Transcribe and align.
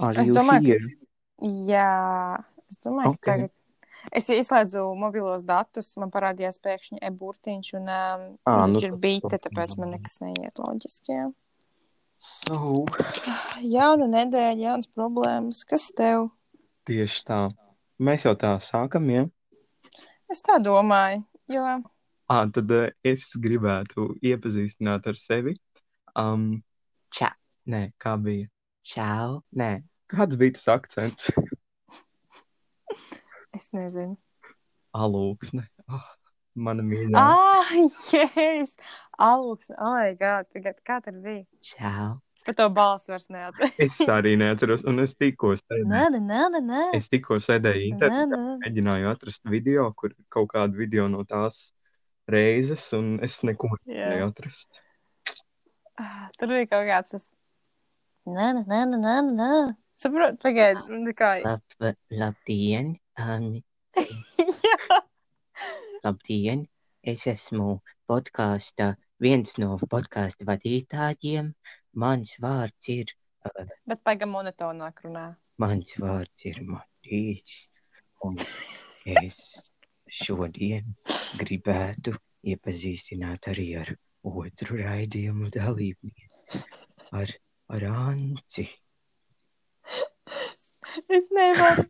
Are 0.00 0.20
Es 0.20 0.30
domāju, 0.32 0.66
here? 0.66 0.78
ka, 1.40 1.46
jā, 1.68 2.44
es 2.70 2.78
domāju, 2.84 3.12
Ok. 3.14 3.20
ka 3.20 3.32
tagad. 3.32 3.50
Es 4.12 4.26
ieslēdzu 4.26 4.82
mobilos 4.98 5.44
datus, 5.46 5.92
man 5.96 6.10
parādījās 6.10 6.56
pēkšņi 6.58 6.98
e-burtiņš, 7.06 7.68
un 7.78 7.88
um, 7.92 8.24
nu 8.46 8.72
viņš 8.74 8.82
ir 8.82 8.90
tad- 8.90 9.00
bīte, 9.04 9.38
tāpēc 9.44 9.76
man 9.78 9.90
nekas 9.94 10.18
neiet 10.24 10.58
loģiski. 10.58 11.12
Jā. 11.14 11.28
So, 12.18 12.84
Jauna 13.62 14.06
nedēļa, 14.10 14.58
jaunas 14.62 14.88
problēmas. 14.88 15.64
Kas 15.66 15.90
tev? 15.96 16.30
tieši 16.86 17.22
tā. 17.28 17.38
Mēs 18.02 18.24
jau 18.26 18.34
tā 18.34 18.56
sākam, 18.58 19.06
ja? 19.12 19.26
Es 20.30 20.42
tā 20.42 20.58
domāju, 20.62 21.24
jo 21.48 21.62
Ā, 22.32 22.50
tad 22.50 22.70
uh, 22.70 22.88
es 23.04 23.28
gribētu 23.36 24.16
iepazīstināt 24.24 25.06
ar 25.06 25.14
sevi. 25.20 25.56
Um, 26.16 26.62
čā, 27.12 27.28
nē, 27.68 27.92
kā 28.00 28.16
bija? 28.18 28.48
Čau, 28.82 29.42
nē. 29.54 29.70
Kāds 30.10 30.34
bija 30.38 30.56
tas 30.56 30.66
akcents? 30.74 31.28
es 33.56 33.68
nezinu. 33.76 34.16
Alūksne. 34.92 35.62
Oh, 35.86 36.08
mana 36.58 36.82
mīļā. 36.84 37.14
Ah, 37.14 37.70
yes! 38.10 38.74
Alūks, 39.22 39.70
oh, 39.76 39.94
my 39.94 40.16
God, 40.18 40.48
tagad, 40.52 40.80
kā 40.84 40.98
tur 41.04 41.14
bija? 41.22 41.46
Čau. 41.64 42.18
Es 42.42 42.46
par 42.48 42.56
to 42.58 42.66
balsu 42.74 43.12
vairs 43.14 43.28
neatceros. 43.30 43.76
Es 43.86 44.00
arī 44.10 44.32
neatceros, 44.40 44.82
un 44.90 44.98
es 45.04 45.14
tikko 45.14 45.52
sēdēju. 45.60 45.86
Nē, 45.86 46.02
nē, 46.18 46.62
nē. 46.66 46.80
Es 46.98 47.06
tikko 47.12 47.38
sēdēju 47.38 47.84
internetā, 47.92 48.40
mēģināju 48.64 49.12
atrast 49.12 49.46
video, 49.46 49.86
kur 49.94 50.10
kaut 50.32 50.50
kādu 50.56 50.82
video 50.82 51.06
no 51.12 51.22
tās 51.28 51.68
reizes, 52.26 52.88
un 52.98 53.14
es 53.22 53.38
neko 53.46 53.70
Jā. 53.86 53.94
nevarēju 53.94 54.26
atrast. 54.26 54.82
Ah, 56.02 56.26
Tur 56.34 56.50
bija 56.56 56.66
kaut 56.74 56.90
kāds 56.90 57.14
tas. 57.14 57.30
Nē, 58.22 58.52
nē, 58.54 58.62
nē, 58.70 58.98
nē, 59.02 59.14
nē. 59.34 59.46
Saprotu, 59.98 60.36
pagaidi, 60.44 60.82
nu, 60.94 61.10
kā. 61.18 61.30
Lab, 61.42 61.96
labdien! 62.14 62.92
Um, 63.18 63.48
Jā, 64.68 64.98
labdien! 66.04 66.62
Es 67.02 67.26
esmu 67.26 67.80
podkāsta, 68.06 68.92
viens 69.18 69.56
no 69.58 69.74
podkāstu 69.90 70.46
vadītājiem. 70.46 71.50
Mans 71.98 72.36
vārds 72.46 72.92
ir, 72.94 73.10
uh, 73.42 73.66
bet 73.90 74.04
pagaidi 74.06 74.30
monotonāk 74.30 75.02
runā. 75.02 75.26
mans 75.58 75.98
vārds 75.98 76.46
ir 76.46 76.62
Matīs. 76.70 77.66
Un 78.22 78.38
es 79.18 79.42
šodien 80.06 80.94
gribētu 81.42 82.14
iepazīstināt 82.54 83.50
arī 83.50 83.72
ar 83.82 83.96
otru 84.22 84.78
raidījumu 84.78 85.50
dalībnieku, 85.58 86.62
ar, 87.18 87.34
ar 87.72 87.86
Anci. 87.90 88.66
Es 91.08 91.30
nevaru. 91.32 91.84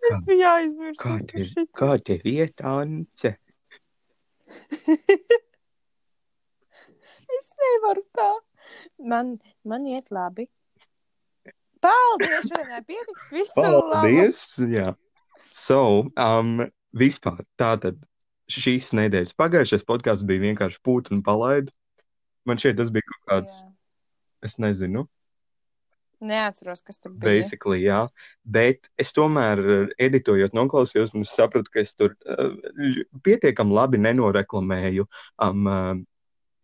Es 0.00 0.16
Kā- 0.16 0.24
biju 0.26 0.48
aizmirsis. 0.48 1.00
Kā 1.00 1.14
tev, 1.28 1.68
kā 1.76 1.90
tev 2.04 2.26
iet, 2.28 2.60
Ance? 2.64 3.36
Es 7.40 7.52
nevaru 7.56 8.02
tā. 8.16 8.30
Man, 9.00 9.38
man 9.64 9.86
iet 9.88 10.10
labi. 10.12 10.44
Paldies, 11.80 12.50
šodien 12.50 12.84
pietiks. 12.84 13.30
Visu 13.32 13.64
labu. 13.64 13.86
Paldies! 13.94 14.42
Jā. 14.68 14.92
So, 15.56 16.10
um, 16.20 16.66
vispār 16.96 17.40
tātad 17.60 17.96
šīs 18.50 18.90
nedēļas 18.98 19.36
pagājušais 19.38 19.86
podkāsts 19.88 20.26
bija 20.28 20.42
vienkārši 20.48 20.80
pūt 20.84 21.12
un 21.14 21.22
palaid. 21.24 21.70
Man 22.48 22.60
šķiet, 22.60 22.76
tas 22.80 22.90
bija 22.92 23.06
kaut 23.08 23.24
kāds, 23.30 23.60
Jā. 23.62 23.72
Es 24.42 24.56
nezinu, 24.58 25.06
Neatceros, 26.20 26.82
kas 26.84 26.98
tur 27.00 27.12
bija. 27.14 27.30
basically, 27.32 27.78
jā. 27.86 28.02
Bet 28.44 28.90
es 29.00 29.12
tomēr, 29.16 29.58
eh, 29.58 29.94
editojot, 30.04 30.52
noklausījos, 30.52 31.14
un 31.16 31.24
sapratu, 31.24 31.70
ka 31.72 31.80
es 31.80 31.94
tur 31.96 32.12
uh, 32.28 32.52
pietiekami 33.24 33.72
labi 33.72 33.96
nenoreklamēju 34.04 35.06
um, 35.40 35.66
uh, 35.66 35.94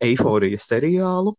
eiforijas 0.04 0.68
seriālu. 0.68 1.32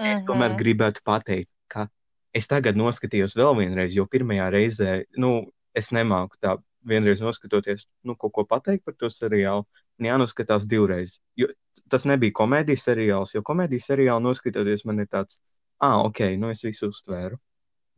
Es 0.00 0.22
tomēr 0.24 0.54
Mhm. 0.54 0.58
gribētu 0.58 1.02
pateikt, 1.04 1.50
ka 1.68 1.88
es 2.34 2.48
tagad 2.48 2.76
noskatījos 2.76 3.36
vēl 3.36 3.56
vienreiz, 3.60 3.92
jo 3.94 4.06
pirmajā 4.06 4.48
reizē, 4.52 5.04
nu, 5.18 5.52
es 5.74 5.90
nemāku 5.92 6.40
tā 6.40 6.56
vienreiz 6.84 7.20
noskatoties, 7.20 7.84
nu, 8.04 8.16
kaut 8.16 8.32
ko 8.32 8.44
pateikt 8.44 8.84
par 8.84 8.94
to 8.94 9.06
seriālu. 9.12 9.66
Jānoskatās 10.08 10.66
divreiz. 10.68 11.18
Jo 11.38 11.48
tas 11.92 12.06
nebija 12.08 12.34
komēdijas 12.36 12.86
seriāls, 12.88 13.34
jo 13.34 13.42
komēdijas 13.44 13.90
seriālu 13.90 14.24
noskatoties 14.24 14.84
man 14.88 15.02
ir 15.04 15.08
tāds, 15.12 15.40
ah, 15.82 16.00
ok, 16.06 16.22
nu 16.40 16.52
es 16.52 16.62
visu 16.64 16.88
uztvēru. 16.92 17.36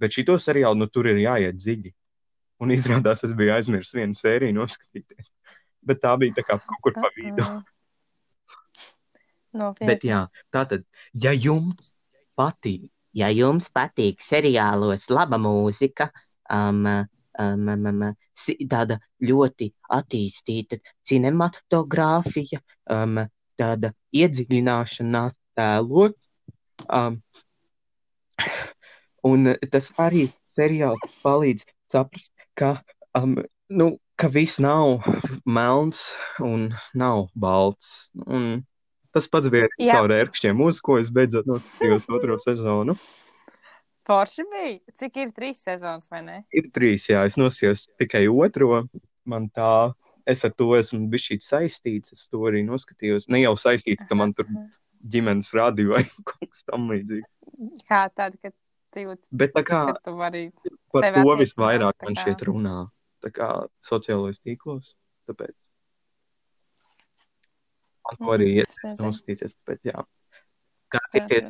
Bet 0.03 0.16
šito 0.16 0.34
seriālu, 0.43 0.81
nu, 0.81 0.88
tur 0.91 1.06
ir 1.12 1.20
jāiet 1.22 1.60
dziļi. 1.60 1.94
Un 2.64 2.75
izrādās, 2.75 3.22
es 3.26 3.34
biju 3.37 3.54
aizmirsis 3.54 3.94
vienu 3.94 4.19
sēriju 4.19 4.56
noskatīties. 4.56 5.31
Bet 5.84 6.03
tā 6.03 6.14
bija 6.19 6.41
tā 6.41 6.47
kā 6.48 6.59
kaut 6.59 6.82
kur 6.82 6.97
pa 6.97 7.10
vidu. 7.14 7.47
Nopietni. 9.54 9.87
Bet 9.93 10.06
jā, 10.06 10.25
tātad, 10.54 10.82
ja 11.14 11.31
jums 11.31 11.94
patīk 12.34 12.91
Ja 13.14 13.28
jums 13.31 13.69
patīk 13.70 14.22
seriālos 14.26 15.06
laba 15.06 15.38
mūzika, 15.38 16.09
um, 16.50 16.82
um, 17.39 17.69
um, 17.69 18.05
tāda 18.71 18.99
ļoti 19.22 19.71
attīstīta 19.93 20.78
cinematogrāfija, 21.09 22.61
um, 22.91 23.25
tāda 23.59 23.93
iedziļināšanās 24.15 25.37
tēlot. 25.59 26.17
Um, 26.89 27.21
un 29.25 29.55
tas 29.71 29.93
arī 30.03 30.28
seriāls 30.55 31.19
palīdz 31.23 31.67
saprast, 31.93 32.33
ka, 32.59 32.77
um, 33.19 33.39
nu, 33.71 33.91
ka 34.21 34.31
viss 34.31 34.61
nav 34.62 35.05
melns 35.47 36.09
un 36.43 36.73
nav 36.94 37.28
balts. 37.34 38.11
Un 38.27 38.65
tas 39.15 39.28
pats 39.31 39.50
bija 39.53 39.71
caur 39.93 40.15
ērkšķiem 40.15 40.59
mūziku, 40.59 40.87
ko 40.89 40.99
es 41.03 41.12
beidzot 41.15 41.49
noskatījos 41.50 42.09
otro 42.19 42.39
sezonu. 42.43 42.99
Forši 44.04 44.44
bija. 44.53 44.78
Cik 45.00 45.16
ir 45.22 45.31
trīs 45.32 45.62
sezonas, 45.65 46.09
vai 46.12 46.20
ne? 46.22 46.38
Ir 46.53 46.66
trīs, 46.76 47.06
jā, 47.09 47.22
es 47.25 47.38
noskatījos 47.41 47.87
tikai 48.00 48.26
otro. 48.28 48.82
Man 49.25 49.47
tā, 49.56 49.94
es 50.28 50.44
ar 50.44 50.53
to 50.53 50.66
esmu 50.76 51.06
bijis 51.12 51.47
saistīts. 51.48 52.12
Es 52.12 52.26
to 52.28 52.43
arī 52.50 52.60
noskatījos. 52.66 53.31
Ne 53.32 53.41
jau 53.44 53.54
saistīts, 53.56 54.04
ka 54.09 54.14
man 54.19 54.34
tur 54.37 54.44
ģimenes 55.04 55.50
rādīja 55.56 55.94
vai 55.94 56.03
kaut 56.28 56.50
kas 56.50 56.64
tam 56.69 56.91
līdzīgs. 56.93 57.31
Kā 57.88 58.03
tāda, 58.12 58.37
ka 58.43 58.50
tu 58.93 59.06
jūti, 59.06 59.25
Bet 59.32 59.54
tā 59.56 59.62
kā 59.64 59.81
tu 60.04 60.12
vari. 60.20 60.50
par 60.93 61.09
to 61.16 61.37
visvairāk 61.41 62.04
man 62.04 62.14
šeit 62.20 62.44
runā. 62.48 62.76
Tā 63.25 63.31
kā 63.32 63.48
sociālajos 63.81 64.41
tīklos. 64.44 64.93
Tāpēc 65.28 65.54
man 68.04 68.19
to 68.20 68.34
arī 68.37 68.50
Mm, 68.60 68.69
nezinu. 68.84 69.06
noskatīties. 69.09 69.56
Tāpēc, 69.64 69.81
jā. 69.88 70.04
Kā 70.93 71.00
Es 71.00 71.09
tikiet, 71.10 71.48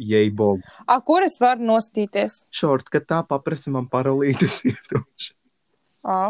jeibogu. 0.00 0.62
A, 0.86 0.98
kur 1.04 1.24
es 1.26 1.38
varu 1.42 1.66
nostīties? 1.68 2.42
Šort, 2.54 2.90
ka 2.92 3.02
tā 3.04 3.22
paprasa 3.28 3.72
man 3.74 3.88
paralītis 3.92 4.62
iedošu. 4.72 5.34
O. 6.04 6.20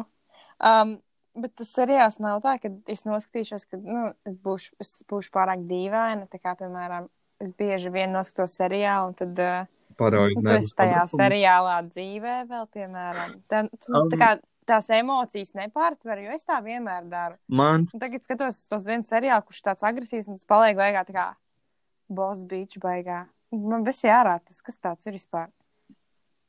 Um, 0.64 0.97
bet 1.34 1.56
tas 1.58 1.72
seriāls 1.74 2.20
nav 2.22 2.42
tā, 2.44 2.56
ka 2.62 2.70
es 2.92 3.04
noskatīšos, 3.08 3.66
ka 3.70 3.80
nu, 3.80 4.06
es, 4.28 4.38
būšu, 4.44 4.74
es 4.82 4.97
būšu 5.10 5.32
pārāk 5.34 5.64
dīvaina. 5.69 6.28
Tā 6.30 6.41
kā, 6.41 6.54
piemēram, 6.60 7.08
es 7.42 7.54
bieži 7.58 7.92
vien 7.94 8.14
noskatos 8.14 8.54
seriālu, 8.60 9.12
un 9.12 9.19
tad 9.19 9.42
uh, 9.42 9.70
Parādi, 9.98 10.38
nu, 10.38 10.48
tu 10.48 10.56
esi 10.56 10.74
tajā 10.78 11.04
seriālā 11.12 11.76
dzīvē 11.86 12.41
vēl, 12.50 12.66
piemēram. 12.74 13.38
Tā, 13.50 13.64
tu, 13.70 13.94
Um. 13.94 14.10
tā 14.10 14.19
kā 14.19 14.30
tās 14.69 14.88
emocijas 14.97 15.53
nepārtver, 15.56 16.22
jo 16.24 16.34
es 16.34 16.47
tā 16.47 16.58
vienmēr 16.64 17.06
daru. 17.10 17.38
Man 17.48 17.86
Un 17.92 18.03
tagad 18.03 18.24
skatos 18.24 18.62
tos 18.70 18.88
vienu 18.88 19.06
seriālu, 19.06 19.44
kurš 19.47 19.62
tāds 19.66 19.86
agresīvs, 19.86 20.30
un 20.30 20.41
tas 20.41 20.48
paliek 20.48 20.78
beigā 20.78 21.04
tā 21.06 21.16
kā 21.16 21.26
boss 22.08 22.44
beach 22.48 22.78
beigā. 22.82 23.24
Man 23.54 23.84
viss 23.87 24.04
jārā, 24.04 24.39
tas 24.42 24.60
kas 24.65 24.80
tāds 24.83 25.06
ir 25.06 25.16
vispār. 25.16 25.48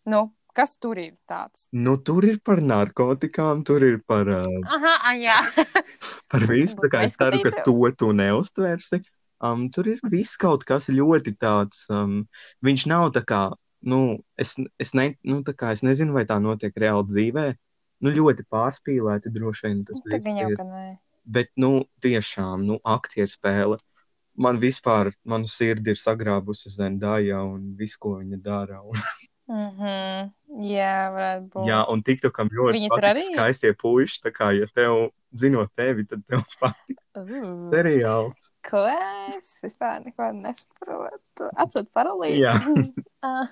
Nu, 0.10 0.28
kas 0.56 0.76
tur 0.82 1.00
ir 1.02 1.16
tāds? 1.30 1.68
Nu, 1.76 1.98
tur 1.98 2.26
ir 2.28 2.40
par 2.46 2.62
narkotikām, 2.64 3.64
tur 3.68 3.84
ir 3.86 4.00
par, 4.08 4.30
uh, 4.40 4.72
Aha, 4.78 4.94
a, 5.10 5.14
jā. 5.20 5.38
par 6.32 6.48
visu. 6.50 6.78
Tā 6.82 6.92
kā 6.94 7.04
es 7.08 7.18
ceru, 7.20 7.42
ka 7.46 7.66
to 7.66 7.92
tu 8.00 8.12
neuztvērsi. 8.16 9.02
Um, 9.46 9.68
tur 9.74 9.90
ir 9.92 10.00
viss 10.10 10.40
kaut 10.40 10.64
kas 10.68 10.88
ļoti 10.90 11.36
tāds. 11.42 11.86
Um, 11.92 12.24
viņš 12.66 12.86
nav 12.92 13.12
tā 13.18 13.26
kā, 13.28 13.42
nu, 13.86 14.02
es, 14.42 14.56
es, 14.82 14.94
ne, 14.98 15.12
nu, 15.28 15.42
tā 15.46 15.54
kā, 15.58 15.74
es 15.76 15.84
nezinu, 15.86 16.16
vai 16.16 16.26
tā 16.30 16.40
notiek 16.42 16.76
reāli 16.82 17.10
dzīvē. 17.12 17.48
Nu, 18.06 18.14
ļoti 18.16 18.46
pārspīlēti 18.52 19.32
droši 19.36 19.68
vien 19.68 19.84
tas 19.88 20.00
Tā 20.04 20.16
viss 20.18 20.26
gan 20.26 20.40
jau, 20.40 20.50
ir. 20.52 20.58
ka 20.60 20.68
nē. 20.68 20.86
Bet, 21.36 21.52
nu, 21.60 21.72
tiešām, 22.06 22.66
nu, 22.68 22.80
aktieru 22.86 23.32
spēle. 23.32 23.80
Man 24.38 24.58
vispār, 24.60 25.14
manu 25.24 25.48
sirdi 25.48 25.94
ir 25.94 26.00
sagrābusi 26.02 26.70
Zendaya 26.74 27.40
un 27.48 27.76
visu, 27.80 27.98
ko 28.00 28.18
viņa 28.22 28.42
dara. 28.44 28.82
Un, 28.84 29.00
Mhm. 29.46 30.32
Jā, 30.66 30.94
varētu 31.14 31.50
būt. 31.54 31.68
jā, 31.70 31.80
un 31.94 32.02
TikTokam 32.02 32.50
ļoti 32.50 32.88
tur 32.90 32.98
patīk 32.98 33.10
arī? 33.12 33.24
skaistie 33.30 33.74
puiši. 33.78 34.22
Tā 34.24 34.32
kā, 34.34 34.48
ja 34.58 34.66
tev, 34.74 35.12
zinot 35.38 35.70
tevi, 35.78 36.06
tad 36.10 36.24
tev 36.28 36.42
patīk 36.62 36.98
Uh, 37.16 37.70
seriāls. 37.72 38.50
ko 38.68 38.82
es 38.90 39.52
vispār 39.64 40.02
neko 40.04 40.32
nesaprotu? 40.36 41.48
Atsūt 41.62 41.88
paralīti. 41.94 42.42
Jā. 42.42 42.56
Ah. 43.24 43.48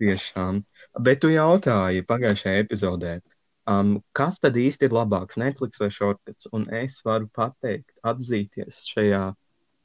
Tiešām. 0.00 0.62
Bet 1.00 1.20
tu 1.20 1.28
jautāji 1.32 2.04
pagājušajā 2.06 2.62
epizodē, 2.62 3.20
um, 3.66 3.96
kas 4.14 4.38
tad 4.38 4.54
īsti 4.54 4.86
ir 4.88 4.94
labāks, 4.96 5.36
Netflix 5.40 5.80
vai 5.80 5.88
Shortcuts? 5.90 6.46
Un 6.52 6.66
es 6.72 7.00
varu 7.04 7.28
pateikt, 7.34 7.90
atzīties 8.04 8.82
šajā 8.94 9.34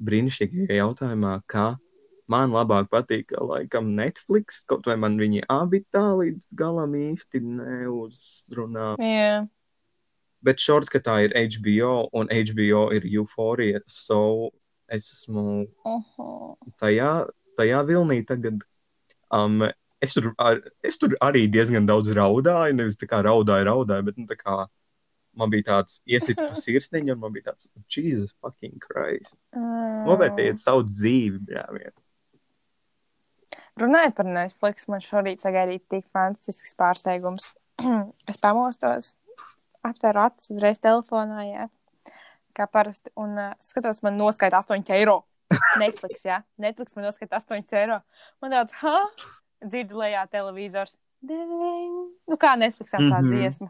brīnišķīgajā 0.07 0.77
jautājumā, 0.81 1.38
ka 1.51 1.75
man 2.31 2.53
labāk 2.56 2.89
patīk, 2.92 3.33
laikam, 3.38 3.92
Netflix, 3.98 4.62
kaut 4.69 4.88
vai 4.88 4.95
man 5.00 5.18
viņi 5.19 5.44
abi 5.51 5.83
tā 5.94 6.06
līdz 6.19 6.42
galam 6.57 6.95
īsti 6.98 7.42
neuzrunā. 7.44 8.94
Jā. 9.01 9.44
Bet 10.42 10.62
Shortcutā 10.63 11.19
ir 11.27 11.36
HBO, 11.38 12.07
un 12.18 12.31
HBO 12.31 12.88
ir 12.95 13.06
Euphoria, 13.06 13.81
so 13.88 14.50
es 14.92 15.12
esmu 15.13 15.68
Uh-huh. 15.86 16.56
tajā, 16.81 17.27
tajā 17.59 17.83
vilnī 17.88 18.21
tagad. 18.27 18.63
Um, 19.31 19.62
es, 20.01 20.15
tur, 20.15 20.33
ar, 20.42 20.59
es 20.83 20.98
tur 20.98 21.13
arī 21.21 21.45
diezgan 21.51 21.86
daudz 21.88 22.12
raudāju. 22.18 22.75
Nevis 22.75 22.98
tā 23.00 23.07
kā 23.07 23.21
raudāju, 23.24 23.68
raudāju, 23.69 24.07
bet 24.09 24.18
nu, 24.18 24.25
tā 24.27 24.36
kā 24.39 24.65
man 25.38 25.51
bija 25.54 25.68
tāds 25.69 26.00
iesits 26.12 26.39
pa 26.39 26.54
sirsniņu, 26.57 27.16
un 27.16 27.19
man 27.24 27.33
bija 27.36 27.51
tāds, 27.51 27.69
Jesus 27.92 28.31
fucking 28.42 28.78
Christ. 28.83 29.36
Mm. 29.56 30.06
Novērtējiet 30.10 30.62
savu 30.63 30.86
dzīvi, 30.89 31.42
brāļi. 31.48 31.92
Runājot 33.81 34.16
par 34.18 34.28
Netflix, 34.28 34.88
man 34.92 35.01
šorīt 35.04 35.44
sagaidīja 35.44 35.81
tik 35.89 36.06
fantastisks 36.12 36.75
pārsteigums. 36.80 37.51
es 38.30 38.39
pamostos, 38.42 39.13
atveru 39.88 40.25
acis 40.28 40.51
uzreiz 40.56 40.80
telefonā, 40.83 41.45
jā. 41.48 41.68
Kā 42.57 42.68
parasti, 42.68 43.13
un 43.16 43.38
uh, 43.39 43.54
skatos, 43.63 44.01
man 44.04 44.18
noskaita 44.19 44.60
8 44.60 44.92
eiro. 44.98 45.22
Netflix, 45.81 46.24
jā. 46.27 46.42
Netflix 46.60 46.98
man 46.98 47.07
noskaita 47.07 47.39
8 47.39 47.77
eiro. 47.80 48.01
Man 48.44 48.51
tāds, 48.57 48.75
ha? 48.84 48.98
Dzirdu 49.63 50.01
lejā 50.01 50.25
televizors. 50.31 50.98
Nu, 51.24 52.38
kā 52.42 52.56
Netflixam 52.60 53.07
tā 53.07 53.22
Mhm. 53.22 53.31
dziesma. 53.31 53.69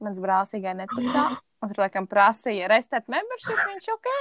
Mans 0.00 0.20
brālis 0.22 0.52
tikai 0.54 0.72
Netflixā. 0.78 1.24
Un 1.60 1.68
tur, 1.72 1.82
laikam, 1.82 2.06
prasīja 2.08 2.68
restēt 2.72 3.08
membership, 3.12 3.58
viņš 3.72 3.90
ok. 3.96 4.12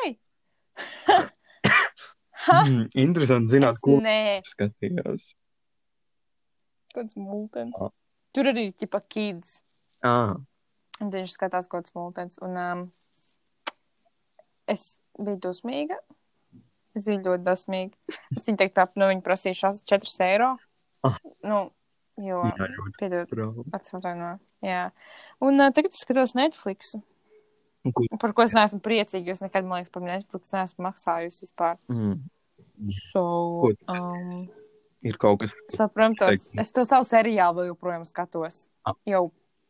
Mm, 2.49 2.85
interesanti 2.95 3.51
zināt, 3.51 3.75
Es 3.75 3.81
ko 3.83 3.97
Nē, 4.01 4.39
skatījās. 4.47 5.25
kāds 6.95 7.17
multens. 7.19 7.75
Ah. 7.83 7.91
Tur 8.33 8.47
arī 8.49 8.63
ir 8.69 8.75
tipa 8.79 9.01
kids. 9.03 9.57
Ah, 10.07 10.37
Un 11.03 11.11
viņš 11.11 11.33
skatās 11.35 11.67
kaut 11.67 11.83
kāds 11.85 11.93
multens. 11.95 12.39
Un 12.43 12.55
um, 12.57 12.85
es 14.71 15.01
biju 15.19 15.37
dusmīga. 15.49 15.99
Es 16.95 17.05
biju 17.07 17.21
ļoti 17.27 17.43
dusmīga. 17.45 18.17
Es 18.35 18.47
viņu 18.47 18.57
teikt, 18.63 18.75
pap, 18.79 18.95
nu, 18.99 19.11
viņi 19.11 19.23
prasīja 19.27 19.59
šās 19.65 19.83
4 19.91 20.15
eiro. 20.31 20.49
Ah. 21.07 21.19
Nu, 21.43 21.59
jo, 22.23 22.41
piedod, 22.97 23.29
bravo. 23.31 23.67
atsimtājumā. 23.75 24.37
Jā. 24.65 24.89
Un 25.45 25.59
uh, 25.59 25.69
tagad 25.75 25.93
es 25.95 26.01
skatos 26.03 26.35
Netflix. 26.35 26.95
Par 28.19 28.33
ko 28.35 28.43
es 28.43 28.51
neesmu 28.53 28.81
priecīga. 28.83 29.31
Es 29.31 29.41
nekad, 29.43 29.63
man 29.67 29.79
liekas, 29.79 29.93
par 29.93 30.03
Netflix 30.03 30.51
neesmu 30.55 30.85
maksājusi 30.89 31.45
vispār. 31.47 31.77
Mm, 31.91 32.19
So, 33.11 33.71
um, 33.91 34.45
ir 35.03 35.17
kaut 35.19 35.41
kas, 35.41 35.51
Saprotu, 35.75 36.15
Teiktu. 36.29 36.59
es 36.63 36.69
to 36.71 36.85
savu 36.87 37.03
seriālu 37.07 37.57
vēl 37.57 37.67
joprojām 37.73 38.05
skatos. 38.07 38.69
Ah. 38.87 38.95
Jau 39.07 39.25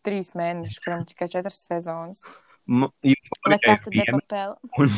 trīs 0.06 0.30
mēnešus, 0.38 0.78
kuram 0.86 1.06
tikai 1.10 1.26
četras 1.34 1.58
sezonas. 1.66 2.22
Nekas 2.70 3.88
ir 3.90 4.12
papēl. 4.14 4.54
un, 4.78 4.94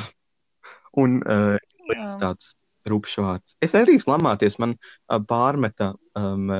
un 1.03 1.15
uh, 1.23 1.55
Jā. 1.87 2.09
tāds 2.19 2.51
rupšvārds. 2.91 3.55
Es 3.63 3.75
arī 3.79 3.95
slamāties, 4.03 4.59
man 4.59 4.75
uh, 4.75 5.19
pārmeta 5.23 5.93
um, 6.19 6.51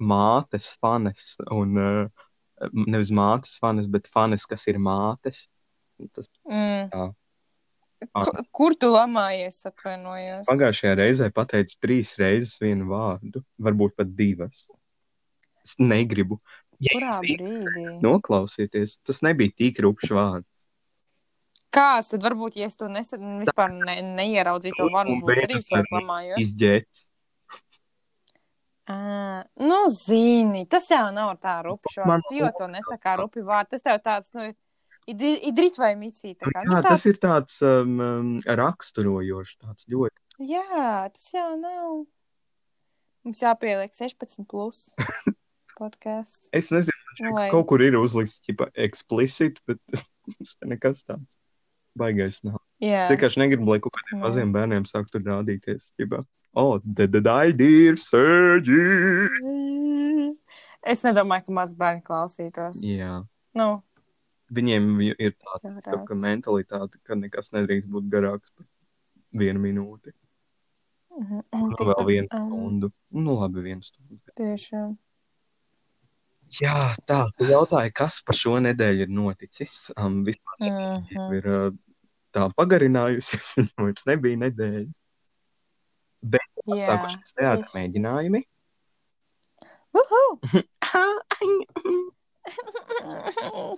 mātes 0.00 0.70
fanes, 0.80 1.34
un 1.52 1.76
uh, 1.76 2.24
nevis 2.72 3.10
mātes 3.14 3.58
fanes, 3.62 3.86
bet 3.86 4.08
fanes, 4.12 4.44
kas 4.46 4.66
ir 4.68 4.78
mātes. 4.78 5.46
Tas 6.14 6.28
Mm. 6.48 6.90
Jā. 6.92 7.08
Ku- 8.14 8.44
Kur 8.54 8.74
tu 8.78 8.86
lamājies, 8.86 9.56
atvainojos? 9.66 10.46
pagājušajā 10.46 10.92
reizē 11.00 11.30
pateicu 11.34 11.74
trīs 11.82 12.12
reizes 12.20 12.54
vienu 12.62 12.86
vārdu, 12.86 13.42
varbūt 13.60 13.96
pat 13.96 14.12
divas. 14.14 14.68
Es 15.64 15.74
negribu. 15.80 16.38
Ja 16.78 16.94
Kurā 16.94 17.16
brīdī? 17.20 18.00
Noklausieties, 18.00 18.98
tas 19.04 19.18
nebija 19.26 19.50
tik 19.56 19.80
rupšs 19.82 20.12
vārds. 20.14 20.64
Kāds 21.74 22.08
tad 22.14 22.22
varbūt, 22.22 22.54
ja 22.56 22.66
es 22.70 22.76
to 22.78 22.86
nesen 22.88 23.42
vispār 23.42 23.74
ne, 23.74 23.96
neieraudzīju 24.14 24.78
to 24.78 24.86
un 24.86 25.20
būtu 25.20 25.42
arī 25.42 25.58
lamājos? 25.90 26.38
Izģēts. 26.38 27.10
Ā, 28.88 29.44
Nu, 29.60 29.78
zini, 29.92 30.64
tas 30.70 30.86
jau 30.90 31.08
nav 31.12 31.34
tā 31.42 31.58
vārds. 31.66 32.24
Tu 32.30 32.38
jau 32.40 32.50
to 32.56 32.68
nesaka 32.72 33.02
kā 33.04 33.16
rupi 33.20 33.42
vārdu. 33.44 33.74
Tas 33.76 33.84
tev 33.84 33.98
tāds, 34.04 34.30
nu, 34.36 34.46
idrit 35.08 35.76
vai 35.80 35.92
micī. 36.00 36.34
Tā 36.40 36.48
kā. 36.52 36.62
Jā, 36.64 36.68
Nu, 36.70 36.78
tas 36.80 36.86
tāds, 36.88 37.06
ir 37.12 37.18
tāds 37.22 37.58
um, 37.66 37.98
um, 38.00 38.30
raksturojošs, 38.46 39.58
tāds 39.64 39.88
ļoti. 39.92 40.16
Jā, 40.54 41.08
tas 41.12 41.26
jau 41.34 41.50
nav. 41.60 42.06
Mums 43.26 43.42
jāpieliek 43.44 43.92
16 43.92 44.46
plus 44.48 44.86
podkāsts. 45.80 46.48
Es 46.56 46.70
nezinu, 46.74 46.94
Nu, 47.18 47.32
lai- 47.34 47.48
kaut 47.50 47.66
kur 47.66 47.82
ir 47.82 47.96
uzlikts, 47.98 48.38
tipa, 48.46 48.68
explicit, 48.78 49.56
bet 49.66 49.80
tas 50.38 50.52
nekas 50.64 51.00
tāds. 51.02 51.26
Baigais 51.98 52.36
nav. 52.46 52.60
Jā. 52.78 53.08
Vienkārši 53.10 53.40
negribu, 53.42 53.72
lai 53.72 53.80
kaut 53.82 53.96
kādiem 53.96 54.20
Jā. 54.20 54.22
maziem 54.22 54.52
bērniem 54.54 54.84
sāk 54.86 55.08
tur 55.10 55.24
rādīties. 55.26 55.88
Tipa, 55.98 56.20
oh, 56.54 56.78
ir 56.78 57.98
sēģi. 58.00 58.82
Es 60.88 61.02
nedomāju, 61.04 61.44
ka 61.48 61.52
maz 61.52 61.72
bērni 61.74 62.02
klausītos. 62.06 62.78
Jā, 62.84 63.24
Nu, 63.54 63.82
viņiem 64.52 64.96
vi- 64.98 65.14
ir 65.18 65.32
tāda 65.34 65.80
tā, 65.82 66.04
ka 66.06 66.14
mentalitāte, 66.14 66.98
ka 67.04 67.14
nekas 67.14 67.50
nedrīkst 67.52 67.88
būt 67.90 68.08
garāks 68.08 68.52
par 68.56 68.66
vienu 69.34 69.58
minūti. 69.60 70.12
Mhm. 71.18 71.42
Nu, 71.52 71.70
Tik 71.74 71.86
vēl 71.86 71.94
tā- 71.98 72.06
vienu 72.06 72.28
stundu. 72.28 72.92
Nu, 73.10 73.34
labi, 73.40 73.60
vienu 73.62 73.82
stundu. 73.82 74.20
Tiešām. 74.36 74.96
Jā, 76.62 76.94
tā, 77.06 77.26
tu 77.36 77.44
jautāji, 77.44 77.92
kas 77.92 78.22
par 78.22 78.34
šo 78.34 78.56
nedēļu 78.62 79.00
ir 79.04 79.08
noticis. 79.08 79.90
Um, 79.96 80.24
vispār 80.24 80.56
Mhm. 80.60 81.32
ir 81.34 81.46
uh, 81.48 81.70
tā 82.32 82.48
pagarinājusies, 82.54 83.54
viņam 83.58 83.84
vairs 83.84 84.04
nebija 84.06 84.36
nedēļa. 84.36 84.92
Jā. 86.68 86.86
Sākušies 86.92 87.34
teātra 87.38 87.70
mēģinājumi. 87.74 88.44
Uhu! 89.98 90.22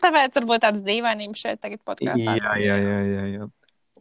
Tāpēc 0.00 0.37
varbūt 0.38 0.62
tāds 0.65 0.83
dīvainības 0.87 1.43
šeit 1.45 1.61
tagad 1.62 1.81
podkāstā. 1.87 2.37
Jā, 2.38 2.53
jā, 2.62 2.76
jā, 2.79 2.99
jā, 3.07 3.25
jā. 3.37 3.49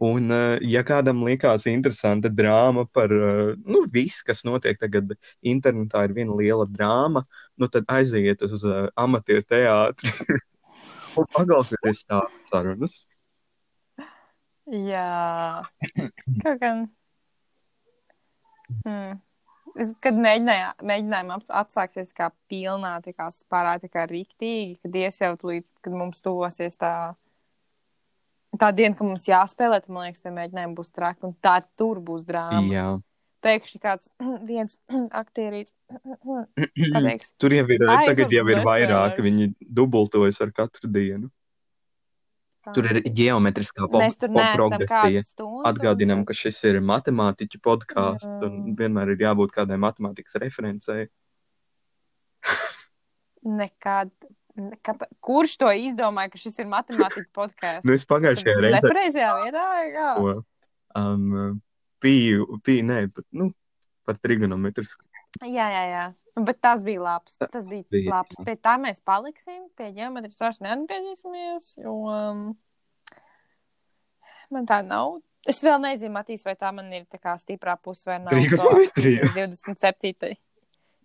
Un, 0.00 0.30
uh, 0.32 0.56
ja 0.64 0.80
kādam 0.86 1.20
liekas 1.26 1.66
interesanta 1.68 2.30
drāma 2.32 2.86
par, 2.88 3.12
uh, 3.12 3.52
nu, 3.68 3.82
viss, 3.92 4.22
kas 4.24 4.40
notiek 4.48 4.78
tagad 4.80 5.12
internetā, 5.44 6.06
ir 6.08 6.14
viena 6.16 6.36
liela 6.38 6.64
drāma, 6.64 7.26
nu, 7.60 7.68
tad 7.68 7.84
aiziet 7.92 8.40
uz 8.46 8.64
uh, 8.64 8.86
amatieru 8.96 9.44
teātri 9.44 10.14
un 11.20 11.28
paklausieties 11.36 12.06
tādas 12.08 12.32
sarunas. 12.48 13.02
Jā. 14.70 15.66
Kaut 16.40 16.58
gan. 16.62 16.88
Hmm. 18.84 19.18
Es, 19.78 19.92
kad 20.02 20.16
mēģināju, 20.18 20.70
mēģinājām 20.82 21.28
ats- 21.36 21.52
atsāksies 21.62 22.10
tā 22.10 22.16
kā 22.16 22.28
pilnā, 22.50 22.96
tā 23.04 23.12
kā 23.14 23.28
spārā, 23.34 23.76
tā 23.82 23.90
kā 23.92 24.06
riktīgi, 24.10 24.78
kad 24.82 24.96
ies 24.98 25.20
jau 25.22 25.34
tūlīt, 25.38 25.66
kad 25.84 25.94
mums 25.94 26.24
tuvosies 26.24 26.74
tā, 26.80 26.94
tā 28.58 28.72
diena, 28.74 28.96
ka 28.98 29.06
mums 29.06 29.28
jāspēlē, 29.30 29.78
tad 29.84 29.94
man 29.94 30.08
liekas, 30.08 30.24
tie 30.24 30.34
mēģinājumi 30.34 30.76
būs 30.78 30.90
traki, 30.90 31.22
un 31.28 31.36
tā 31.44 31.60
tur 31.78 32.02
būs 32.02 32.26
drāma. 32.28 32.66
Jā. 32.74 32.88
Pēkšņi 33.46 33.80
kāds 33.80 34.10
viens 34.50 34.76
aktierīts 35.22 35.72
pateiks, 36.94 37.34
Tur 37.38 37.54
jau 37.54 37.66
ir, 37.70 37.86
Ai, 37.88 38.04
tagad 38.10 38.34
jau 38.34 38.46
ir 38.50 38.64
vairāk, 38.66 39.22
viņi 39.22 39.52
dubultojas 39.60 40.42
ar 40.44 40.52
katru 40.56 40.90
dienu. 40.90 41.30
Tur 42.60 42.86
ir 42.90 43.00
geometriskā 43.16 43.86
progresija. 43.88 45.22
Atgādinām, 45.70 46.26
ka 46.28 46.36
šis 46.36 46.58
ir 46.68 46.80
matemātiķu 46.84 47.60
podkāsts, 47.64 48.26
Jā. 48.28 48.50
un 48.50 48.74
vienmēr 48.76 49.14
ir 49.14 49.24
jābūt 49.24 49.54
kādai 49.54 49.78
matemātikas 49.80 50.36
referencei. 50.42 51.06
Nekad. 53.60 54.12
Nekāpēc, 54.60 55.12
kurš 55.24 55.54
to 55.62 55.70
izdomāja, 55.72 56.34
ka 56.34 56.40
šis 56.42 56.58
ir 56.60 56.68
matemātikas 56.68 57.30
podkāsts? 57.38 57.86
Nu, 57.88 57.96
es 57.96 58.04
pagājušajā 58.10 58.56
reizē 58.58 58.80
Nepareizajā 58.82 59.30
vietā, 59.40 59.66
kā? 59.94 60.08
to 60.18 60.32
um, 60.98 61.60
pīju, 62.02 62.58
pīju, 62.66 62.86
nē, 62.90 62.98
pat, 63.14 63.26
nu, 63.36 63.50
par 64.08 64.18
trigonometrisku. 64.20 65.06
Jā, 65.46 65.68
jā, 65.70 65.84
jā. 65.86 66.04
Nu, 66.36 66.44
Bet 66.46 66.60
tas 66.62 66.84
bija 66.86 67.02
labs. 67.02 67.38
Tas 67.40 67.64
bija, 67.66 67.84
Bija, 67.90 68.10
labs. 68.12 68.38
Pie 68.46 68.54
tā 68.56 68.76
mēs 68.82 69.00
paliksim. 69.04 69.64
Pie 69.78 69.90
ģeometrijas 69.96 70.42
vairs 70.44 70.60
neatgriezīsimies. 70.64 71.72
Jo 71.82 71.96
um, 72.10 72.44
man 74.54 74.68
tā 74.68 74.82
nav 74.86 75.18
Es 75.48 75.62
vēl 75.64 75.78
nezinu, 75.80 76.12
Matīs, 76.12 76.42
vai 76.44 76.52
tā 76.58 76.68
man 76.74 76.90
ir 76.92 77.06
tā 77.08 77.16
kā 77.20 77.32
stiprā 77.40 77.76
puse 77.80 78.10
vai. 78.10 78.18
Trigonometrija. 78.28 79.30
27. 79.32 80.34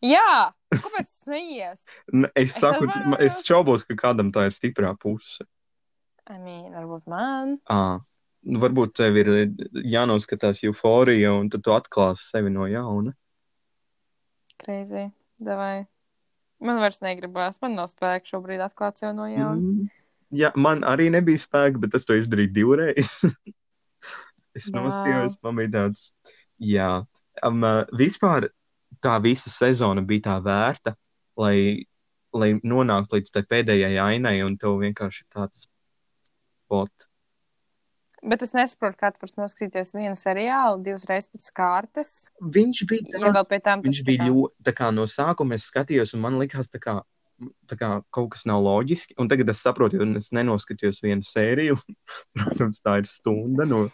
Jā, 0.04 0.52
kāpēc 0.76 1.06
tas 1.08 1.22
neies? 1.32 1.94
Es 2.36 2.50
Es 2.52 2.58
saku, 2.60 2.84
atvainojos. 2.90 3.22
es 3.24 3.46
šaubos, 3.48 3.86
ka 3.88 3.96
kādam 4.02 4.34
tā 4.36 4.50
ir 4.50 4.56
stiprā 4.56 4.92
puse. 5.00 5.46
I 6.28 6.40
mean, 6.42 6.74
varbūt 6.74 7.06
man. 7.08 7.56
À, 7.72 8.02
nu, 8.44 8.60
varbūt 8.60 8.96
tev 9.00 9.22
ir 9.22 9.32
jānoskatās 9.88 10.64
euforija, 10.68 11.32
un 11.38 11.48
tad 11.54 11.64
tu 11.64 11.72
atklāsi 11.72 12.28
sevi 12.34 12.52
no 12.52 12.68
jauna. 12.68 13.16
Crazy. 14.64 15.10
Davai. 15.42 15.86
Man 16.64 16.80
vairs 16.80 17.02
negribās. 17.04 17.60
Man 17.64 17.76
nav 17.78 17.90
spēka 17.92 18.32
šobrīd 18.32 18.64
atklāt 18.64 19.02
sev 19.02 19.16
no 19.18 19.28
jauna. 19.30 19.60
Mm. 19.60 19.90
Jā, 20.36 20.52
man 20.60 20.84
arī 20.88 21.10
nebija 21.14 21.40
spēka, 21.40 21.80
bet 21.84 21.96
es 21.98 22.08
to 22.08 22.18
izdarīju 22.18 22.54
divreiz. 22.56 23.12
es 24.58 24.70
Wow. 24.72 24.88
noskatījos, 24.88 25.36
man 25.46 25.60
bija 25.60 25.72
tāds, 25.74 26.08
jā, 26.64 26.90
um, 27.46 27.64
uh, 27.68 27.84
vispār 28.00 28.50
tā 29.04 29.18
visa 29.24 29.52
sezona 29.52 30.04
bija 30.08 30.30
tā 30.30 30.36
vērta, 30.44 30.96
lai, 31.40 31.86
lai 32.34 32.54
nonāktu 32.64 33.20
līdz 33.20 33.34
tai 33.36 33.44
pēdējai 33.52 34.00
ainai, 34.02 34.38
un 34.48 34.56
tev 34.58 34.80
vienkārši 34.82 35.28
tāds 35.36 35.68
pot. 36.72 36.92
Bet 38.26 38.42
es 38.42 38.56
nesaprotu, 38.58 38.98
kā 39.00 39.12
tu 39.14 39.22
vari 39.22 39.38
noskatīties 39.38 39.94
vienu 39.94 40.18
seriālu 40.18 40.82
divas 40.86 41.06
reizes 41.10 41.30
pēc 41.30 41.50
kārtas. 41.60 42.14
Viņš 42.42 42.86
bija 42.90 43.12
Ja 43.14 43.22
vēl 43.28 43.36
tāds, 43.38 43.52
pie 43.52 43.60
tām 43.68 43.84
viņš 43.86 44.00
bija 44.08 44.30
ļoti, 44.30 44.56
tā 44.66 44.74
kā 44.78 44.90
no 44.96 45.06
sākuma 45.10 45.60
es 45.60 45.68
skatījos, 45.70 46.16
un 46.18 46.24
man 46.24 46.40
likās, 46.42 46.72
tā 46.74 46.82
kā, 46.82 46.96
tā 47.70 47.78
kā 47.78 47.92
kaut 48.16 48.32
kas 48.34 48.48
nav 48.50 48.64
loģiski, 48.66 49.18
un 49.22 49.30
tagad 49.30 49.52
es 49.54 49.62
saprotu, 49.62 50.02
un 50.02 50.18
es 50.18 50.32
nenoskatījos 50.34 51.04
vienu 51.06 51.28
sēriju, 51.28 51.78
protams, 52.40 52.82
tā 52.82 52.98
ir 53.04 53.10
stunda 53.12 53.68
no 53.70 53.86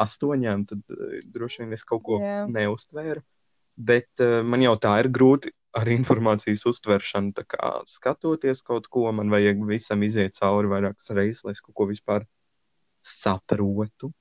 astoņām, 0.00 0.64
tad 0.70 0.96
uh, 0.96 1.18
droši 1.34 1.64
vien 1.64 1.76
es 1.76 1.84
kaut 1.86 2.06
ko 2.08 2.22
Jā. 2.22 2.46
neustvēru, 2.50 3.20
bet 3.76 4.24
uh, 4.24 4.40
man 4.46 4.64
jau 4.64 4.78
tā 4.80 4.96
ir 5.04 5.10
grūti 5.12 5.52
ar 5.74 5.90
informācijas 5.90 6.64
uztveršanu, 6.70 7.34
skatoties 7.90 8.62
kaut 8.64 8.88
ko, 8.88 9.10
man 9.12 9.32
vajag 9.32 9.60
visam 9.68 10.02
iziet 10.06 10.38
cauri 10.38 10.70
vairākas 10.70 11.10
reizes, 11.12 11.42
lai 11.44 11.54
es 11.56 11.62
kaut 11.64 11.76
ko 11.76 11.88
vispār 11.90 12.24
saprotu. 13.04 14.12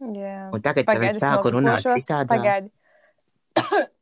Jā. 0.00 0.48
Un 0.54 0.62
tagad 0.64 0.86
tev 0.86 0.94
Pagaidi, 0.94 1.16
es 1.16 1.22
spēku 1.22 1.54
runāt 1.56 1.84
citādā. 1.84 2.28
Pagaidi. 2.30 2.70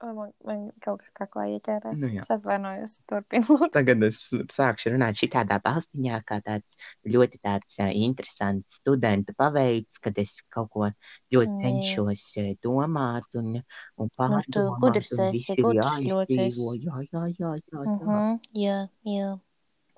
Man, 0.00 0.30
man 0.48 0.60
kaut 0.80 1.02
kas 1.02 1.10
kaklā 1.12 1.42
ieķērās. 1.58 1.96
Nu 2.00 2.08
jā. 2.08 2.22
es 2.22 2.30
atvainojos. 2.32 2.94
Turpin, 3.10 3.42
lūdzu. 3.44 3.66
Tagad 3.74 4.06
es 4.06 4.22
Sākšu 4.54 4.94
runāt 4.94 5.18
šitādā 5.20 5.58
balstiņā, 5.60 6.22
kā 6.24 6.38
tāds 6.46 6.86
ļoti 7.04 7.36
tāds 7.44 7.76
uh, 7.84 7.90
interesants 7.92 8.78
studenta 8.80 9.34
paveids, 9.36 10.00
kad 10.00 10.16
es 10.22 10.32
kaut 10.48 10.70
ko 10.72 10.88
ļoti 11.36 11.52
Jā. 11.52 11.60
cenšos 11.66 12.24
uh, 12.40 12.48
domāt 12.64 13.28
un, 13.36 13.60
un 13.60 14.08
tu 14.08 14.16
pārdomāt. 14.22 14.80
gudrs 14.86 15.12
un 15.18 15.22
esi, 15.26 15.36
viss 15.36 15.52
ir 15.52 15.62
gudrs 15.68 16.00
ļoti 16.08 16.40
Jā, 16.40 16.48
jā, 16.80 17.04
jā, 17.12 17.26
jā, 17.36 17.54
jā. 17.60 17.84
Mhm, 17.84 18.40
Jā, 18.56 18.80
jā. 19.04 19.30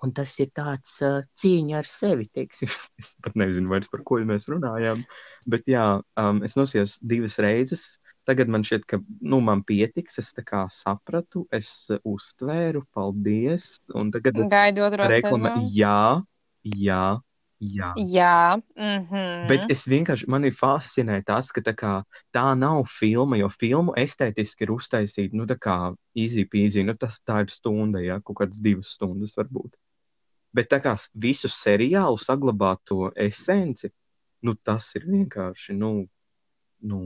Un 0.02 0.10
tas 0.16 0.32
ir 0.42 0.50
tāds 0.50 0.96
uh, 1.06 1.22
cīņa 1.38 1.76
ar 1.78 1.88
sevi, 1.88 2.26
teiksim. 2.34 2.70
Es 3.02 3.14
pat 3.22 3.36
nezinu, 3.38 3.70
vairs 3.70 3.90
par 3.92 4.02
ko 4.06 4.18
mēs 4.26 4.48
runājām. 4.50 5.04
Bet, 5.46 5.66
jā, 5.70 5.86
um, 6.18 6.42
es 6.46 6.58
nosījos 6.58 6.98
divas 7.06 7.38
reizes. 7.42 7.84
Tagad 8.26 8.50
man 8.50 8.62
šķiet, 8.66 8.86
ka 8.86 9.00
nu, 9.02 9.40
man 9.42 9.64
pietiks. 9.66 10.20
Es 10.22 10.30
sapratu, 10.76 11.46
es 11.50 11.90
uztvēru, 12.06 12.84
paldies. 12.94 13.76
Un 13.98 14.12
tagad 14.14 14.38
es 14.38 14.50
Gaidu 14.50 14.86
otro 14.86 15.08
reklamēju, 15.10 15.66
sezonu. 15.66 15.70
jā, 15.74 16.22
jā, 16.62 17.04
jā. 17.58 17.90
Jā. 17.98 18.62
Mhm. 18.78 19.48
Bet 19.50 19.66
es 19.74 19.86
vienkārši, 19.90 20.30
man 20.30 20.46
ir 20.46 20.54
fascinē 20.54 21.18
tas, 21.26 21.50
ka 21.50 21.62
tā, 21.66 21.74
kā, 21.78 21.94
tā 22.34 22.46
nav 22.58 22.86
filma, 22.90 23.38
jo 23.42 23.50
filmu 23.50 23.94
estētiski 23.98 24.66
ir 24.66 24.74
uztaisīta, 24.76 25.34
nu, 25.38 25.46
tā 25.50 25.58
kā 25.58 25.78
easy 26.14 26.46
peasy, 26.46 26.86
nu, 26.86 26.94
tas 26.94 27.18
tā 27.26 27.42
ir 27.42 27.50
stunda, 27.54 28.02
jā, 28.02 28.20
kaut 28.22 28.42
kādas 28.42 28.62
divas 28.62 28.94
stundas 28.94 29.34
varbūt. 29.38 29.74
Bet 30.52 30.68
tā 30.72 30.78
kā 30.84 30.92
visu 31.16 31.48
seriālu 31.48 32.18
saglabāt 32.20 32.82
to 32.88 33.10
esenci, 33.16 33.88
nu, 34.44 34.54
tas 34.54 34.90
ir 34.98 35.06
vienkārši, 35.08 35.76
nu, 35.78 35.92
nu 36.84 36.98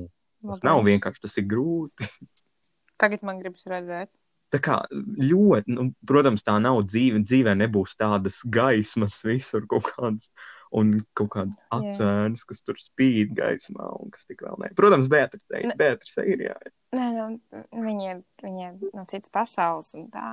tas 0.42 0.62
nav 0.66 0.80
Labais. 0.80 0.90
vienkārši, 0.92 1.22
tas 1.22 1.36
ir 1.38 1.46
grūti. 1.50 2.08
Tagad 3.02 3.22
man 3.28 3.38
gribas 3.42 3.66
redzēt. 3.70 4.10
Tā 4.54 4.60
kā 4.62 4.76
ļoti, 4.90 5.74
nu, 5.74 5.88
protams, 6.06 6.44
tā 6.46 6.54
nav 6.62 6.78
dzīve. 6.86 7.20
Dzīvē 7.26 7.56
nebūs 7.58 7.96
tādas 7.98 8.38
gaismas 8.46 9.18
visur 9.26 9.66
kaut 9.70 9.90
kādas. 9.94 10.30
Un 10.76 11.04
kaut 11.16 11.28
kāda 11.30 11.54
Jā. 11.54 11.78
acēns, 11.78 12.42
kas 12.44 12.58
tur 12.66 12.74
spīd 12.82 13.30
gaismā, 13.38 13.86
un 14.02 14.10
kas 14.10 14.26
tik 14.26 14.42
vēl 14.42 14.56
ne. 14.64 14.70
Protams, 14.76 15.06
Beatrice, 15.08 15.46
Ne- 15.62 15.76
Beatrice 15.78 16.24
ir, 16.26 16.42
jā. 16.48 16.56
Nē, 16.92 17.04
nu, 17.14 17.26
viņi 17.70 18.08
ir, 18.10 18.22
viņi 18.42 18.64
ir 18.66 18.90
no 18.98 19.04
citas 19.06 19.30
pasaules 19.32 19.92
un 19.94 20.08
tā. 20.10 20.30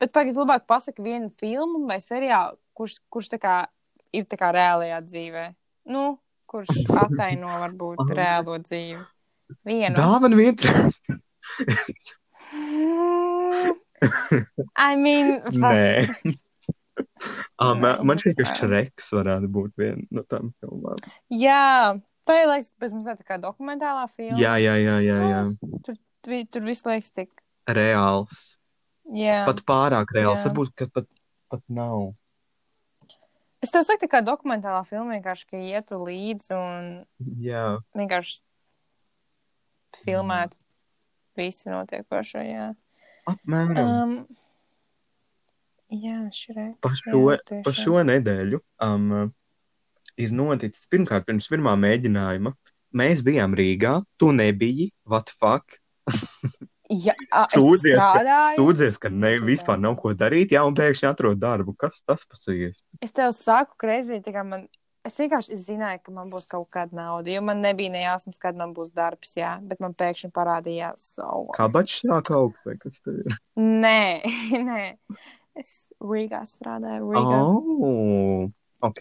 Bet 0.00 0.12
pagaid, 0.16 0.36
labāk 0.38 0.64
pasaka 0.70 1.02
vienu 1.04 1.28
filmu 1.40 1.84
vai 1.88 1.98
seriālu, 2.00 2.56
kurš, 2.76 2.98
kurš 3.12 3.28
tā 3.34 3.38
kā 3.42 3.54
ir 4.16 4.24
tā 4.30 4.38
kā 4.40 4.48
reālajā 4.56 5.00
dzīvē. 5.04 5.44
Nu, 5.92 6.04
kurš 6.50 6.70
ataino 7.02 7.52
varbūt 7.60 8.00
Ah. 8.06 8.14
reālo 8.16 8.56
dzīvi. 8.62 9.02
Vienu. 9.66 9.96
Dāvana 9.98 10.36
vienkārši. 10.38 11.18
Mm, 12.50 13.74
I 14.88 14.96
mean, 14.96 15.40
Nē. 15.52 16.32
um, 17.60 17.82
Nē, 17.82 17.90
man 18.06 18.20
šķiet, 18.22 18.38
ka 18.38 18.54
Šreks 18.56 19.10
varētu 19.14 19.50
būt 19.52 19.74
viena 19.80 20.06
no 20.14 20.24
tām 20.24 20.52
filmām. 20.62 21.02
Jā, 21.34 21.98
tā 22.28 22.38
ir 22.40 22.48
laiks, 22.50 22.72
pēc 22.80 22.94
mums 22.96 23.10
tā 23.10 23.26
kā 23.26 23.36
dokumentālā 23.42 24.06
filma. 24.14 24.38
Jā, 24.40 24.54
jā, 24.62 24.78
jā, 24.80 24.96
jā, 25.04 25.18
jā. 25.34 25.42
Tur, 25.86 25.98
tur, 26.24 26.64
viss 26.66 26.86
liekas 26.88 27.12
tik. 27.12 27.30
Reāls. 27.70 28.56
Jā. 29.16 29.42
Pat 29.48 29.62
pārāk 29.66 30.12
reāls. 30.14 30.40
Jā. 30.42 30.50
Varbūt, 30.50 30.74
ka 30.78 30.86
pat, 30.94 31.06
pat 31.50 31.62
nav. 31.72 32.12
Es 33.60 33.72
tev 33.74 33.84
saku, 33.84 34.06
tā 34.06 34.08
kā 34.08 34.20
dokumentālā 34.24 34.80
filma 34.88 35.16
vienkārši, 35.18 35.46
ka 35.50 35.58
ietu 35.60 35.98
līdzi 36.00 36.54
un 36.56 36.86
Jā. 37.44 37.74
vienkārši 37.98 38.38
filmētu 40.00 40.56
visu 41.36 41.68
notiekošo. 41.72 42.40
Jā, 42.46 42.70
Apmēram. 43.28 43.76
um, 43.84 44.14
jā 45.92 46.22
šrek. 46.32 46.78
Pa 46.80 46.94
šo, 46.96 47.36
pa 47.66 47.74
šo 47.76 48.00
nedēļu 48.06 48.62
um, 48.86 49.12
ir 50.16 50.32
noticis 50.32 50.88
pirmkārt, 50.88 51.28
pirms 51.28 51.50
pirmā 51.52 51.76
mēģinājuma. 51.84 52.54
Mēs 52.96 53.20
bijām 53.22 53.52
Rīgā, 53.54 53.98
tu 54.18 54.32
nebiji, 54.34 54.88
what 55.04 55.30
fuck? 55.36 55.76
Jā, 56.90 57.14
Sūdzies, 57.54 57.94
ka- 57.94 58.08
strādāju. 58.18 58.56
Tūdzies, 58.58 58.96
ka 58.98 59.08
ne, 59.14 59.36
vispār 59.46 59.78
nav 59.78 59.94
ko 60.00 60.10
darīt, 60.18 60.50
jā, 60.56 60.64
un 60.66 60.74
pēkšņi 60.74 61.06
atrod 61.06 61.38
darbu. 61.38 61.76
Kas 61.78 62.02
tas 62.02 62.24
pasījies? 62.26 62.80
Es 63.00 63.12
tev 63.14 63.30
saku, 63.36 63.76
kreizī, 63.78 64.18
tā 64.24 64.34
kā 64.34 64.42
man. 64.46 64.66
Es 65.06 65.14
vienkārši 65.16 65.54
es 65.54 65.62
zināju, 65.64 66.02
ka 66.04 66.12
man 66.12 66.28
būs 66.28 66.44
kaut 66.50 66.66
kāda 66.74 66.92
nauda, 66.92 67.30
jo 67.32 67.40
man 67.40 67.62
nebija 67.64 67.88
nejāsmas, 67.94 68.36
kad 68.42 68.58
man 68.58 68.74
būs 68.76 68.90
darbs, 68.92 69.32
jā, 69.38 69.54
bet 69.64 69.80
man 69.80 69.94
pēkšņi 69.96 70.28
parādījās 70.36 71.06
savu. 71.14 71.46
Kabačs 71.56 72.02
sāk 72.04 72.28
augt, 72.36 72.58
vai 72.68 72.74
kas 72.82 72.98
tev 73.00 73.22
ir? 73.22 73.38
Nē, 73.56 74.20
nē. 74.68 74.82
Es 75.56 75.70
Rīgā 76.04 76.42
strādāju. 76.44 77.06
Rīgā. 77.14 77.38
Oh, 77.40 78.50
ok. 78.84 79.00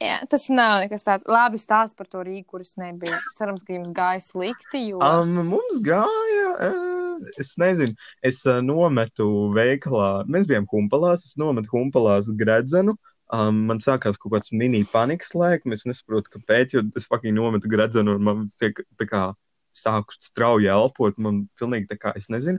Jā, 0.00 0.20
tas 0.32 0.46
nav 0.48 0.78
nekas 0.84 1.02
tāds. 1.04 1.26
Labi 1.28 1.58
stāsts 1.60 1.96
par 1.98 2.06
to 2.08 2.22
Rīgu, 2.24 2.46
kuras 2.54 2.76
nebija. 2.80 3.18
Cerams, 3.36 3.66
ka 3.66 3.74
jums 3.74 3.90
gāja 3.92 4.22
slikti, 4.24 4.86
jo. 4.92 5.02
Um, 5.04 5.34
mums 5.50 5.82
gāja, 5.84 6.54
uh, 6.56 6.99
es 7.40 7.54
nezinu, 7.60 7.96
es 8.26 8.42
uh, 8.46 8.60
nometu 8.64 9.28
veikalā, 9.56 10.10
mēs 10.30 10.48
bijām 10.50 10.68
humpalās, 10.70 11.26
es 11.28 11.38
nometu 11.40 11.72
humpalās 11.74 12.30
gredzenu. 12.40 12.96
Um, 13.30 13.60
man 13.68 13.78
sākās 13.78 14.18
kaut 14.18 14.32
kāds 14.34 14.50
mini 14.50 14.80
panikas 14.90 15.36
laiks, 15.38 15.68
es 15.76 15.86
nesaprotu, 15.86 16.32
kāpēc, 16.34 16.74
jo 16.74 16.82
es 16.98 17.06
faktiski 17.06 17.36
nometu 17.36 17.70
gredzenu 17.70 18.16
un 18.18 18.24
man 18.26 18.48
tiek 18.58 18.80
tā 18.98 19.06
kā 19.06 19.22
sāku 19.70 20.16
strauji 20.18 20.66
elpot, 20.72 21.14
man 21.22 21.44
pilnīgi 21.60 21.92
tā 21.92 21.98
kā, 22.00 22.14
es 22.18 22.26
nezinu. 22.32 22.58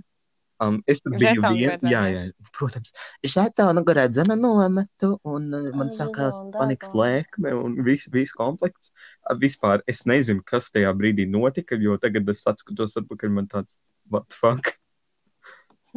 Um, 0.62 0.78
es 0.86 1.00
tur 1.02 1.16
biju 1.16 1.40
Žetonu 1.42 1.58
vien, 1.58 1.70
gredzenu. 1.72 1.92
jā, 1.92 2.02
jā, 2.14 2.50
protams, 2.54 2.92
Žetonu 3.26 3.82
gredzenu 3.88 4.36
nometu, 4.38 5.16
un 5.26 5.48
uh, 5.58 5.70
man 5.74 5.90
sākās 5.96 6.38
panikas 6.54 6.94
lēkme 6.94 7.54
un 7.58 7.80
viss 7.88 8.10
vis 8.14 8.34
komplekts. 8.38 8.94
Vispār 9.42 9.82
es 9.90 10.04
nezinu, 10.06 10.46
kas 10.46 10.70
tajā 10.70 10.92
brīdī 10.98 11.26
notika, 11.26 11.80
jo 11.82 11.98
tagad 12.02 12.30
es 12.30 12.44
atskatos 12.46 12.94
atpakaļ, 13.02 13.34
man 13.40 13.50
tāds, 13.50 13.80
what 14.12 14.30
the 14.30 14.36
fuck? 14.36 14.76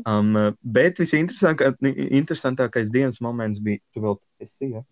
Um, 0.06 0.35
uh, 0.37 0.52
bet 0.62 0.99
visinteresantākais 0.99 2.90
dienas 2.90 3.21
moments 3.23 3.61
bija, 3.62 3.78
tu 3.94 4.00
vēl 4.02 4.16
esi, 4.42 4.73
ja? 4.75 4.83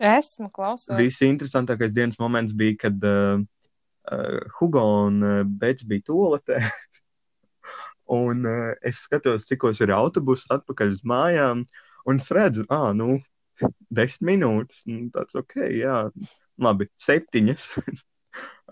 Esmu 0.00 0.50
klausos. 0.52 0.96
Visinteresantākais 0.98 1.92
dienas 1.96 2.18
moments 2.20 2.52
bija, 2.56 2.76
kad 2.84 3.06
uh, 3.08 3.40
uh, 4.12 4.40
Hugo 4.58 4.84
un 5.06 5.22
uh, 5.24 5.44
Bets 5.44 5.86
bija 5.88 6.04
toaletē. 6.10 6.60
un 8.20 8.44
uh, 8.48 8.72
es 8.84 9.00
skatos, 9.06 9.46
cikos 9.48 9.80
ir 9.84 9.92
autobuss 9.96 10.50
atpakaļ 10.52 10.96
uz 10.98 11.04
mājām, 11.08 11.64
un 12.04 12.20
es 12.20 12.28
redzu, 12.34 12.66
ah, 12.72 12.92
nu, 12.96 13.22
desmit 13.88 14.34
minūtes. 14.34 14.84
Nu, 14.90 15.08
tāds 15.14 15.36
ok, 15.40 15.54
jā, 15.78 16.02
labi, 16.60 16.90
septiņas. 17.08 17.70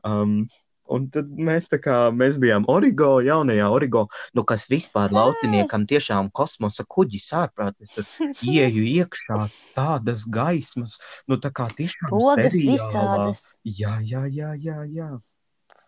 Um, 0.02 0.48
un 0.92 1.08
tad 1.12 1.30
mēs 1.36 1.70
tā 1.72 1.78
kā 1.82 1.96
mēs 2.14 2.38
bijām 2.42 2.68
Origo, 2.70 3.16
jaunajā 3.24 3.70
Origo, 3.72 4.06
Nu, 4.36 4.44
kas 4.48 4.66
vispār 4.70 5.12
lauciniekam 5.12 5.84
tiešām 5.88 6.30
kosmosa 6.32 6.84
kuģis 6.88 7.28
ārprātis. 7.36 7.96
Tad 7.96 8.06
ieju 8.54 8.84
iekšā 8.88 9.40
tādas 9.76 10.24
gaismas, 10.28 10.98
nu 11.28 11.36
tā 11.42 11.52
kā 11.54 11.68
tiešām 11.76 12.12
seriālā. 12.12 12.72
visādas. 12.72 13.44
Jā, 13.64 13.98
jā, 14.00 14.24
jā, 14.30 14.54
jā, 14.56 14.78
jā. 14.88 15.10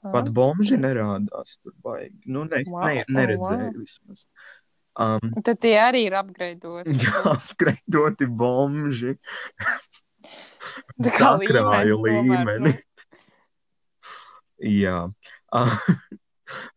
Pat 0.04 0.28
bomži 0.36 0.76
nerādās 0.76 1.56
tur 1.62 1.72
baigi. 1.84 2.18
Nu, 2.28 2.44
ne, 2.44 2.60
Wow, 2.68 2.84
ne, 2.84 3.04
neredzēju 3.08 3.70
wow. 3.70 3.78
vismaz. 3.80 4.26
Um, 4.94 5.32
Tad 5.42 5.58
tie 5.64 5.74
arī 5.80 6.04
ir 6.10 6.14
apgraidoti. 6.18 6.92
jā, 7.00 7.22
apgreidoti 7.32 8.28
bomži. 8.28 9.16
Tā 11.04 11.10
kā 11.16 11.32
līmenis 11.40 12.04
līmeni. 12.04 12.74
Jā. 14.64 15.04
Ah, 15.54 15.70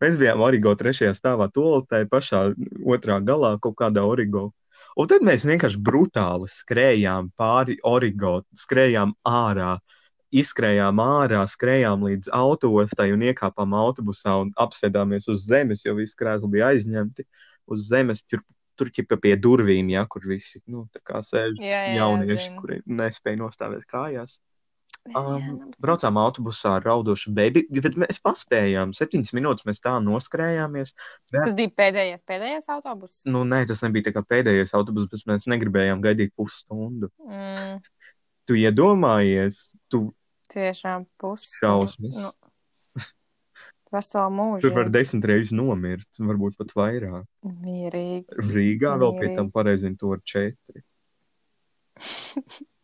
Mēs 0.02 0.16
bijām 0.20 0.42
Origo 0.46 0.70
trešajā 0.78 1.16
stāvā, 1.16 1.48
toaletē 1.50 2.04
pašā 2.10 2.42
otrā 2.94 3.18
galā, 3.26 3.56
kaut 3.60 3.74
kādā 3.80 4.04
Origo. 4.06 4.44
Un 4.98 5.08
tad 5.10 5.24
mēs 5.26 5.44
vienkārši 5.46 5.80
brutāli 5.84 6.48
skrējām 6.50 7.28
pāri 7.38 7.76
Origo, 7.86 8.38
skrējām 8.58 9.12
ārā, 9.28 9.76
izskrējām 10.34 11.02
ārā, 11.02 11.44
skrējām 11.50 12.06
līdz 12.08 12.32
autostai 12.34 13.10
un 13.14 13.26
iekāpām 13.28 13.76
autobusā 13.78 14.38
un 14.44 14.52
apsēdāmies 14.58 15.28
uz 15.32 15.46
zemes, 15.48 15.84
jo 15.86 15.94
visi 15.98 16.16
krēsli 16.18 16.50
bija 16.56 16.72
aizņemti 16.72 17.26
uz 17.74 17.86
zemes. 17.90 18.24
Tur, 18.26 18.42
tur 18.78 18.90
ķipa 18.94 19.18
pie 19.22 19.36
durvīm, 19.42 19.92
ja, 19.94 20.04
kur 20.10 20.26
visi 20.30 20.62
nu, 20.66 20.86
sēž 20.96 21.58
Jā, 21.58 21.84
jā, 21.90 21.96
jaunieši, 22.00 22.44
zinu. 22.48 22.60
kuri 22.62 22.80
nespēja 22.86 23.42
nostāvēt 23.44 23.86
kājās. 23.90 24.38
Um, 25.16 25.38
jā, 25.40 25.68
braucām 25.80 26.18
autobusā 26.20 26.74
ar 26.78 26.84
raudošu 26.84 27.30
bebi, 27.36 27.62
bet 27.70 27.94
mēs 28.00 28.18
paspējām. 28.24 28.90
Septiņas 28.96 29.32
minūtes 29.36 29.64
mēs 29.68 29.80
tā 29.84 29.94
noskrējāmies. 30.04 30.92
Tas 31.32 31.54
bija 31.58 31.72
pēdējais, 31.80 32.24
pēdējais 32.28 32.68
autobus. 32.74 33.22
Nu, 33.28 33.44
nē, 33.48 33.62
tas 33.70 33.80
nebija 33.86 34.08
tā 34.08 34.14
kā 34.18 34.22
pēdējais 34.26 34.74
autobus, 34.76 35.06
bet 35.12 35.24
mēs 35.30 35.48
negribējām 35.48 36.02
gaidīt 36.04 36.34
pusstundu. 36.36 37.08
Mm, 37.24 37.80
Tu 38.48 38.56
iedomājies, 38.62 39.74
tu 39.92 40.06
tiešām 40.48 41.04
pusi. 41.20 41.50
šausmas. 41.60 42.16
Nu, 42.16 42.30
veselu 43.92 44.32
mūžu. 44.32 44.62
Tur 44.64 44.76
var 44.78 44.88
desmit 44.92 45.24
reizes 45.28 45.52
nomirt, 45.56 46.08
varbūt 46.16 46.56
pat 46.60 46.72
vairāk. 46.76 47.26
Mierīgi. 47.44 48.38
Rīgā 48.48 48.94
vēl 49.00 49.12
pie 49.18 49.26
Mierīgi. 49.26 49.36
tam 49.36 49.50
pareizina 49.52 50.00
to 50.00 50.14
ar 50.16 50.24
četri. 50.24 50.84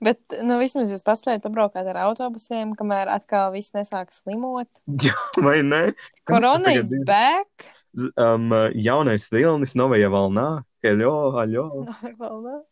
Bet, 0.00 0.20
nu, 0.42 0.56
vismaz 0.56 0.88
jūs 0.94 1.02
paspējat 1.04 1.42
pabraukāt 1.44 1.84
ar 1.92 1.98
autobusiem, 2.06 2.70
kamēr 2.78 3.10
atkal 3.12 3.50
viss 3.52 3.74
nesāk 3.76 4.14
slimot. 4.16 4.68
Jā, 5.02 5.12
vai 5.44 5.58
ne? 5.62 5.82
Korona 6.24 6.70
tagad 6.70 6.84
is 6.88 6.94
ir? 6.96 7.04
back. 7.04 7.66
Z- 7.92 8.12
Um, 8.16 8.48
jaunais 8.78 9.24
vilnis, 9.34 9.74
novajā 9.74 10.08
valnā. 10.08 10.62
Hello, 10.82 11.32
hello. 11.36 11.86
Волна. 12.18 12.62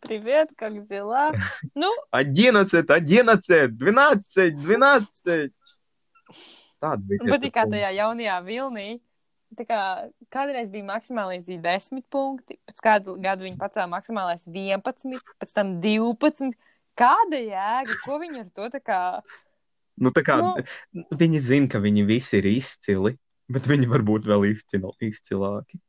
Привет, 0.00 0.48
как 0.56 0.86
дела? 0.88 1.32
Ну, 1.74 1.90
11, 2.12 2.88
11, 2.88 3.68
12, 3.76 4.50
12. 4.56 5.50
Tāda 6.82 6.98
bija. 7.06 7.18
tie 7.20 7.28
man 7.28 7.34
patīk, 7.36 7.52
kā 7.54 7.62
punkti. 7.66 7.76
tajā 7.76 7.90
jaunajā 7.98 8.36
vilnī. 8.46 8.86
Tā 9.55 9.63
kā 9.63 9.79
kādreiz 10.33 10.67
bija 10.73 10.83
maksimālais 10.89 11.45
bija 11.47 11.61
10 11.63 12.03
punkti, 12.11 12.57
pēc 12.67 12.81
kādu 12.83 13.15
gadu 13.23 13.45
viņi 13.47 13.57
pacēla 13.61 13.87
maksimālais 13.93 14.43
11, 14.43 15.21
pēc 15.39 15.53
tam 15.55 15.77
12. 15.81 16.51
Kāda 16.97 17.39
jēga? 17.39 17.95
Ko 18.03 18.17
viņi 18.19 18.41
ar 18.43 18.49
to 18.57 18.67
tā 18.73 18.81
kā? 18.83 18.99
Nu, 19.97 20.11
tā 20.11 20.21
kā 20.27 20.35
Nu. 20.41 20.55
viņi 21.17 21.39
zina, 21.41 21.67
ka 21.71 21.79
viņi 21.79 22.03
visi 22.05 22.37
ir 22.41 22.45
izcili, 22.51 23.15
bet 23.49 23.65
viņi 23.69 23.87
varbūt 23.89 24.27
vēl 24.29 24.49
izcil, 24.51 24.91
izcilāki. 25.01 25.79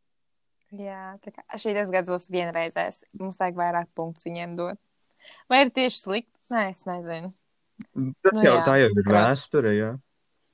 Jā, 0.78 1.16
tā 1.24 1.32
kā 1.32 1.42
šīs 1.58 1.90
gads 1.90 2.08
būs 2.12 2.28
vienreizējs. 2.30 3.02
Mums 3.18 3.38
vajag 3.40 3.56
vairāk 3.56 3.88
punktu 3.96 4.28
viņiem 4.28 4.54
dot. 4.56 4.78
Vai 5.48 5.64
ir 5.64 5.70
tieši 5.74 5.98
slikti? 5.98 6.32
Nē, 6.52 6.70
es 6.70 6.84
nezinu. 6.88 7.32
Tas 8.22 8.36
Nu 8.36 8.44
jau 8.44 8.54
jā, 8.58 8.64
tā 8.64 8.74
jau 8.80 8.90
ir 8.92 9.02
krāšņi. 9.02 9.24
vēsture, 9.32 9.72
jā. 9.76 9.90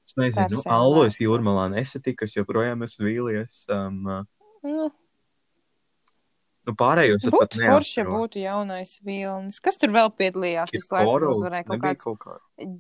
Es 0.05 0.19
nezinu, 0.21 0.59
nu, 0.59 0.63
Allojas 0.69 1.15
vēsture. 1.15 1.27
jūrmalā 1.29 1.65
nesatiku, 1.73 2.27
es 2.29 2.37
joprojām 2.37 2.85
esmu 2.85 3.09
vīlies. 3.09 3.65
Um, 3.73 4.03
uh, 4.05 4.23
Nu, 4.65 4.89
nu, 6.65 6.73
pārējos 6.81 7.27
es 7.27 7.29
pat 7.29 7.53
būtu 7.53 7.61
forši, 7.61 7.67
neatceros. 8.01 8.15
būtu 8.17 8.41
jaunais 8.41 8.93
vilnis. 9.05 9.59
Kas 9.65 9.77
tur 9.81 9.93
vēl 9.93 10.09
piedalījās? 10.17 10.73
Visu 10.73 10.95
laiku 10.95 11.33
uzvarēja 11.35 11.67
kaut 11.69 11.83
kāds 11.83 12.05
kaut 12.07 12.21
kā. 12.23 12.37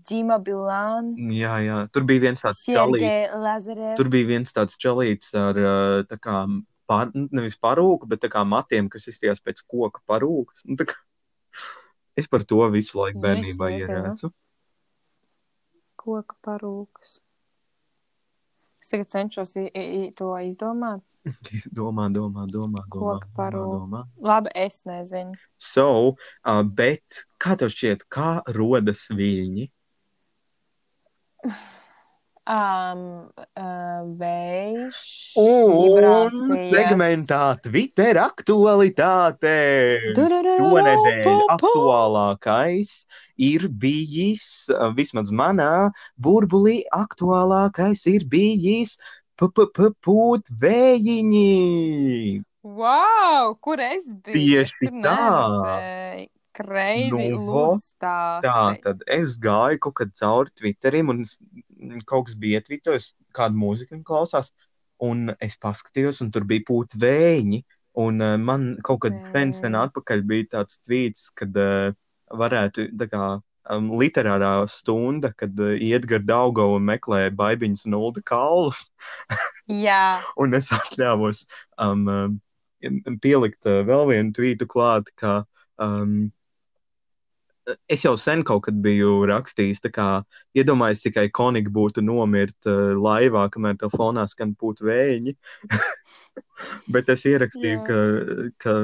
Džima 0.08 0.38
Bilāns. 0.44 1.18
Jā, 1.36 1.58
jā, 1.64 1.80
tur 1.92 2.06
bija 2.08 2.24
viens 2.24 2.44
tāds 2.44 2.62
čalīts. 2.64 3.98
Tur 4.00 4.12
bija 4.14 4.30
viens 4.32 4.56
tāds 4.56 4.80
čalīts 4.80 5.34
ar 5.36 5.60
uh, 5.60 5.98
tā 6.08 6.20
kā 6.20 6.46
par, 6.88 7.12
nevis 7.12 7.56
parūku, 7.60 8.08
bet 8.08 8.24
tā 8.24 8.32
kā 8.32 8.46
matiem, 8.48 8.88
kas 8.92 9.08
izstījās 9.12 9.44
pēc 9.44 9.60
koka 9.68 10.00
parūkas. 10.08 10.64
Nu, 10.64 10.80
kā... 10.80 10.96
Es 12.16 12.28
par 12.30 12.44
to 12.46 12.62
visu 12.70 13.00
laiku 13.00 13.18
Nu, 13.18 13.26
es 13.26 13.26
bērnībā 13.26 13.70
nezinu. 13.74 14.32
Koka 16.04 16.36
parūkas. 16.44 17.18
Es 18.84 18.92
tagad 18.92 19.08
cenšos 19.14 19.54
to 20.18 20.30
izdomāt. 20.44 21.04
Domā, 21.78 22.10
domā, 22.12 22.44
domā, 22.52 22.82
domā. 22.84 22.84
Koka 22.92 23.30
parūka. 23.36 23.78
domā. 23.80 24.02
Labi, 24.20 24.52
es 24.60 24.82
nezinu. 24.84 25.38
So, 25.56 25.86
uh, 26.44 26.60
bet 26.80 27.24
kā 27.40 27.56
tev 27.60 27.72
šķiet, 27.72 28.04
kā 28.12 28.42
rodas 28.52 29.06
viļņi? 29.08 29.70
Um, 32.44 33.30
uh, 33.56 34.02
vējš. 34.20 34.98
Un 35.40 36.50
segmentā 36.68 37.54
Twitter 37.64 38.20
aktualitāte. 38.20 39.54
Šonedēļ 40.12 41.40
aktuālākais 41.54 42.92
ir 43.40 43.64
bijis, 43.72 44.44
uh, 44.68 44.92
vismaz 44.92 45.32
manā 45.32 45.88
burbulī, 46.20 46.82
aktuālākais 46.92 48.04
ir 48.12 48.28
bijis 48.28 48.98
pūt 49.40 50.52
vējiņi. 50.60 51.48
Wow, 52.60 53.56
kur 53.56 53.80
es 53.80 54.04
biju? 54.04 54.36
Tieši 54.36 54.92
es 54.92 55.00
tā. 55.00 56.28
Kreizi 56.54 57.10
Nu, 57.10 57.40
vo, 57.42 57.62
lūstāsti. 57.72 58.46
Tā 58.46 58.58
tad 58.84 59.00
es 59.10 59.34
gāju 59.42 59.80
kaut 59.88 59.96
kad 59.98 60.12
cauri 60.20 60.52
Twitterim, 60.54 61.10
un 61.10 61.24
kaut 62.08 62.28
kas 62.28 62.36
bija 62.40 62.60
ietvītojis, 62.60 63.14
kādu 63.36 63.60
mūziku 63.60 63.96
viņi 63.96 64.06
klausās, 64.08 64.52
un 65.04 65.32
es 65.42 65.56
paskatījos, 65.60 66.20
un 66.24 66.30
tur 66.34 66.46
bija 66.48 66.64
pūt 66.68 66.96
vējiņi, 67.00 67.64
un 68.04 68.22
uh, 68.22 68.36
man 68.40 68.74
kaut 68.86 69.04
kad 69.06 69.16
sen, 69.34 69.54
sen 69.56 69.76
atpakaļ 69.78 70.22
bija 70.28 70.50
tāds 70.58 70.80
tvīts, 70.84 71.28
kad 71.38 71.56
uh, 71.60 71.94
varētu, 72.34 72.88
tā 73.00 73.08
kā, 73.10 73.26
um, 73.74 73.90
literārā 74.00 74.52
stunda, 74.70 75.32
kad 75.36 75.58
uh, 75.60 75.74
Iedgar 75.78 76.24
Daugava 76.24 76.80
meklē 76.82 77.26
baibiņas 77.36 77.86
un 77.88 77.98
ulda 78.00 78.24
kaulus, 78.26 78.86
Jā, 79.86 80.20
un 80.40 80.56
es 80.58 80.70
atļāvos 80.74 81.44
um, 81.80 82.08
um, 82.10 83.18
pielikt 83.24 83.64
uh, 83.70 83.82
vēl 83.88 84.08
vienu 84.12 84.34
tvītu 84.36 84.68
klāt, 84.70 85.10
ka 85.20 85.42
um, 85.80 86.32
es 87.88 88.02
jau 88.04 88.12
sen 88.20 88.42
kaut 88.44 88.64
kad 88.66 88.76
biju 88.84 89.24
rakstījis, 89.30 89.80
tā 89.84 89.90
kā 89.94 90.06
iedomājos 90.58 91.00
tikai 91.04 91.28
konīgi 91.34 91.72
būtu 91.72 92.02
nomirt 92.04 92.68
uh, 92.68 92.92
laivā, 92.98 93.46
kamēr 93.54 93.78
tev 93.80 93.94
fonā 93.96 94.26
skan 94.28 94.52
pūt 94.60 94.82
vējiņi. 94.84 95.34
Bet 96.94 97.08
es 97.12 97.24
ierakstīju, 97.26 97.78
Jā. 97.78 97.84
ka, 97.86 97.98
ka, 98.62 98.74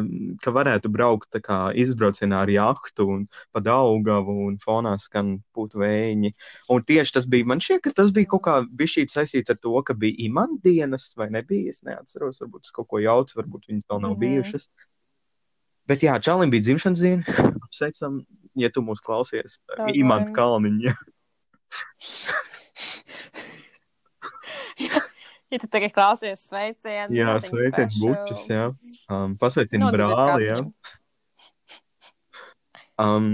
ka 0.45 0.53
varētu 0.55 0.91
braukt 0.93 1.29
tā 1.35 1.41
kā 1.45 1.59
izbraucienā 1.79 2.41
ar 2.45 2.51
jahtu 2.53 3.07
un 3.15 3.25
pa 3.55 3.63
Daugavu 3.65 4.35
un 4.49 4.57
fonā 4.63 4.97
skan 5.03 5.37
pūt 5.57 5.77
vējiņi. 5.81 6.33
Un 6.75 6.85
tieši 6.87 7.17
tas 7.19 7.27
bija, 7.31 7.47
man 7.51 7.63
šķiet, 7.63 7.83
ka 7.87 7.95
tas 8.03 8.13
bija 8.17 8.31
kaut 8.35 8.45
kā 8.47 8.57
bišķīt 8.67 9.13
saistīts 9.15 9.51
ar 9.55 9.59
to, 9.63 9.75
ka 9.87 9.95
bija 9.99 10.19
imantdienas 10.29 11.11
vai 11.21 11.31
nebija, 11.35 11.75
es 11.75 11.83
neatceros, 11.87 12.41
varbūt 12.43 12.69
es 12.71 12.75
kaut 12.77 12.89
ko 12.91 13.03
jaucu, 13.03 13.39
varbūt 13.43 13.71
viņas 13.71 13.89
vēl 13.91 14.05
nav 14.07 14.17
Mhm. 14.17 14.21
bijušas. 14.25 14.69
Bet 15.91 16.05
jā, 16.07 16.15
Čalim 16.23 16.51
bija 16.55 16.63
dzimšanas 16.69 17.01
diena. 17.03 17.25
Apsveicam, 17.67 18.21
ja 18.59 18.71
tu 18.75 18.83
mūs 18.87 19.01
klausies. 19.05 19.59
Imants 19.95 20.31
laimes. 20.31 20.37
Kalniņa. 20.37 20.93
ja 25.51 25.59
tu 25.59 25.67
tagad 25.69 25.93
klausies 25.95 26.41
sveicienu. 26.47 27.15
Jā, 27.15 27.37
special. 27.45 27.91
bučus, 28.01 28.49
jā. 28.51 28.71
Um, 29.11 29.37
pasveicini 29.41 29.85
Nodod 29.85 30.01
brāli, 30.01 30.49
jā. 30.51 30.59
Um, 30.61 30.73
Um, 33.01 33.29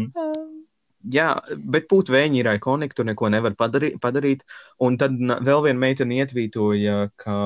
jā, 1.11 1.31
bet 1.75 1.89
pūt 1.91 2.11
vēņi 2.13 2.43
ir 2.43 2.51
ikonika, 2.55 2.97
tur 2.97 3.09
neko 3.09 3.31
nevar 3.33 3.57
padarīt. 3.59 3.99
padarīt. 4.03 4.45
Un 4.83 4.99
tad 5.01 5.19
vēl 5.19 5.65
viena 5.67 5.83
meitene 5.83 6.21
ietvītoja, 6.23 7.11
ka, 7.19 7.39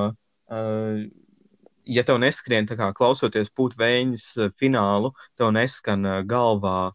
uh, 0.52 1.00
ja 1.88 2.04
tev 2.06 2.20
neskrien, 2.22 2.68
kā 2.68 2.92
klausoties 2.96 3.52
pūt 3.56 3.76
vēņas 3.80 4.26
uh, 4.38 4.52
finālu, 4.60 5.14
tev 5.40 5.54
neskan 5.56 6.04
galvā 6.28 6.92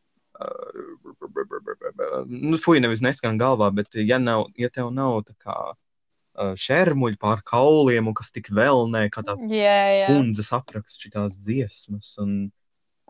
nu, 2.28 2.60
fuj, 2.62 2.82
nevis 2.84 3.04
neskan 3.04 3.40
galvā, 3.40 3.72
bet 3.76 3.96
ja, 4.00 4.20
nav, 4.22 4.50
ja 4.60 4.70
tev 4.74 4.92
nav 4.96 5.22
tā 5.30 5.36
kā 5.40 5.58
uh, 5.72 6.54
šermuļi 6.60 7.20
pār 7.22 7.44
kauliem 7.48 8.12
un 8.12 8.18
kas 8.18 8.34
tik 8.36 8.52
vēl 8.56 8.86
nē, 8.92 9.08
kā 9.14 9.24
tās 9.26 9.44
Jā, 9.50 9.80
jā. 10.02 10.08
kundzes 10.12 10.52
apraksta 10.56 11.08
šitās 11.08 11.38
dziesmas. 11.40 12.14
Un, 12.24 12.38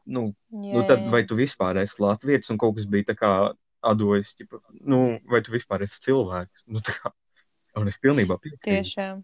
nu, 0.05 0.25
jā, 0.53 0.73
nu, 0.77 0.85
tad 0.87 1.05
jā. 1.05 1.11
vai 1.13 1.23
tu 1.27 1.37
vispār 1.39 1.81
esi 1.83 2.01
latvietis 2.03 2.51
un 2.53 2.61
kaut 2.61 2.77
kas 2.79 2.89
bija 2.89 3.11
tā 3.11 3.17
kā 3.19 3.31
atdojis, 3.85 4.33
ķipa, 4.39 4.61
nu, 4.89 4.99
vai 5.29 5.41
tu 5.45 5.53
vispār 5.53 5.85
esi 5.85 6.01
cilvēks? 6.07 6.65
Nu, 6.73 6.81
tā 6.85 6.95
kā, 6.97 7.13
un 7.81 7.89
es 7.91 7.99
pilnībā 8.01 8.37
piekrītu. 8.41 8.65
Tiešām. 8.69 9.23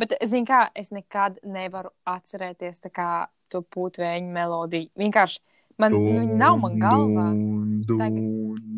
Bet, 0.00 0.14
zini, 0.24 0.46
kā 0.48 0.66
es 0.76 0.92
nekad 0.94 1.40
nevaru 1.44 1.92
atcerēties 2.08 2.80
tā 2.84 2.92
kā 2.92 3.10
to 3.52 3.62
pūtvēņu 3.74 4.32
melodiju. 4.32 4.90
Vienkārši 5.00 5.40
man 5.78 5.92
nu, 5.92 6.36
nav 6.36 6.58
man 6.58 6.78
galvā. 6.82 7.26
Dun, 7.86 7.98
Tagad. 8.00 8.24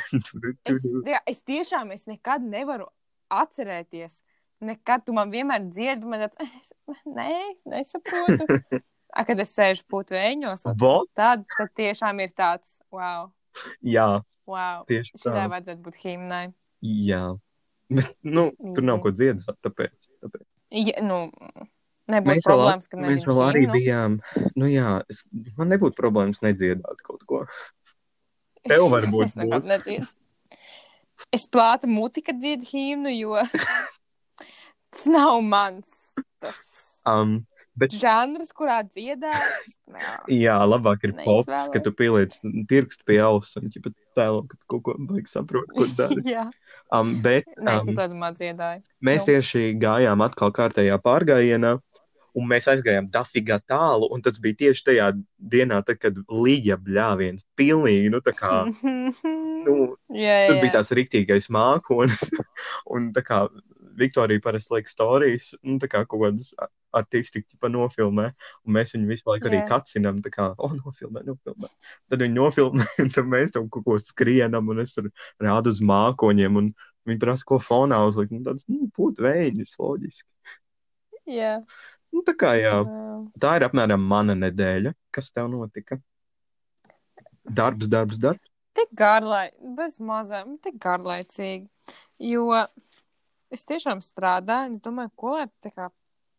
Es, 0.67 0.85
jā, 1.07 1.21
es 1.25 1.41
tiešām 1.43 1.91
es 1.95 2.05
nekad 2.07 2.45
nevaru 2.45 2.87
atcerēties. 3.33 4.21
Nekad 4.67 5.03
tu 5.05 5.13
man 5.17 5.31
vienmēr 5.33 5.67
dziedi, 5.69 6.07
man 6.07 6.27
tāds, 6.27 6.71
nē, 7.17 7.31
es 7.51 7.65
nesaprotu. 7.69 8.47
A, 9.15 9.23
kad 9.27 9.39
es 9.39 9.53
sēžu 9.55 9.85
Vot, 10.79 11.07
tad, 11.15 11.45
tad 11.55 11.71
tiešām 11.79 12.19
ir 12.23 12.33
tāds, 12.35 12.77
wow, 12.93 13.29
jā, 13.81 14.19
wow. 14.49 14.83
tieši 14.89 15.15
tā. 15.15 15.21
Šitai 15.23 15.47
vajadzētu 15.53 15.81
būt 15.85 15.97
himnai. 16.03 16.43
Jā, 16.85 17.23
bet, 17.89 18.11
nu, 18.27 18.49
tur 18.75 18.85
nav 18.85 19.01
ko 19.05 19.13
dziedāt, 19.15 19.57
tāpēc. 19.65 19.95
tāpēc. 20.25 20.45
Ja, 20.75 20.99
nu, 21.05 21.21
nebūtu 22.11 22.33
Mēs 22.35 22.47
problēmas, 22.49 22.91
ka 22.91 23.01
mēs 23.01 23.25
vēl 23.29 23.41
arī 23.47 23.65
bijām, 23.71 24.19
nu 24.59 24.69
jā, 24.69 24.99
es, 25.11 25.23
man 25.57 25.71
nebūtu 25.73 25.97
problēmas 25.97 26.43
nedziedāt 26.45 27.03
kaut 27.07 27.23
ko. 27.29 27.43
Tev 28.67 28.89
varbūt 28.91 29.29
Es 29.29 29.37
nekad 29.39 29.67
nedziedu. 29.69 30.09
Es 31.33 31.47
plātu 31.49 31.89
muti, 31.89 32.21
kad 32.23 32.37
dziedu 32.39 32.67
himnu, 32.67 33.11
jo 33.15 33.39
tas 34.91 35.07
nav 35.09 35.39
mans. 35.43 36.11
Tas 36.43 36.67
Um, 37.07 37.47
bet, 37.79 37.95
žanrs, 37.97 38.53
kurā 38.57 38.81
dziedāt. 38.87 39.67
nā. 39.93 40.17
jā, 40.33 40.57
labāk 40.67 41.07
ir 41.07 41.15
pops, 41.23 41.69
ka 41.73 41.81
tu 41.83 41.93
pieliec 41.95 42.35
pirkstu 42.69 43.07
pie 43.07 43.21
auss 43.23 43.59
un 43.59 43.71
ķipa 43.73 43.93
tēlo, 44.17 44.45
ka 44.49 44.59
tu 44.59 44.71
kaut 44.75 44.87
ko 44.87 44.97
baigi 44.99 45.31
saproti, 45.31 45.75
ko 45.77 45.91
dari. 45.97 46.25
Jā, 46.35 46.49
Um, 46.87 47.17
bet 47.19 47.43
um, 47.59 47.67
izdomāju 47.83 48.37
dziedāju. 48.37 48.79
mēs 49.03 49.25
nu. 49.25 49.27
tieši 49.27 49.73
gājām 49.79 50.23
atkal 50.23 50.53
kārtējā 50.55 50.95
pārgājienā. 51.03 51.77
Un 52.37 52.45
mēs 52.45 52.67
aizgājām 52.69 53.07
dafigā 53.09 53.55
tālu, 53.65 54.05
un 54.13 54.21
tas 54.21 54.35
bija 54.37 54.59
tieši 54.59 54.83
tajā 54.91 55.07
dienā, 55.51 55.79
tad, 55.87 55.97
kad 55.97 56.19
līja 56.29 56.75
bļāviens 56.77 57.41
pilnīgi, 57.57 58.11
nu, 58.13 58.19
tā 58.21 58.35
kā, 58.37 58.51
nu, 59.65 59.77
jā, 60.13 60.35
bija 60.51 60.67
jā. 60.67 60.73
tāds 60.75 60.93
rīktīgais 60.93 61.49
mākslinieks, 61.49 62.29
un, 62.37 62.45
un 62.93 63.09
tā 63.15 63.25
kā 63.25 63.39
Viktorija 63.97 64.43
parasti 64.43 64.75
liek 64.75 64.89
stāstījis, 64.91 65.53
nu, 65.65 65.77
tā 65.81 65.89
kā 65.91 66.03
kaut 66.05 66.23
kādas 66.23 66.51
artisti 66.97 67.43
pa 67.61 67.69
nofilmē, 67.71 68.27
un 68.65 68.75
mēs 68.77 68.93
viņu 68.95 69.09
visu 69.11 69.29
laiku 69.29 69.49
arī 69.49 69.59
Jā. 69.59 69.67
kacinām, 69.71 70.21
tā 70.25 70.31
kā, 70.33 70.49
o, 70.57 70.69
nofilmē, 70.77 71.23
nofilmē. 71.27 71.69
Tad 72.11 72.23
viņi 72.23 72.37
nofilmē, 72.37 72.87
un 73.03 73.11
tad 73.15 73.29
mēs 73.31 73.53
tam 73.55 73.67
kaut 73.73 73.87
ko 73.87 73.97
skrienam, 74.01 74.71
un 74.73 74.83
es 74.85 74.95
tur 74.95 75.09
rādu 75.43 75.73
uz 75.73 75.83
mākoņiem, 75.83 76.61
un 76.61 76.71
viņi 77.07 77.21
prasa, 77.23 77.47
ko 77.47 77.59
fonā 77.63 77.99
uzlikt, 78.07 78.35
un 78.35 78.47
tāds, 78.47 78.65
nu, 78.71 78.89
būt 78.97 79.21
vēņus, 79.23 79.77
loģiski. 79.81 80.29
jā. 81.39 81.55
Nu, 82.15 82.23
tā 82.23 82.33
kā, 82.39 82.53
jā. 82.59 82.77
tā 83.43 83.57
ir 83.59 83.67
apmēram 83.67 84.03
mana 84.09 84.35
nedēļa. 84.37 84.93
Kas 85.13 85.27
tev 85.35 85.49
notika? 85.51 85.99
Darbs, 87.43 87.89
darbs, 87.91 88.19
darbs. 88.21 88.53
Tik 88.77 88.93
garlaicīgi, 88.97 89.73
bez 89.77 89.97
mazām, 90.03 90.55
tik 90.63 90.77
garlaicīgi. 90.83 91.67
Jo 92.21 92.63
es 93.51 93.63
tiešām 93.65 94.01
strādāju, 94.05 94.71
un 94.71 94.77
es 94.77 94.81
domāju, 94.83 95.11
ko 95.15 95.35
lai 95.37 95.47
tā 95.63 95.71
kā 95.73 95.89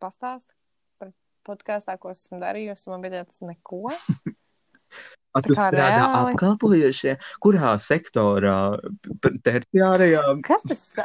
pastāst 0.02 0.48
par 1.00 1.12
podkāstā, 1.48 1.98
ko 1.98 2.10
esmu 2.14 2.40
darījusi. 2.42 2.90
Man 2.92 3.02
bija 3.04 3.22
tāds 3.24 3.40
neko. 3.42 3.84
A, 5.36 5.42
tu 5.44 5.52
strādā 5.52 5.90
reāli. 5.92 6.32
apkalpojošie, 6.32 7.12
kurā 7.44 7.74
sektorā? 7.84 8.54
Terciārajā? 9.44 10.22
Kas 10.46 10.64
tas 10.66 10.84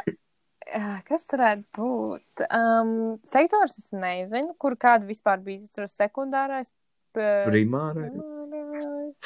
kas 1.08 1.26
varētu 1.30 1.68
būt? 1.76 2.44
Um, 2.48 2.94
sektors 3.30 3.76
es 3.82 3.90
nezinu, 3.92 4.54
kur 4.58 4.74
kāda 4.80 5.04
vispār 5.06 5.42
bija. 5.44 5.60
Es 5.66 5.74
tur 5.76 5.84
sekundārais. 5.92 6.72
p- 7.14 7.44
Primārais? 7.46 8.16
primārais. 8.16 9.20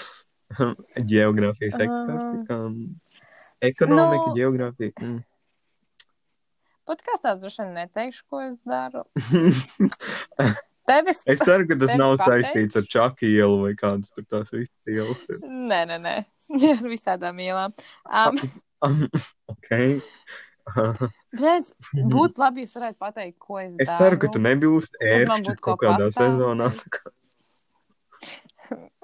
Geogrāfijas 1.14 1.78
Ah. 1.78 1.86
eksperti? 1.86 2.42
Um, 2.52 3.00
ekonomika, 3.62 4.26
Nu. 4.32 4.34
geogrāfija. 4.36 4.92
Mm. 5.00 5.22
Podkāstā 6.88 7.34
droši 7.40 7.62
vien 7.66 7.74
neteikšu, 7.82 8.22
ko 8.30 8.40
es 8.46 8.56
daru. 8.66 9.02
Tevis. 10.88 11.18
es 11.28 11.42
ceru, 11.44 11.66
ka 11.68 11.76
tas 11.82 11.90
nav 12.00 12.14
pateikt? 12.16 12.46
saistīts 12.48 12.78
ar 12.80 12.86
Čaku 12.94 13.26
ielu 13.28 13.58
vai 13.60 13.74
kādas 13.76 14.08
tur 14.14 14.24
tās 14.24 14.48
visas 14.54 14.72
ielas. 14.88 15.20
ir. 15.28 15.42
Nē, 15.44 15.82
nē, 15.90 15.98
nē. 16.00 16.14
Ar 16.78 16.86
visādām 16.88 17.36
ielām. 17.44 17.74
Um, 18.08 18.40
Um, 18.78 19.00
ok. 19.52 19.68
bet 21.34 21.70
būtu 22.12 22.38
labi, 22.38 22.62
ja 22.62 22.70
varētu 22.78 22.98
pateikt, 23.02 23.34
ko 23.42 23.56
es, 23.58 23.72
Es 23.82 23.88
daru. 23.88 23.98
ceru, 24.04 24.18
ka 24.22 24.28
tu 24.36 24.38
nebūsi 24.44 24.92
ko 25.58 25.72
kaut 25.74 25.80
kādā 25.82 26.06
pastāstīt. 26.06 26.36
sezonā. 26.38 26.68
kā- 26.94 27.10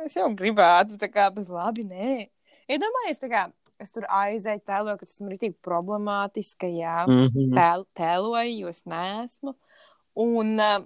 Es 0.06 0.14
jau 0.14 0.28
gribētu, 0.38 0.94
tā 1.00 1.08
kā, 1.10 1.26
bet 1.34 1.48
labi, 1.50 1.82
nē. 1.90 2.28
Iedomājieties, 2.70 3.20
tā 3.24 3.28
kā 3.32 3.42
es 3.82 3.94
tur 3.94 4.06
aizēju 4.08 4.62
tēloju, 4.66 4.98
ka 5.00 5.08
tas 5.08 5.20
ir 5.20 5.30
rītīgi 5.34 5.56
problemātiski, 5.64 6.70
jā. 6.80 7.04
Mhm. 7.08 7.54
Tēl, 7.56 7.86
tēloju, 7.98 8.58
jo 8.64 8.72
es 8.72 8.84
neesmu. 8.90 9.54
Un 10.24 10.52
uh, 10.62 10.76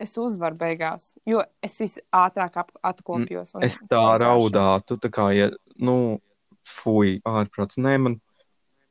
es 0.00 0.14
uzvaru 0.20 0.58
beigās, 0.58 1.10
jo 1.28 1.42
es 1.64 1.76
visātrāk 1.82 2.56
atkopjos. 2.82 3.54
un 3.54 3.66
Es 3.66 3.76
tā 3.90 4.04
raudātu, 4.22 4.96
tā 5.02 5.10
kā, 5.12 5.28
ja, 5.36 5.50
nu, 5.76 6.20
fuj, 6.78 7.18
ārprāts. 7.28 7.80
Nē, 7.82 7.96
man, 8.00 8.18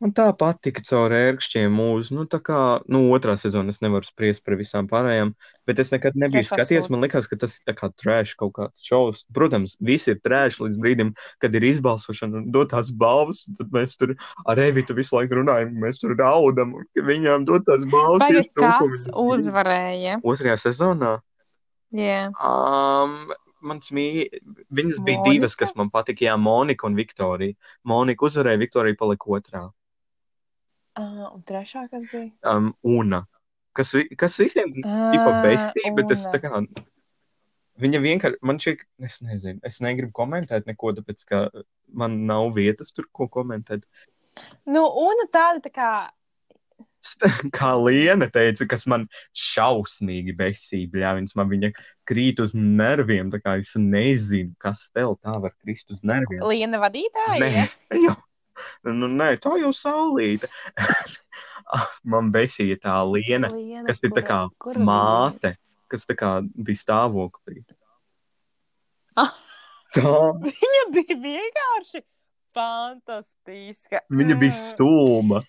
man 0.04 0.14
tā 0.16 0.28
patika 0.38 0.82
caur 0.86 1.14
ērkšķiem 1.16 1.74
mūzu. 1.74 2.14
Nu, 2.18 2.26
tā 2.30 2.40
kā, 2.44 2.60
nu, 2.92 3.06
otrā 3.16 3.34
sezonā 3.40 3.74
es 3.74 3.80
nevaru 3.84 4.06
spriest 4.08 4.44
par 4.46 4.58
visām 4.60 4.90
pārējām, 4.90 5.34
bet 5.70 5.82
es 5.82 5.92
nekad 5.94 6.18
nebiju 6.20 6.44
Trešā 6.44 6.60
skatījies. 6.60 6.90
Man 6.94 7.06
liekas, 7.06 7.30
ka 7.30 7.40
tas 7.42 7.58
ir 7.58 7.78
kā 7.78 7.90
trēš 7.94 8.36
kaut 8.40 8.54
kāds 8.60 8.86
šovs. 8.86 9.26
Protams, 9.34 9.78
visi 9.84 10.14
ir 10.14 10.22
trēš 10.26 10.60
līdz 10.66 10.82
brīdim, 10.84 11.14
kad 11.44 11.56
ir 11.58 11.66
izbalsošana 11.72 12.44
un 12.44 12.52
dotās 12.54 12.92
balvas. 12.94 13.46
Tad 13.58 13.74
mēs 13.74 13.98
tur 14.00 14.14
ar 14.46 14.62
Evitu 14.62 14.98
visu 14.98 15.18
laiku 15.18 15.42
runājam, 15.42 15.74
mēs 15.82 16.02
tur 16.04 16.14
raudam, 16.20 16.76
ka 16.94 17.08
viņām 17.08 17.48
dotās 17.50 17.88
balvas. 17.90 18.28
Viņas 18.28 18.54
grib. 18.54 18.94
uzvarēja? 19.26 20.22
Otrajā 20.22 20.60
sezonā? 20.62 21.18
Jā. 21.96 22.28
Um, 22.44 23.32
mans 23.66 23.90
mī... 23.96 24.28
Viņas 24.70 25.00
bija 25.02 25.22
Monika? 25.24 25.34
divas, 25.34 25.56
kas 25.58 25.74
man 25.80 25.90
patika. 25.90 26.28
Jā, 26.28 26.38
Monika 26.38 26.86
un 26.90 26.98
Viktorija. 27.00 27.58
Monika 27.88 28.28
uzvarēja, 28.28 28.62
Viktorija 28.62 29.00
palika 29.00 29.34
otrā. 29.40 29.64
Uh, 30.98 31.28
un 31.36 31.44
trešā, 31.46 31.86
kas 31.92 32.06
bija? 32.12 32.32
Um, 32.50 32.72
Una. 32.84 33.24
Kas, 33.78 33.92
vi- 33.94 34.10
kas 34.18 34.38
visiem 34.42 34.72
bija 34.74 34.86
Ah, 34.90 35.42
bestīja, 35.46 35.94
bet 35.96 36.12
es 36.12 36.26
Una. 36.26 36.34
tā 36.34 36.42
kā. 36.42 36.84
Viņa 37.78 38.00
vienkārši, 38.02 38.38
man 38.42 38.58
šķiet, 38.58 38.80
es 39.06 39.20
nezinu, 39.22 39.60
es 39.64 39.78
negribu 39.86 40.12
komentēt 40.18 40.66
neko, 40.66 40.96
tāpēc, 40.98 41.26
ka 41.30 41.42
man 41.94 42.26
nav 42.26 42.50
vietas 42.56 42.92
tur, 42.92 43.06
ko 43.14 43.28
komentēt. 43.30 43.84
Nu, 44.66 44.82
un 44.82 45.28
tāda 45.30 45.62
tā 45.62 45.72
kā. 45.74 45.92
Kā 47.56 47.70
Liena 47.80 48.28
teica, 48.34 48.66
kas 48.68 48.86
man 48.90 49.06
šausmīgi 49.32 50.34
besīja, 50.36 50.90
bļāvins, 50.92 51.36
man 51.40 51.48
viņa 51.48 51.70
krīt 52.10 52.42
uz 52.44 52.52
nerviem, 52.58 53.30
tā 53.32 53.40
kā 53.40 53.60
es 53.62 53.72
nezinu, 53.80 54.56
kas 54.60 54.90
vēl 54.98 55.16
tā 55.22 55.38
var 55.40 55.54
krist 55.62 55.94
uz 55.94 56.02
nerviem. 56.04 56.42
Liena 56.50 56.82
vadītāja. 56.82 57.40
Nē, 57.40 57.52
ja? 57.54 57.68
jau. 58.10 58.16
Nu, 58.84 59.08
nē, 59.08 59.38
tā 59.44 59.54
jau 59.62 59.72
saulīte. 59.76 60.48
Man 62.08 62.32
besīja 62.32 62.78
tā 62.80 62.96
liena, 63.12 63.50
Liena, 63.52 63.86
kas 63.90 64.00
ir 64.04 64.14
tā 64.16 64.24
kā 64.24 64.38
kura- 64.58 64.74
kura 64.78 64.86
māte, 64.88 65.56
kas 65.92 66.06
tā 66.08 66.16
kā 66.16 66.30
bija 66.56 66.80
stāvoklī. 66.84 67.64
Ah. 69.18 69.34
Tā, 69.96 70.04
Viņa 70.44 70.84
bija 70.94 71.16
vienkārši 71.24 72.02
fantastiska. 72.56 74.02
viņa 74.12 74.36
bija 74.40 74.52
Mm. 74.52 74.60
stulba. 74.62 75.42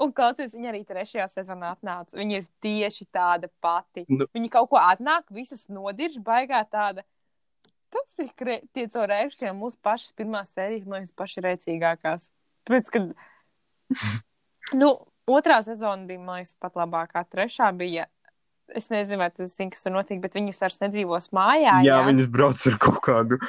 Un 0.00 0.12
klausies, 0.12 0.54
viņa 0.54 0.70
arī 0.72 0.84
trešajā 0.88 1.26
sezonā 1.28 1.76
atnāca. 1.76 2.16
Viņa 2.16 2.36
ir 2.40 2.46
tieši 2.64 3.06
tāda 3.12 3.48
pati. 3.60 4.06
Nu. 4.08 4.24
Viņa 4.34 4.50
kaut 4.50 4.70
ko 4.70 4.76
atnāk, 4.80 5.24
visas 5.30 5.66
nodirž, 5.68 6.16
baigā 6.24 6.62
tāda. 6.70 7.02
Tas 7.92 8.24
ir 8.24 8.32
tie 8.74 8.86
caur 8.92 9.12
ērkšķiem 9.18 9.58
mūsu 9.58 9.78
pašas 9.84 10.14
pirmās 10.18 10.52
sērijas, 10.54 10.88
man 10.88 11.02
liekas, 11.02 11.14
paši 11.18 11.44
rēcīgākās. 11.46 12.28
Tāpēc, 12.68 12.90
ka, 12.94 13.04
nu, 14.80 14.92
otrā 15.30 15.60
sezona 15.66 16.08
bija, 16.08 16.22
man 16.22 16.42
liekas, 16.42 16.56
pat 16.62 16.78
labākā. 16.80 17.24
Trešā 17.30 17.70
bija, 17.76 18.06
es 18.72 18.88
nezinu, 18.92 19.20
vai 19.22 19.30
tu 19.34 19.46
zini, 19.48 19.72
kas 19.74 19.84
tur 19.84 19.94
notika, 19.96 20.22
bet 20.24 20.38
viņus 20.38 20.62
vairs 20.64 20.80
nedzīvos 20.84 21.32
mājā. 21.36 21.80
Jā, 21.86 22.00
viņas 22.08 22.30
brauc 22.32 22.70
ar 22.70 22.80
kaut 22.82 23.02
kādu. 23.04 23.40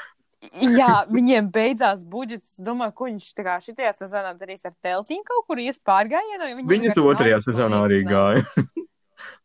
Jā, 0.52 1.04
viņiem 1.18 1.50
beidzās 1.54 2.04
budžets. 2.08 2.58
Es 2.58 2.64
domāju, 2.64 2.96
ko 2.98 3.10
viņš 3.10 3.30
kā 3.40 3.58
šitajā 3.64 3.94
sezonā 4.02 4.34
darīs 4.40 4.66
ar 4.68 4.74
teltīm 4.84 5.24
kaut 5.28 5.48
kur 5.48 5.62
ies 5.64 5.80
pārgājienā. 5.80 6.54
Viņas 6.68 7.00
otrajā 7.00 7.40
man 7.40 7.46
sezonā 7.48 7.84
arī 7.88 8.02
nav. 8.04 8.12
gāja. 8.14 8.66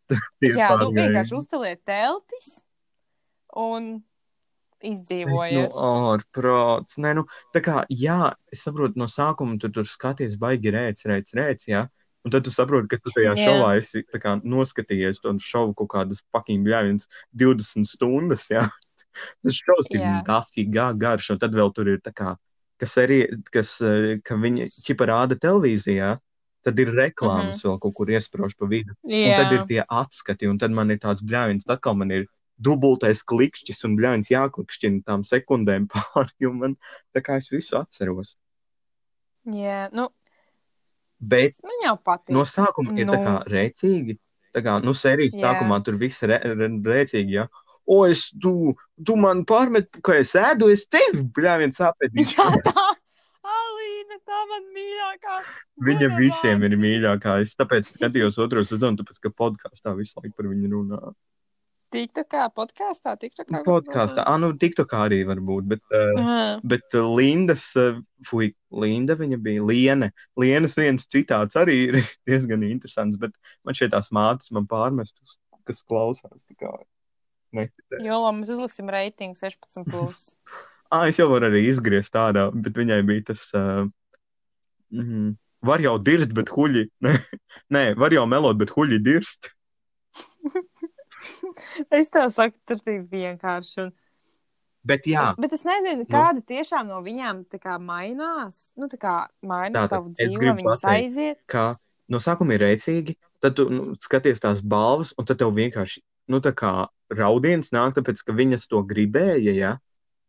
Jā, 0.09 0.71
nu 0.73 0.89
pārgājieni. 0.89 0.99
vienkārši 0.99 1.37
uzceliet 1.37 1.83
teltis 1.87 2.55
un 3.59 3.99
Nu, 4.79 4.93
izdzīvojiet. 4.93 5.73
ārprāts. 5.75 6.99
Nē, 7.03 7.15
nu, 7.19 7.25
tā 7.55 7.63
kā, 7.65 7.85
jā, 7.91 8.35
es 8.53 8.63
saprotu, 8.67 8.99
no 9.01 9.09
sākuma 9.11 9.59
tu 9.61 9.71
tur 9.75 9.89
skaties 9.91 10.37
baigi 10.39 10.71
rēc, 10.75 11.03
rēc, 11.09 11.33
rēc, 11.35 11.65
jā. 11.71 11.87
Un 12.27 12.33
tad 12.35 12.45
tu 12.45 12.51
saproti, 12.51 12.91
ka 12.91 12.99
tu 13.01 13.13
tajā 13.15 13.33
Jā. 13.39 13.47
šovā 13.47 13.69
esi 13.79 14.03
kā 14.11 14.35
noskatījies 14.43 15.23
to 15.23 15.33
šovu 15.41 15.75
kaut 15.79 15.91
kādas 15.95 16.23
fucking 16.35 16.67
bļāvienas 16.67 17.07
20 17.33 17.89
stundas, 17.89 18.49
jā. 18.51 18.67
Tas 19.43 19.57
šovs 19.57 19.91
ir 19.95 20.03
Jā. 20.03 20.19
dafīgā 20.27 20.93
garš, 20.99 21.33
un 21.35 21.39
tad 21.43 21.55
vēl 21.57 21.73
tur 21.75 21.89
ir 21.91 22.03
tā 22.05 22.13
kā, 22.15 22.37
kas 22.79 22.95
arī, 23.03 23.25
kas, 23.51 23.81
eh, 23.83 24.19
ka 24.23 24.37
viņi 24.39 24.69
ķipa 24.87 25.09
rāda 25.11 25.39
televīzijā, 25.41 26.13
tad 26.67 26.79
ir 26.83 26.93
reklāmas 26.95 27.63
vēl 27.65 27.79
kaut 27.83 27.95
kur 27.97 28.11
iesprāž 28.13 28.55
pa 28.59 28.69
vidu. 28.71 28.95
Un 29.03 29.31
tad 29.33 29.55
ir 29.55 29.63
Jā, 29.63 29.67
tie 29.67 29.81
atskati, 29.89 30.51
un 30.51 30.59
tad 30.59 30.75
man 30.75 30.91
ir 30.91 31.01
tāds 31.03 31.25
bļāviens, 31.25 31.65
tad 31.67 31.79
atkal 31.79 31.97
man 31.99 32.13
ir 32.15 32.29
dubultais 32.59 33.23
klikšķis 33.23 33.85
un 33.89 33.97
bļāviens 33.99 34.31
jāklikšķina 34.33 35.05
tām 35.07 35.25
sekundēm 35.29 35.87
pāri, 35.93 36.49
un 36.51 36.59
man 36.65 36.77
tā 37.15 37.23
kā 37.25 37.39
es 37.43 37.51
visu 37.55 37.79
atceros. 37.81 38.37
jā, 39.49 39.89
nu, 39.95 40.09
Bet 41.19 41.57
man 41.67 41.81
jau 41.83 41.97
patīk. 41.99 42.31
no 42.37 42.45
sākuma 42.47 42.93
ir 42.99 43.09
tā 43.11 43.17
kā 43.25 43.33
Nu. 43.41 43.47
rēcīgi, 43.51 44.19
tā 44.55 44.61
kā, 44.63 44.77
nu, 44.85 44.93
sērijas 44.95 45.35
Jā. 45.35 45.49
sākumā 45.49 45.81
tur 45.85 45.97
viss 45.99 46.23
ir 46.23 46.31
re, 46.31 46.39
re, 46.55 46.69
rēcīgi, 46.69 47.35
jā. 47.41 47.49
O, 47.89 48.05
es, 48.07 48.29
tu, 48.43 48.53
tu 49.03 49.17
man 49.17 49.41
pārmet, 49.49 49.89
ka 50.05 50.15
es 50.21 50.35
ēdu, 50.39 50.69
es 50.71 50.85
tevi, 50.87 51.23
bļāviens 51.35 51.81
apēdīšu. 51.89 52.37
Jā, 52.39 52.61
tā, 52.69 52.85
Alīna, 53.49 54.19
tā 54.29 54.43
man 54.51 54.67
mīļākā. 54.77 55.39
Viņa 55.89 56.09
visiem 56.19 56.63
ir 56.69 56.77
mīļākā. 56.85 57.39
Es 57.43 57.57
tāpēc 57.57 57.89
skatījos 57.95 58.37
otro 58.45 58.61
sezonu, 58.69 59.01
tāpēc, 59.01 59.19
ka 59.25 59.33
podkāstā 59.33 59.95
visu 59.97 60.21
laiku 60.21 60.37
par 60.37 60.51
viņu 60.53 60.71
runā. 60.75 61.01
Tiktu 61.89 62.23
kā 62.29 62.45
podkāstā, 62.53 63.15
tiktu 63.17 63.47
kā. 63.49 63.63
Podkāstā, 63.65 64.21
ah, 64.29 64.37
nu, 64.41 64.51
TikTokā 64.61 65.07
arī 65.07 65.23
var 65.29 65.41
būt, 65.41 65.69
bet. 65.71 65.81
Uh, 65.89 66.19
Jā, 66.21 66.43
Bet 66.69 66.97
uh, 66.99 67.07
Lindas, 67.17 67.65
uh, 67.81 67.97
fui, 68.29 68.51
Linda 68.69 69.17
viņa 69.17 69.39
bija 69.41 69.65
Liene. 69.65 70.11
Lienas 70.41 70.77
viens 70.77 71.09
citāts 71.09 71.57
arī 71.57 71.79
ir 71.87 71.99
diezgan 72.29 72.67
interesants, 72.67 73.17
bet 73.21 73.33
man 73.65 73.79
šeit 73.79 73.95
tās 73.97 74.13
mātes 74.13 74.53
man 74.53 74.69
pārmestas, 74.69 75.39
kas 75.69 75.81
klausās. 75.89 76.45
necitē. 77.57 78.03
jo 78.05 78.21
mēs 78.37 78.53
uzliksim 78.53 78.93
reitingu 78.93 79.39
16. 79.41 79.89
Plus. 79.89 80.27
Ā, 80.93 81.07
es 81.09 81.21
jau 81.21 81.31
varu 81.33 81.49
arī 81.49 81.67
izgriezt 81.69 82.13
tādā, 82.17 82.49
bet 82.53 82.77
viņai 82.77 83.03
bija 83.09 83.31
tas. 83.33 83.49
Uh, 83.57 83.89
mm, 84.93 85.37
var 85.65 85.83
jau 85.85 85.97
dirst, 86.01 86.33
bet 86.37 86.53
huļi. 86.53 86.89
Nē, 87.75 87.85
var 88.01 88.13
jau 88.13 88.29
melot, 88.29 88.61
bet 88.61 88.73
huļi 88.77 89.01
dirst. 89.05 89.51
es 91.99 92.11
tā 92.15 92.27
saku, 92.35 92.57
tur 92.69 92.79
tik 92.85 93.09
vienkārši. 93.13 93.87
Un... 93.87 93.93
Bet 94.89 95.09
jā, 95.11 95.35
Bet 95.37 95.53
es 95.53 95.65
nezinu, 95.67 96.05
Nu. 96.07 96.11
kāda 96.13 96.41
tiešām 96.49 96.87
no 96.89 97.01
viņām 97.05 97.43
kā 97.61 97.77
mainās. 97.83 98.71
Nu, 98.79 98.89
kā 98.89 99.27
maina 99.43 99.83
Tātad, 99.85 99.91
savu 99.91 100.13
dzīvi, 100.15 100.53
viņas 100.63 100.81
pateikt. 100.85 100.93
aiziet. 100.95 101.41
ka 101.51 101.65
no 102.09 102.21
sākuma 102.25 102.55
ir 102.57 102.63
rēcīgi, 102.65 103.17
tad 103.43 103.59
tu 103.59 103.69
nu, 103.69 103.95
skaties 104.01 104.41
tās 104.41 104.63
balvas, 104.63 105.13
un 105.19 105.27
tad 105.29 105.39
tev 105.43 105.53
vienkārši, 105.59 106.01
nu, 106.33 106.41
kā 106.41 106.89
raudiens 107.13 107.71
nāk, 107.75 107.95
tāpēc, 107.99 108.23
ka 108.25 108.33
viņas 108.33 108.69
to 108.71 108.83
gribēja, 108.85 109.53
ja? 109.57 109.75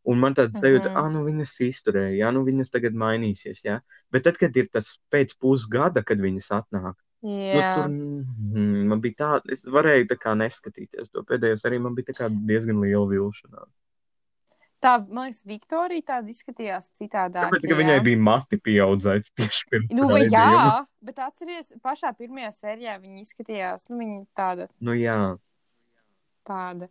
Un 0.10 0.18
man 0.20 0.34
tāds 0.34 0.58
sajūta, 0.60 0.90
Mhm. 0.90 0.98
ah, 0.98 1.10
nu, 1.14 1.24
viņas 1.28 1.54
izturēja, 1.70 2.18
ja, 2.18 2.32
nu, 2.32 2.44
viņas 2.48 2.72
tagad 2.72 2.94
mainīsies, 2.98 3.64
ja? 3.64 3.80
Bet 4.12 4.24
tad, 4.24 4.38
kad 4.42 4.56
ir 4.58 4.68
tas 4.72 4.98
pēc 5.12 5.36
pusgada, 5.40 6.04
kad 6.04 6.18
viņas 6.20 6.50
atnāk, 6.56 6.96
nu, 7.26 7.34
Jā, 7.36 7.74
tur 7.76 7.90
mm, 7.92 8.88
man 8.92 9.02
bija 9.04 9.18
tā, 9.20 9.30
es 9.52 9.66
varēju 9.68 10.08
tā 10.12 10.16
kā 10.22 10.36
neskatīties 10.40 11.12
to 11.12 11.24
pēdējos, 11.28 11.66
arī 11.68 11.80
man 11.84 11.98
bija 11.98 12.12
tā 12.12 12.16
kā 12.22 12.30
diezgan 12.32 12.80
liela 12.84 13.04
vilšanās. 13.12 13.68
tā, 14.80 14.94
man 15.12 15.28
liekas, 15.28 15.42
Viktorija 15.44 16.06
tāda 16.14 16.32
izskatījās 16.32 16.88
citādāk. 16.96 17.50
Tāpēc, 17.50 17.66
ka 17.68 17.74
jā. 17.76 17.80
viņai 17.82 17.98
bija 18.06 18.22
mati 18.24 18.60
pieaudzēts 18.64 19.34
tieši 19.36 19.66
pirms 19.74 19.92
Nu, 19.98 20.08
raidījuma. 20.14 20.54
jā, 20.56 20.78
bet 21.10 21.20
atceries, 21.26 21.74
pašā 21.84 22.14
pirmajā 22.16 22.54
sērijā 22.62 22.96
viņa 23.04 23.20
izskatījās, 23.26 23.90
nu, 23.92 24.00
viņa 24.00 24.22
tāda, 24.40 24.70
Nu, 24.80 24.96
jā. 24.96 25.18
tāda. 26.48 26.88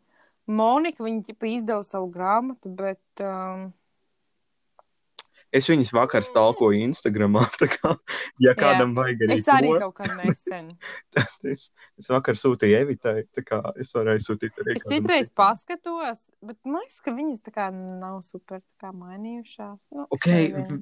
Monika, 0.49 1.05
viņa 1.05 1.25
ķipa 1.31 1.49
izdeva 1.55 1.85
savu 1.85 2.11
grāmatu, 2.13 2.71
bet, 2.77 3.01
um, 3.25 3.71
Es 5.55 5.65
viņas 5.71 5.91
vakar 5.97 6.25
stalkoju 6.27 6.77
Instagramā. 6.91 7.47
tā 7.61 7.69
Kā, 7.73 7.95
ja 8.43 8.51
Jā. 8.53 8.55
kādam 8.59 8.91
vajag 8.97 9.23
arī 9.25 9.37
es 9.39 9.47
arī 9.49 9.71
to, 9.73 9.79
kaut 9.87 9.95
kā 10.03 10.09
nesen. 10.19 10.67
es, 11.53 11.71
es 11.97 12.09
vakar 12.13 12.37
sūtīju 12.37 12.77
Evitai. 12.83 13.23
tā 13.33 13.45
kā 13.47 13.61
Es 13.81 13.95
varēju 13.97 14.25
sūtīt 14.27 14.61
arī 14.61 14.75
Es 14.77 14.85
citreiz 14.85 15.31
citam. 15.31 15.37
paskatos, 15.41 16.27
bet 16.45 16.59
man 16.69 16.83
liekas, 16.83 16.99
ka 17.01 17.15
viņas 17.17 17.41
tā 17.47 17.55
kā 17.55 17.69
nav 17.73 18.19
super 18.27 18.61
kā 18.83 18.93
mainījušās. 18.93 19.89
Nu, 19.97 20.05
Ok, 20.13 20.29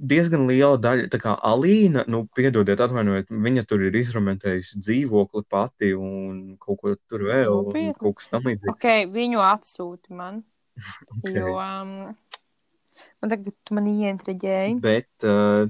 diezgan 0.03 0.49
liela 0.51 0.81
daļa. 0.83 1.07
Tā 1.15 1.21
kā 1.23 1.37
Alīna, 1.47 2.03
nu, 2.11 2.25
piedodiet, 2.35 2.83
atvainojiet, 2.83 3.31
viņa 3.31 3.67
tur 3.71 3.87
ir 3.87 3.95
izremontējusi 4.03 4.83
dzīvokli 4.83 5.45
pati 5.49 5.93
un 5.95 6.57
kaut 6.59 6.83
ko 6.83 6.97
tur 7.07 7.27
vēl, 7.31 7.63
Nopietni? 7.71 7.95
kaut 8.03 8.19
kas 8.19 8.31
tam 8.35 8.43
līdzīgs. 8.51 8.75
Ok, 8.75 8.91
viņu 9.15 9.43
atsūti 9.47 10.11
man. 10.19 10.43
Ok. 11.23 11.31
Jo 11.33 11.55
um, 11.57 11.93
man 13.23 13.33
tagad 13.33 13.55
tu 13.65 13.77
man 13.77 13.89
ientriģēji. 13.91 14.79
Bet, 14.85 15.11
uh, 15.25 15.69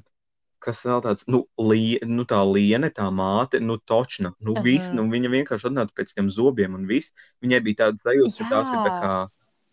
kas 0.67 0.83
vēl 0.87 1.03
tāds, 1.05 1.27
nu, 1.31 1.45
li, 1.63 1.99
nu 2.07 2.27
tā 2.29 2.41
liene, 2.49 2.91
tā 2.95 3.07
māte, 3.15 3.61
nu, 3.63 3.79
točna, 3.79 4.33
nu, 4.41 4.57
Aha. 4.57 4.65
viss, 4.67 4.93
nu, 4.95 5.07
viņa 5.13 5.33
vienkārši 5.35 5.71
atnāca 5.71 5.95
pēc 5.97 6.15
tiem 6.17 6.31
zobiem 6.33 6.75
un 6.79 6.87
viss. 6.91 7.15
Viņai 7.45 7.61
bija 7.67 7.85
tāds 7.85 8.07
sajūta, 8.07 8.37
ka 8.41 8.51
tās 8.51 8.73
ir 8.73 8.81
tā 8.87 8.95
kā 9.03 9.13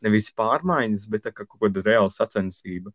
nevis 0.03 0.29
pārmaiņas, 0.37 1.07
bet 1.09 1.25
tā 1.27 1.33
kā 1.33 1.47
kaut 1.47 1.61
kāda 1.61 1.85
reāla 1.85 2.11
sacensība. 2.13 2.93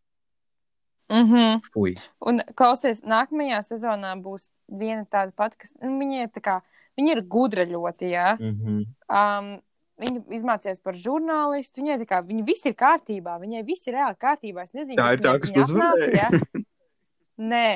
Mm 1.09 1.25
-hmm. 1.25 1.61
Fui. 1.73 1.95
Un 2.21 2.41
klausies, 2.55 3.01
nākamajā 3.01 3.63
sezonā 3.65 4.13
būs 4.21 4.51
viena 4.69 5.07
tāda 5.09 5.33
pati, 5.33 5.57
kas 5.57 5.73
nu, 5.81 5.97
viņa 5.99 6.23
ir 6.23 6.29
tā 6.29 6.41
kā, 6.45 6.61
viņa 7.01 7.17
ir 7.17 7.23
gudra 7.23 7.65
ļoti, 7.65 8.11
jā. 8.13 8.37
Mm 8.41 8.55
-hmm. 8.55 8.85
Um, 9.09 9.61
viņa 9.99 10.23
izmācījās 10.39 10.81
par 10.85 10.97
žurnālistu, 10.99 11.83
viņai 11.83 11.99
tā 12.03 12.09
kā, 12.11 12.21
viņa 12.27 12.45
viss 12.47 12.67
ir 12.69 12.75
kārtībā, 12.79 13.37
viņai 13.43 13.63
viss 13.67 13.87
ir 13.89 13.97
reāli 13.99 14.19
kārtībā. 14.21 14.65
Es 14.69 14.75
nezinu, 14.77 14.99
Tā 15.01 15.13
ir 15.17 15.23
tā, 15.25 15.37
kas 15.43 15.53
viņa 15.55 15.65
uzvarēja? 15.67 16.29
jā. 16.29 16.65
Nē, 17.53 17.69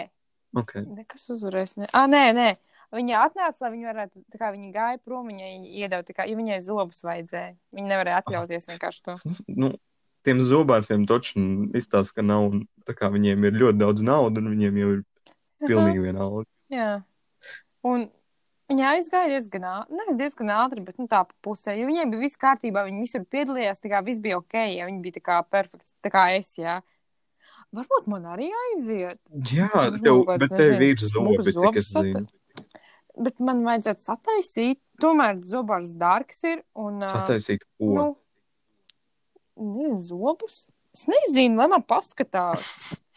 Okay. 0.53 0.83
nekas 0.85 1.23
uzvarēs. 1.33 1.79
Ne. 1.81 1.87
Ah, 1.97 2.05
nē, 2.05 2.27
nē. 2.37 2.49
Viņa 2.93 3.23
atnāca, 3.25 3.57
lai 3.65 3.71
viņa 3.73 3.87
varētu, 3.89 4.19
tā 4.29 4.37
kā 4.37 4.51
viņa 4.53 4.67
gāja 4.75 4.99
prom, 5.01 5.31
viņai 5.31 5.53
iedeva, 5.81 6.05
tā 6.05 6.13
kā, 6.13 6.27
ja 6.29 6.37
viņai 6.37 6.59
zobus 6.61 7.01
vajadzēja. 7.07 7.55
Viņa 7.73 7.89
nevarēja 7.89 8.19
atļauties 8.21 8.69
vienkārši 8.69 9.01
to. 9.07 9.15
Nu, 9.63 9.71
tiem 10.29 10.43
zobārstiem 10.45 11.07
točni 11.09 11.71
izstāsta, 11.81 12.19
ka 12.19 12.27
nav, 12.27 12.51
tā 12.85 12.93
kā 12.99 13.09
viņiem 13.15 13.49
ir 13.49 13.57
ļoti 13.65 13.81
daudz 13.81 14.05
naudas, 14.05 14.45
un 14.45 14.53
viņiem 14.53 14.77
jau 14.83 14.91
ir 14.99 15.01
pilnīgi 15.65 16.05
vienalga. 16.05 16.45
Jā. 16.69 16.91
Un 17.89 18.05
viņa 18.73 18.93
aizgāja 18.97 19.31
diezgan 19.31 19.67
ne 19.93 20.17
diezgan 20.19 20.53
ātri, 20.57 20.83
bet 20.85 20.99
nu, 21.01 21.07
tā 21.11 21.23
pusē. 21.45 21.75
Jo 21.79 21.89
viņiem 21.89 22.13
bija 22.15 22.25
viss 22.25 22.41
kārtībā, 22.41 22.87
viņi 22.89 23.05
visur 23.05 23.27
piedalījās, 23.31 23.83
tā 23.83 23.93
kā 23.93 24.01
viss 24.07 24.23
bija 24.23 24.41
ok, 24.41 24.57
ja 24.75 24.89
viņi 24.89 25.03
bija 25.05 25.19
tā 25.19 25.25
kā 25.29 25.39
perfekts, 25.45 25.95
tā 26.05 26.13
kā 26.13 26.27
es, 26.39 26.55
jā. 26.61 26.81
Varbūt 27.73 28.09
man 28.13 28.27
arī 28.35 28.51
aiziet. 28.53 29.21
Jā, 29.49 29.71
tev, 29.97 30.25
kāds, 30.29 30.43
bet 30.43 30.57
tev 30.61 30.83
ir 30.85 31.01
zobi, 31.01 31.55
es 31.81 31.93
zinu. 31.93 32.27
Bet 33.23 33.41
man 33.45 33.63
vajadzētu 33.65 34.05
sataisīt. 34.05 34.81
Tomēr 35.01 35.41
zobārs 35.45 35.93
dārgs 35.97 36.45
ir. 36.49 36.61
Un, 36.79 37.01
Sataisīt 37.05 37.65
ko? 37.65 37.89
nu, 37.97 38.05
nezinu, 39.57 40.01
zobus. 40.05 40.67
Es 40.93 41.07
nezinu, 41.09 41.57
lai 41.61 41.71
man 41.73 41.85
paskatās. 41.89 42.69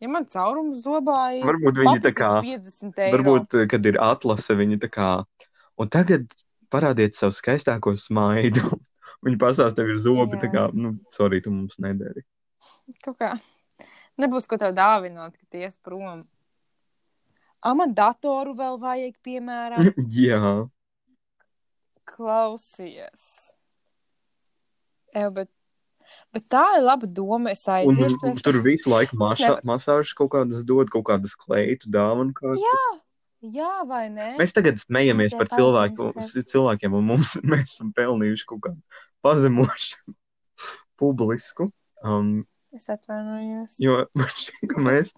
Ja 0.00 0.08
man 0.08 0.24
caurums 0.32 0.80
zobā 0.84 1.18
ir. 1.36 1.44
Varbūt 1.44 1.80
viņi 1.82 2.02
tā 2.06 2.12
kā, 2.16 2.30
50 2.44 3.02
eiro. 3.04 3.18
varbūt, 3.18 3.58
kad 3.68 3.88
ir 3.90 3.98
atlase, 4.00 4.56
viņi 4.56 4.80
tā 4.80 4.88
kā, 4.92 5.10
un 5.80 5.90
tagad 5.92 6.30
parādiet 6.72 7.18
savu 7.18 7.36
skaistāko 7.36 7.96
smaidu. 7.98 8.64
Viņi 9.20 9.36
pasās 9.36 9.74
tev 9.76 9.90
ir 9.92 9.98
zobi, 10.00 10.38
Jā. 10.38 10.46
tā 10.46 10.48
kā, 10.48 10.60
nu, 10.72 10.94
sorry, 11.12 11.42
tu 11.44 11.50
mums 11.52 11.74
nedari. 11.82 12.22
Kaut 13.04 13.18
kā. 13.20 13.34
Nebūs 14.20 14.48
ko 14.48 14.56
tev 14.60 14.72
dāvināt, 14.72 15.34
kad 15.36 15.58
ies 15.60 15.76
prom. 15.84 16.22
Amatdatoru 17.60 18.54
vēl 18.56 18.78
vajag, 18.80 19.18
piemēram, 19.20 19.90
Jā, 20.16 20.54
klausies. 22.08 23.26
Ev, 25.12 25.34
bet 25.36 25.50
Bet 26.30 26.44
tā 26.52 26.62
ir 26.78 26.84
laba 26.86 27.08
doma. 27.10 27.50
Es 27.50 27.64
Un, 27.66 27.74
aiziešu 27.80 28.14
un 28.14 28.20
priekš. 28.22 28.42
tur 28.46 28.58
visu 28.62 28.90
laiku 28.92 29.16
masā, 29.18 29.48
nevaru. 29.48 29.66
masāžas 29.66 30.12
kaut 30.14 30.30
kādas 30.36 30.62
dod, 30.68 30.90
kaut 30.92 31.08
kādas 31.08 31.34
kleitu 31.34 31.90
dāvanu. 31.90 32.30
Jā, 32.60 32.82
jā, 33.56 33.70
vai 33.88 34.04
ne? 34.14 34.28
Mēs 34.38 34.54
tagad 34.54 34.78
smejamies 34.78 35.34
par 35.34 35.50
cilvēku, 35.50 36.12
cilvēkiem, 36.54 36.94
un 36.94 37.08
mums, 37.10 37.34
mēs 37.50 37.74
esam 37.74 37.90
pelnījuši 37.96 38.46
kaut 38.52 38.62
kādu 38.68 39.02
pazemošanu 39.26 40.14
publisku. 41.02 41.70
Um, 42.06 42.40
Es 42.70 42.86
atvainojos. 42.86 43.80
jo 43.82 44.04
man 44.18 44.28
šķiet, 44.30 44.68
ka 44.70 44.82
mēs, 44.86 45.10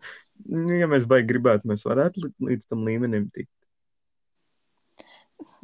nu, 0.48 0.72
ja 0.80 0.86
mēs 0.88 1.04
baigi 1.04 1.28
gribētu, 1.34 1.68
mēs 1.68 1.84
varētu 1.84 2.24
līdz, 2.24 2.36
līdz 2.48 2.70
tam 2.72 2.86
līmenim 2.88 3.26
tikt. 3.36 3.52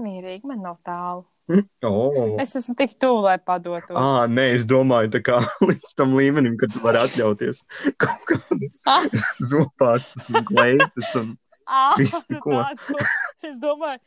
Mierīgi, 0.03 0.45
man 0.51 0.61
nav 0.67 0.77
tālu. 0.85 1.25
Oh. 1.89 2.37
Es 2.43 2.53
esmu 2.59 2.75
tik 2.77 2.97
tuvu, 3.01 3.23
lai 3.25 3.39
padotos. 3.41 3.97
Ah, 3.97 4.27
nē, 4.29 4.51
es 4.59 4.67
domāju, 4.69 5.13
tā 5.17 5.23
kā 5.25 5.39
līdz 5.69 5.95
tam 5.97 6.13
līmenim, 6.19 6.59
kad 6.61 6.75
tu 6.75 6.83
vari 6.85 7.01
atļauties 7.07 7.63
kaut 8.03 8.27
kādas 8.29 8.77
Ah, 8.89 9.07
zopātas 9.49 10.29
un 10.29 10.45
kleitas. 10.51 11.15
Un... 11.23 11.33
ah, 11.67 11.95
visu 12.01 12.21
ko. 12.45 12.59
tādu. 12.61 13.01
Es 13.49 13.57
domāju, 13.63 14.03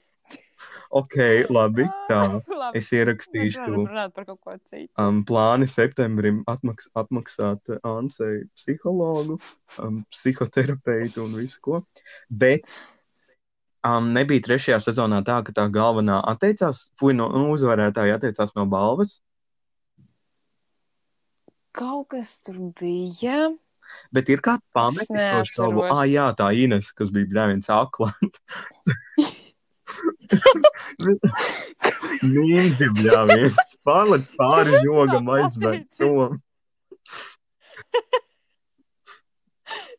Ok, 0.94 1.16
labi, 1.50 1.88
tā. 2.06 2.20
labi. 2.52 2.78
Es 2.78 2.92
ierakstīšu 2.94 3.58
varam 3.64 3.86
runāt 3.88 4.12
par 4.14 4.28
kaut 4.28 4.38
ko 4.46 4.54
citu. 4.70 4.92
um, 5.02 5.24
plāni 5.26 5.66
septembrim 5.72 6.44
atmaks, 6.52 6.86
atmaksāt 7.00 7.72
uh, 7.74 7.80
Ansei 7.88 8.44
psihologu, 8.60 9.40
um, 9.82 10.02
psihoterapeitu 10.14 11.24
un 11.26 11.34
visu 11.40 11.58
ko. 11.66 11.80
Bet 12.30 12.68
um, 13.88 14.12
nebija 14.16 14.44
trešajā 14.48 14.80
sezonā 14.84 15.22
tā, 15.28 15.40
ka 15.48 15.54
tā 15.58 15.66
galvenā 15.74 16.20
atteicās, 16.34 16.88
fuj, 17.02 17.16
no 17.18 17.30
nu, 17.34 17.48
uzvarētāja 17.56 18.20
atteicās 18.20 18.56
no 18.58 18.66
balvas, 18.70 19.20
Kaut 21.72 22.10
kas 22.12 22.34
tur 22.44 22.58
bija. 22.76 23.54
bet 24.12 24.28
ir 24.30 24.42
kāds 24.44 24.64
pametis 24.76 25.08
to 25.08 25.44
šovu. 25.48 25.86
Ah, 25.88 26.04
jā, 26.04 26.26
tā 26.36 26.50
Ines, 26.52 26.90
kas 26.92 27.12
bija 27.16 27.30
bļāviens 27.32 27.70
aklant. 27.72 28.40
Mīnzi 32.28 32.90
bļāviens, 33.00 33.72
pārlec 33.88 34.28
pāri 34.38 34.82
žogam 34.86 35.32
aizvērt 35.38 35.88
prom. 35.98 36.38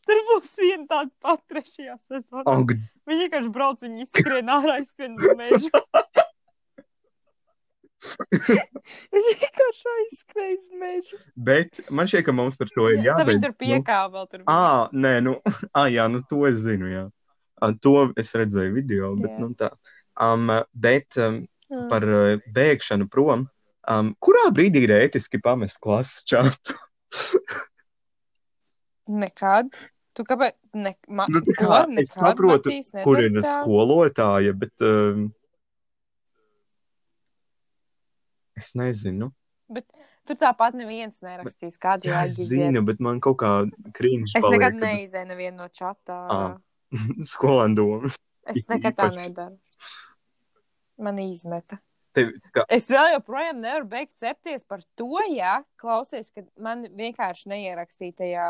Tur 0.02 0.20
būs 0.28 0.52
viena 0.60 0.86
tāda 0.90 1.10
pat 1.22 1.40
trešajā 1.48 1.96
sezonā. 2.08 2.44
Ak, 2.52 2.76
Viņi 3.08 3.26
vienkārši 3.26 3.52
brauc, 3.54 3.78
viņi 3.82 4.04
izskrien 4.06 4.46
ārā, 4.52 4.74
izskrien 4.82 5.12
uz 5.18 5.24
mežu. 5.38 5.70
viņi 9.14 9.32
vienkārši 9.42 9.90
aizskrien 9.96 10.56
uz 10.58 10.68
mežu. 10.78 11.16
Bet 11.50 11.70
man 11.90 12.10
šķiet, 12.10 12.24
ka 12.28 12.32
mums 12.36 12.58
par 12.58 12.68
to 12.70 12.82
ir 12.94 13.02
Tad 13.06 13.26
viņi 13.30 13.44
tur 13.46 13.54
piekāva 13.58 14.08
vēl 14.16 14.26
tur. 14.30 14.40
Ah, 14.50 14.82
nē, 14.94 15.14
nu, 15.26 15.32
ah, 15.78 15.88
jā, 15.90 16.04
nu, 16.12 16.18
to 16.30 16.38
es 16.50 16.56
zinu, 16.62 16.86
jā. 16.92 17.04
To 17.82 18.10
es 18.18 18.32
redzēju 18.34 18.72
video, 18.74 19.12
bet, 19.14 19.30
Jā. 19.30 19.38
nu, 19.38 19.52
tā. 19.54 19.68
Um, 20.18 20.50
bet 20.74 21.14
um, 21.22 21.44
Mm. 21.72 21.86
par 21.88 22.04
uh, 22.04 22.36
bēgšanu 22.52 23.06
prom, 23.08 23.46
um, 23.88 24.10
kurā 24.20 24.50
brīdī 24.52 24.82
ir 24.84 24.92
ētiski 24.98 25.38
pamest 25.40 25.78
klases 25.80 26.20
čatu? 26.28 26.74
Nekad. 29.22 29.72
Tu 30.12 30.24
kāpēc? 30.28 30.56
Ne, 30.76 30.92
ma, 31.08 31.24
Nu, 31.32 31.40
tā 31.46 31.54
kā 31.56 31.76
es 32.02 32.10
saprotu, 32.12 32.68
Matīs, 32.68 32.90
Kur 33.04 33.20
ir 33.22 33.38
tā? 33.40 33.52
skolotāja, 33.62 34.52
bet 34.52 34.84
um, 34.84 35.30
es 38.58 38.72
nezinu. 38.78 39.30
Bet 39.72 39.86
tur 40.28 40.36
tāpat 40.40 40.76
neviens 40.76 41.16
nerakstīs, 41.24 41.78
kādu 41.80 42.10
Jā, 42.10 42.22
jēgu 42.26 42.34
es 42.34 42.40
iziet. 42.44 42.58
zinu, 42.60 42.82
bet 42.86 43.00
man 43.02 43.20
kaut 43.24 43.38
kā 43.40 43.52
krīņš 43.96 44.36
Es 44.40 44.48
nekad 44.52 44.76
neizēju 44.82 45.30
nevienu 45.30 45.62
no 45.64 45.68
čatā. 45.72 46.18
Ā. 46.36 46.42
Skolēnu 47.32 47.78
domas. 47.78 48.18
Es 48.52 48.66
nekad 48.68 48.98
tā 48.98 49.08
nedaru. 49.14 49.56
Man 51.02 51.16
izmeta. 51.22 51.78
Tev, 52.12 52.28
kā, 52.52 52.66
Es 52.68 52.90
vēl 52.92 53.14
joprojām 53.14 53.62
nevaru 53.64 53.86
beigt 53.88 54.12
cepties 54.20 54.66
par 54.68 54.82
to, 55.00 55.08
ja 55.32 55.62
klausies, 55.80 56.28
ka 56.36 56.44
man 56.60 56.84
vienkārši 56.84 57.48
neierakstīja 57.48 58.18
tajā 58.18 58.48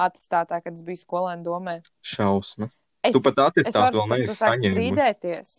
attestātā, 0.00 0.60
kad 0.62 0.72
es 0.74 0.84
biju 0.86 1.00
skolēnu 1.02 1.44
domē. 1.46 1.80
šausma. 2.02 2.70
Es, 3.02 3.12
Tu 3.12 3.20
pat 3.20 3.34
es 3.34 3.66
atestātu 3.66 3.98
varu 3.98 4.04
vēl 4.04 4.20
neesi 4.20 4.36
saņēmusi. 4.38 4.72
strīdēties. 4.76 5.54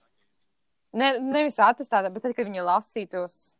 Ne, 0.93 1.09
nevis 1.19 1.57
attestātā, 1.59 2.11
bet 2.13 2.23
tad, 2.23 2.35
kad 2.37 2.47
viņi 2.47 2.63
lasītos 2.63 3.55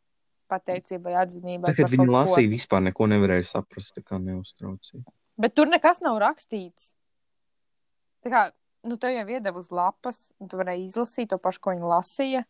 pateicībai, 0.51 1.15
atzinībai. 1.23 1.71
Tad, 1.71 1.79
kad 1.81 1.91
viņi 1.91 2.05
kaut 2.05 2.11
ko. 2.11 2.17
lasīja, 2.19 2.51
vispār 2.51 2.83
neko 2.87 3.07
nevarēja 3.11 3.47
saprast, 3.49 3.95
tā 3.97 4.03
kā 4.05 4.19
neuztraucīja. 4.21 5.03
Bet 5.41 5.55
tur 5.57 5.67
nekas 5.67 5.99
nav 6.05 6.19
rakstīts. 6.21 6.93
Tā 8.23 8.31
kā, 8.31 8.43
nu, 8.87 8.97
te 9.01 9.09
jau 9.11 9.25
iedeva 9.27 9.59
uz 9.59 9.71
lapas, 9.73 10.31
un 10.39 10.47
tu 10.51 10.59
varēji 10.59 10.85
izlasīt 10.87 11.31
to 11.33 11.39
pašu, 11.41 11.59
ko 11.63 11.73
viņi 11.73 11.89
lasīja. 11.89 12.43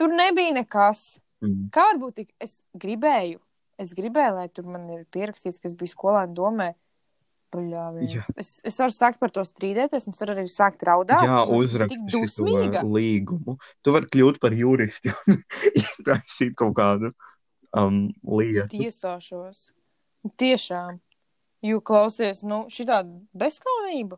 Tur 0.00 0.14
nebija 0.14 0.54
nekas. 0.56 1.20
Mm. 1.44 1.68
Kā 1.74 1.90
varbūt 1.92 2.14
tik 2.20 2.30
es 2.40 2.60
gribēju? 2.78 3.40
Es 3.80 3.92
gribēju, 3.96 4.36
lai 4.36 4.48
tur 4.52 4.68
man 4.68 4.86
ir 4.92 5.04
pierakstīts, 5.12 5.60
kas 5.60 5.74
bija 5.74 5.92
skolēna 5.92 6.32
domē. 6.36 6.70
Jā. 8.14 8.22
es, 8.38 8.52
es 8.66 8.78
varu 8.78 8.94
sākt 8.94 9.18
par 9.22 9.32
to 9.34 9.42
strīdēties, 9.46 10.06
un 10.06 10.14
es 10.14 10.22
varu 10.22 10.36
arī 10.36 10.46
sākt 10.50 10.84
raudāt. 10.86 11.24
Jā, 11.26 11.42
es 11.42 11.66
uzraksti 11.66 12.30
šo 12.30 12.46
līgumu. 12.86 13.56
Tu 13.82 13.94
vari 13.96 14.10
kļūt 14.14 14.40
par 14.42 14.54
juristu 14.56 15.12
un 15.26 15.42
iztaisīt 15.82 16.54
kaut 16.60 16.76
kādu 16.78 17.10
um, 17.76 18.08
Es 18.10 18.40
lietu. 18.40 18.68
tiesāšos. 18.78 19.62
Tiešām. 20.40 21.00
Jo 21.66 21.80
klausies, 21.84 22.44
nu, 22.46 22.64
šī 22.72 22.86
tāda 22.88 23.10
bezskaunība. 23.36 24.16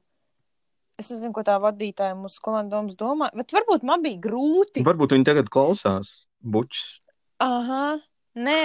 Es 1.01 1.09
nezinu, 1.11 1.33
ko 1.35 1.42
tā 1.47 1.57
vadītāja 1.59 2.14
mūsu 2.14 2.38
domas 2.71 2.95
domā. 2.99 3.31
Bet 3.35 3.55
varbūt 3.55 3.83
man 3.88 4.03
bija 4.05 4.21
grūti. 4.23 4.85
Varbūt 4.87 5.16
viņi 5.16 5.27
tagad 5.27 5.49
klausās 5.51 6.27
bučs. 6.38 7.01
Aha, 7.42 7.99
nē. 8.37 8.59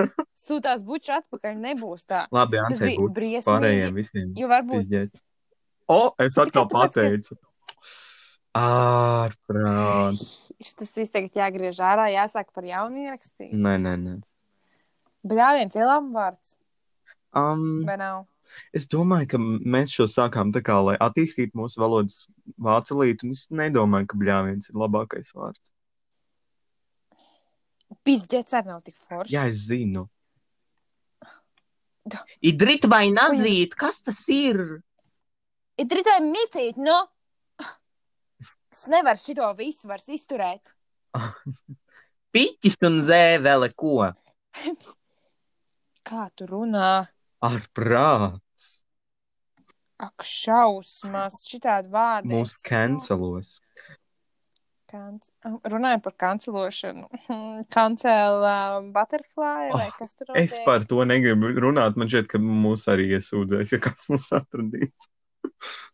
Sūtās 0.46 0.82
buču 0.86 1.12
atpakaļ, 1.18 1.56
nebūs 1.60 2.06
tā. 2.08 2.24
Labi, 2.34 2.60
Tas 2.70 2.80
bija 2.82 3.06
briesmīgi. 3.08 3.46
pārējiem 3.50 3.98
visiem. 4.00 4.32
Jo 4.38 4.48
varbūt 4.50 4.84
Izģēts. 4.86 5.22
O, 5.90 6.00
es 6.22 6.38
atkal 6.38 6.68
tāpēc, 6.70 6.96
pateicu. 6.96 7.38
Ārprāt. 8.56 10.20
tas 10.78 10.92
viss 10.98 11.12
tagad 11.14 11.36
jāgriež 11.38 11.78
ārā, 11.86 12.08
jāsāk 12.14 12.50
par 12.54 12.66
jaunu 12.66 13.04
ierakstīt. 13.06 13.52
Nē, 13.54 13.76
nē, 13.82 13.94
nē. 14.00 14.14
Bļāviens 15.30 15.76
ielām 15.76 16.12
vārds, 16.16 16.56
Um, 17.36 17.84
vai 17.86 17.94
nav? 17.94 18.24
es 18.74 18.88
domāju, 18.90 19.28
ka 19.30 19.38
mēs 19.38 19.92
šo 19.94 20.08
sākām 20.10 20.48
tā 20.50 20.64
kā, 20.66 20.80
lai 20.82 20.96
attīstītu 20.98 21.54
mūsu 21.54 21.78
valodas 21.78 22.24
vācelīti, 22.58 23.22
un 23.28 23.36
es 23.36 23.44
nedomāju, 23.54 24.08
ka 24.10 24.18
bļāviens 24.18 24.66
ir 24.72 24.80
labākais 24.80 25.30
vārds. 25.36 25.62
Pizdzēts 28.06 28.56
arī 28.56 28.72
nav 28.72 28.80
tik 28.86 28.96
forši. 29.08 29.34
Jā, 29.34 29.46
es 29.50 29.66
zinu. 29.68 30.06
Idrit 32.40 32.86
vai 32.90 33.10
nazīt, 33.12 33.76
kas 33.78 34.00
tas 34.02 34.22
ir? 34.32 34.60
Ir 35.80 35.88
dritai 35.88 36.18
micīt, 36.24 36.80
nu! 36.80 36.96
Es 38.70 38.86
nevaru 38.90 39.18
šito 39.18 39.48
visu 39.58 39.88
vairs 39.90 40.06
izturēt. 40.14 40.72
Piķis 42.34 42.78
un 42.86 43.00
zēvele, 43.08 43.72
ko? 43.74 44.12
Kā 46.10 46.28
tu 46.38 46.46
runā? 46.48 46.92
Ārprāt. 47.44 48.38
Ak, 50.00 50.24
šausmas, 50.24 51.42
šitādi 51.50 51.90
vārdi. 51.92 52.30
Mūs 52.32 52.54
cancelos. 52.64 53.58
Kanc... 54.90 55.26
Runājot 55.70 56.02
par 56.04 56.14
kancelošanu. 56.24 57.06
Cancel 57.74 58.42
uh, 58.42 58.78
butterfly 58.94 59.70
vai 59.70 59.88
Oh, 59.88 59.96
kas 59.98 60.16
tur 60.16 60.32
Es 60.34 60.50
notiek? 60.50 60.64
par 60.66 60.86
to 60.90 61.04
negribu 61.06 61.52
runāt. 61.62 61.98
Man 62.00 62.10
šķiet, 62.10 62.30
ka 62.32 62.40
mūs 62.42 62.88
arī 62.90 63.10
iesūdzēs, 63.16 63.74
ja 63.76 63.80
kāds 63.82 64.10
mūs 64.10 64.30
atradīs. 64.36 65.10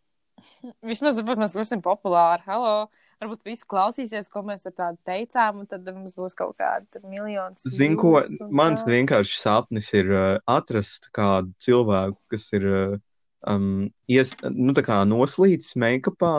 Vismaz 0.91 1.21
varbūt 1.21 1.43
mēs 1.45 1.57
būsim 1.57 1.85
populāri. 1.85 2.47
Halo! 2.49 2.87
Varbūt 3.17 3.47
visi 3.49 3.65
klausīsies, 3.65 4.27
ko 4.29 4.43
mēs 4.45 4.67
ar 4.69 4.75
tādu 4.77 4.99
teicām, 5.09 5.63
un 5.63 5.69
tad 5.71 5.87
mums 5.89 6.19
būs 6.19 6.35
kaut 6.37 6.59
kāda 6.61 7.01
miljons. 7.09 7.65
Zinu, 7.73 7.97
ko 7.97 8.19
un 8.21 8.51
mans 8.53 8.85
tā. 8.85 8.91
vienkārši 8.93 9.39
sapnis 9.41 9.89
ir 9.97 10.11
uh, 10.13 10.25
atrast 10.53 11.09
kādu 11.17 11.55
cilvēku, 11.65 12.19
kas 12.35 12.45
ir 12.59 12.67
uh, 12.69 12.99
um, 13.49 13.87
ies, 14.13 14.35
nu, 14.53 14.77
noslīdis 15.09 15.73
make-upā, 15.81 16.35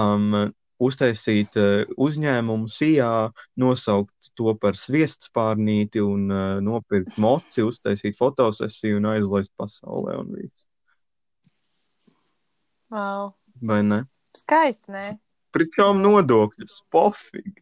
um, 0.00 0.54
uztaisīt 0.88 1.56
uh, 1.60 1.84
uzņēmumu 2.06 2.68
sijā, 2.72 3.10
nosaukt 3.60 4.30
to 4.38 4.54
par 4.60 4.76
sviestspārnīti 4.80 6.02
un 6.04 6.28
uh, 6.30 6.44
nopirkt 6.64 7.18
moci, 7.22 7.62
uztaisīt 7.66 8.16
fotosesiju 8.18 8.98
un 9.00 9.10
aizlaist 9.14 9.52
pasaulē 9.60 10.18
un 10.22 10.32
viss. 10.38 10.68
Wow. 12.94 13.32
Vai 13.66 13.82
ne? 13.82 14.02
Skaisti, 14.36 14.90
nē. 14.94 15.04
Pričom 15.54 16.00
nodokļus, 16.02 16.80
pofīgi. 16.94 17.60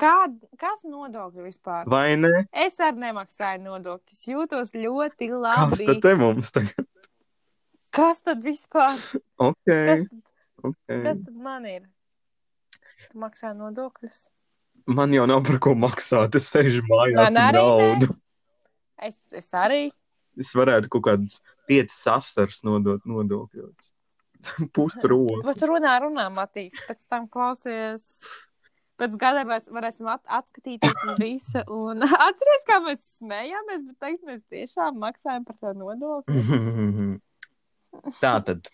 Kā, 0.00 0.14
kas 0.58 0.80
nodokļi 0.88 1.44
vispār? 1.44 1.84
Vai 1.92 2.14
ne? 2.18 2.30
Es 2.56 2.78
arī 2.80 3.02
nemaksāju 3.04 3.60
nodokļus. 3.66 4.22
Jūtos 4.32 4.72
ļoti 4.74 5.28
Kas 5.28 5.42
labi. 5.44 5.86
tad 5.90 6.00
te 6.06 6.14
mums 6.18 6.52
tagad? 6.56 6.86
Kas 7.94 8.22
tad 8.24 8.42
vispār? 8.46 8.96
Ok, 9.50 9.68
Kas, 9.68 10.02
tad- 10.08 10.68
ok. 10.68 10.96
kas 11.04 11.20
tad 11.26 11.36
man 11.40 11.66
ir? 11.68 11.84
Tu 13.08 13.20
maksā 13.20 13.54
nodokļus. 13.56 14.26
Man 14.90 15.14
jau 15.14 15.26
nav 15.28 15.44
par 15.46 15.60
ko 15.62 15.74
maksāt. 15.78 16.36
Es 16.38 16.50
sēžu 16.50 16.82
mājās 16.88 17.22
ar 17.22 17.30
arī 17.30 17.38
ne. 17.38 17.62
naudu. 17.62 18.10
Es, 19.00 19.20
es 19.32 19.48
arī. 19.56 19.88
Es 20.40 20.52
varētu 20.56 20.90
kaut 20.92 21.06
kādus 21.08 21.40
piecus 21.70 21.98
asars 22.10 22.60
nodot 22.66 23.04
nodokļos. 23.08 23.90
Pustrūku. 24.76 25.40
Bet 25.46 25.64
runā, 25.68 25.96
runā, 26.04 26.28
Matīs. 26.32 26.76
Pēc 26.88 27.04
tam 27.10 27.28
klausies. 27.32 28.06
Pēc 29.00 29.16
gada 29.20 29.46
mēs 29.48 29.70
varēsim 29.72 30.08
at 30.12 30.20
atskatīties 30.40 31.04
uz 31.08 31.20
visu. 31.20 31.64
Un 31.72 32.04
atceries, 32.26 32.66
kā 32.68 32.80
mēs 32.84 33.02
smējāmies, 33.20 33.86
bet 33.88 33.96
tagad 34.04 34.28
mēs 34.28 34.44
tiešām 34.52 35.00
maksājam 35.00 35.46
par 35.48 35.60
to 35.60 35.74
nodokli. 35.76 37.18
Tā 38.22 38.36
tad 38.46 38.68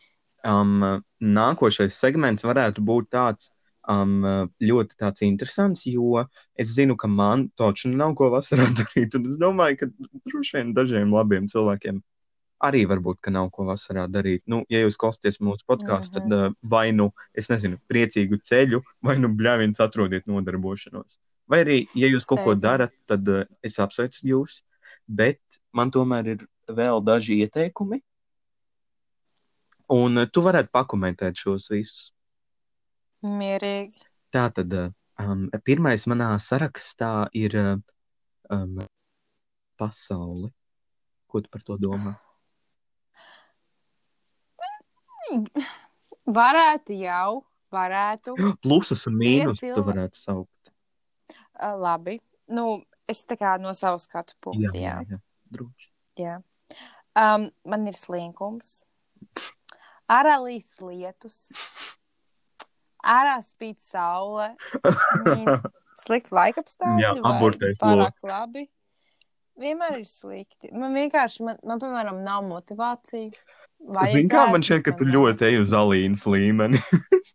um, 0.45 1.03
nākošais 1.23 1.97
segments 1.97 2.45
varētu 2.47 2.83
būt 2.85 3.09
tāds 3.15 3.53
um, 3.93 4.19
ļoti 4.63 4.99
tāds 5.01 5.25
interesants, 5.27 5.87
jo 5.91 6.25
es 6.59 6.75
zinu, 6.75 6.97
ka 7.01 7.09
man 7.11 7.49
taču 7.59 7.93
nav 7.93 8.17
ko 8.19 8.31
vasarā 8.35 8.67
darīt. 8.81 9.17
Un 9.19 9.31
es 9.33 9.41
domāju, 9.41 9.81
ka 9.83 9.91
droši 10.31 10.59
vien 10.59 10.77
dažiem 10.77 11.15
labiem 11.15 11.49
cilvēkiem 11.53 12.03
arī 12.65 12.85
varbūt, 12.89 13.21
ka 13.25 13.33
nav 13.33 13.51
ko 13.55 13.67
vasarā 13.69 14.07
darīt. 14.11 14.43
Nu, 14.49 14.63
ja 14.73 14.81
jūs 14.83 14.97
klausāties 15.01 15.41
mūsu 15.45 15.67
podkāstu, 15.69 16.21
tad 16.21 16.33
uh, 16.33 16.57
vai 16.63 16.89
nu, 16.97 17.11
es 17.37 17.51
nezinu, 17.53 17.79
priecīgu 17.91 18.41
ceļu, 18.49 18.83
vai 19.05 19.19
nu 19.21 19.31
bļāviens 19.37 19.81
atrodiet 19.83 20.27
nodarbošanos. 20.31 21.19
Vai 21.51 21.63
arī, 21.63 21.79
ja 21.95 22.09
jūs 22.11 22.27
kaut 22.27 22.43
ko 22.45 22.57
darat, 22.59 22.95
tad 23.11 23.29
uh, 23.31 23.45
es 23.67 23.79
apsveicu 23.83 24.25
jūs, 24.33 24.61
bet 25.07 25.41
man 25.77 25.93
tomēr 25.95 26.33
ir 26.35 26.47
vēl 26.67 27.05
daži 27.05 27.43
ieteikumi. 27.45 28.01
Un 29.95 30.25
uh, 30.25 30.29
tu 30.31 30.43
varētu 30.47 30.73
pakomentēt 30.75 31.45
šos 31.45 31.71
visus. 31.75 32.11
Mierīgi. 33.27 34.05
Tā 34.35 34.47
tad 34.55 34.73
um, 34.77 35.47
pirmais 35.67 36.05
manā 36.11 36.29
sarakstā 36.43 37.11
ir 37.37 37.57
um, 37.59 38.79
pasaule. 39.81 40.53
Ko 41.27 41.43
tu 41.43 41.51
par 41.53 41.65
to 41.67 41.77
domā? 41.83 42.15
Varētu 46.27 46.97
jau, 47.01 47.41
varētu. 47.75 48.35
Plusus 48.63 49.07
un 49.11 49.17
mīnus 49.19 49.63
tu 49.63 49.83
varētu 49.87 50.19
saukt. 50.21 50.73
Uh, 51.57 51.75
labi. 51.81 52.19
Nu, 52.53 52.83
es 53.11 53.25
tā 53.27 53.39
kā 53.41 53.57
no 53.59 53.73
savas 53.75 54.07
skatu 54.07 54.35
Jā, 54.37 54.41
punkta. 54.47 54.79
jā, 54.79 54.95
Jā. 55.03 55.17
jā. 55.17 55.19
droši. 55.57 55.89
jā. 56.21 56.37
Um, 57.17 57.49
man 57.67 57.87
ir 57.89 57.97
slinkums. 57.97 58.83
Ārā 60.13 60.37
līs 60.45 60.69
lietus. 60.79 61.47
Ārā 63.07 63.37
spīd 63.47 63.79
saule. 63.87 64.53
Mīn- 65.27 65.51
Slikti 66.05 66.35
laikapstākļi. 66.37 67.03
Jā, 67.03 67.15
vai 67.23 67.31
aburtais 67.39 67.79
Pārāk 67.81 68.27
labi. 68.27 68.67
Vienmēr 69.57 70.03
ir 70.03 70.09
slikti. 70.09 70.69
Man 70.77 70.93
vienkārši, 70.93 71.45
man, 71.47 71.57
man 71.65 71.81
piemēram, 71.81 72.19
nav 72.27 72.43
motivācija. 72.45 73.31
Zini, 74.11 74.29
kā 74.33 74.43
man 74.53 74.65
šķiet, 74.65 74.83
ka 74.85 74.93
tu 74.99 75.07
ļoti 75.09 75.47
ej 75.49 75.63
uz 75.63 75.73
alīnas 75.77 76.27
līmeni. 76.29 76.83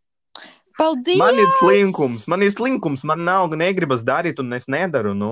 Paldies! 0.79 1.17
Man 1.21 1.39
ir 1.41 1.49
slinkums, 1.59 2.27
man 2.31 2.45
ir 2.45 2.53
slinkums, 2.53 3.03
man 3.07 3.25
nav, 3.25 3.49
negribas 3.57 4.05
darīt, 4.05 4.39
un 4.41 4.53
es 4.57 4.69
nedaru. 4.71 5.15
Nu. 5.17 5.31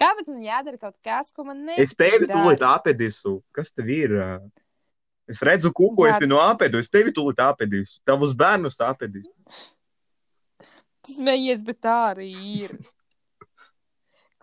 Kāpēc 0.00 0.32
man 0.32 0.40
jādara 0.44 0.80
kaut 0.80 0.96
kas, 1.04 1.28
ko 1.36 1.44
man 1.48 1.62
nepatīk? 1.66 1.84
Es 1.84 1.96
tevi 1.96 2.28
tūlīt 2.30 2.64
apēdīšu. 2.64 3.36
Kas 3.56 3.72
tev 3.76 3.92
ir? 3.92 4.16
Es 5.30 5.40
redzu, 5.46 5.70
kuko 5.72 6.06
es 6.10 6.16
tas- 6.18 6.26
apēdu. 6.42 6.80
Es 6.82 6.90
tevi 6.90 7.12
tūlīt 7.14 7.38
apēdīšu. 7.44 8.00
Tavus 8.08 8.32
bērnus 8.34 8.80
apēdīšu. 8.82 9.68
Tu 11.06 11.12
smējies, 11.16 11.62
bet 11.64 11.78
tā 11.80 11.94
arī 12.14 12.30
ir. 12.64 12.74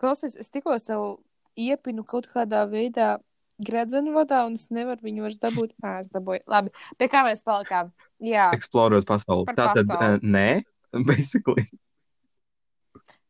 Klausies, 0.00 0.34
es 0.38 0.48
tikko 0.48 0.76
sev 0.80 1.18
iepinu 1.58 2.04
kaut 2.06 2.26
kādā 2.30 2.62
veidā 2.70 3.18
gredzenu 3.58 4.12
vadā, 4.14 4.44
un 4.46 4.54
es 4.54 4.68
nevaru 4.70 5.02
viņu 5.02 5.24
vairs 5.26 5.38
dabūt. 5.42 5.72
Ā, 5.82 6.00
es 6.04 6.08
dabūju. 6.14 6.44
Labi, 6.46 6.70
pie 6.98 7.08
kā 7.10 7.24
mēs 7.26 7.42
palikām? 7.46 7.92
Jā, 8.22 8.48
Eksplorēt 8.54 9.06
pasauli. 9.06 9.46
Par 9.50 9.54
Tā 9.58 9.68
tad, 9.74 9.86
pasauli. 9.90 10.14
uh, 10.14 10.20
nē, 10.22 10.64
basically. 11.10 11.66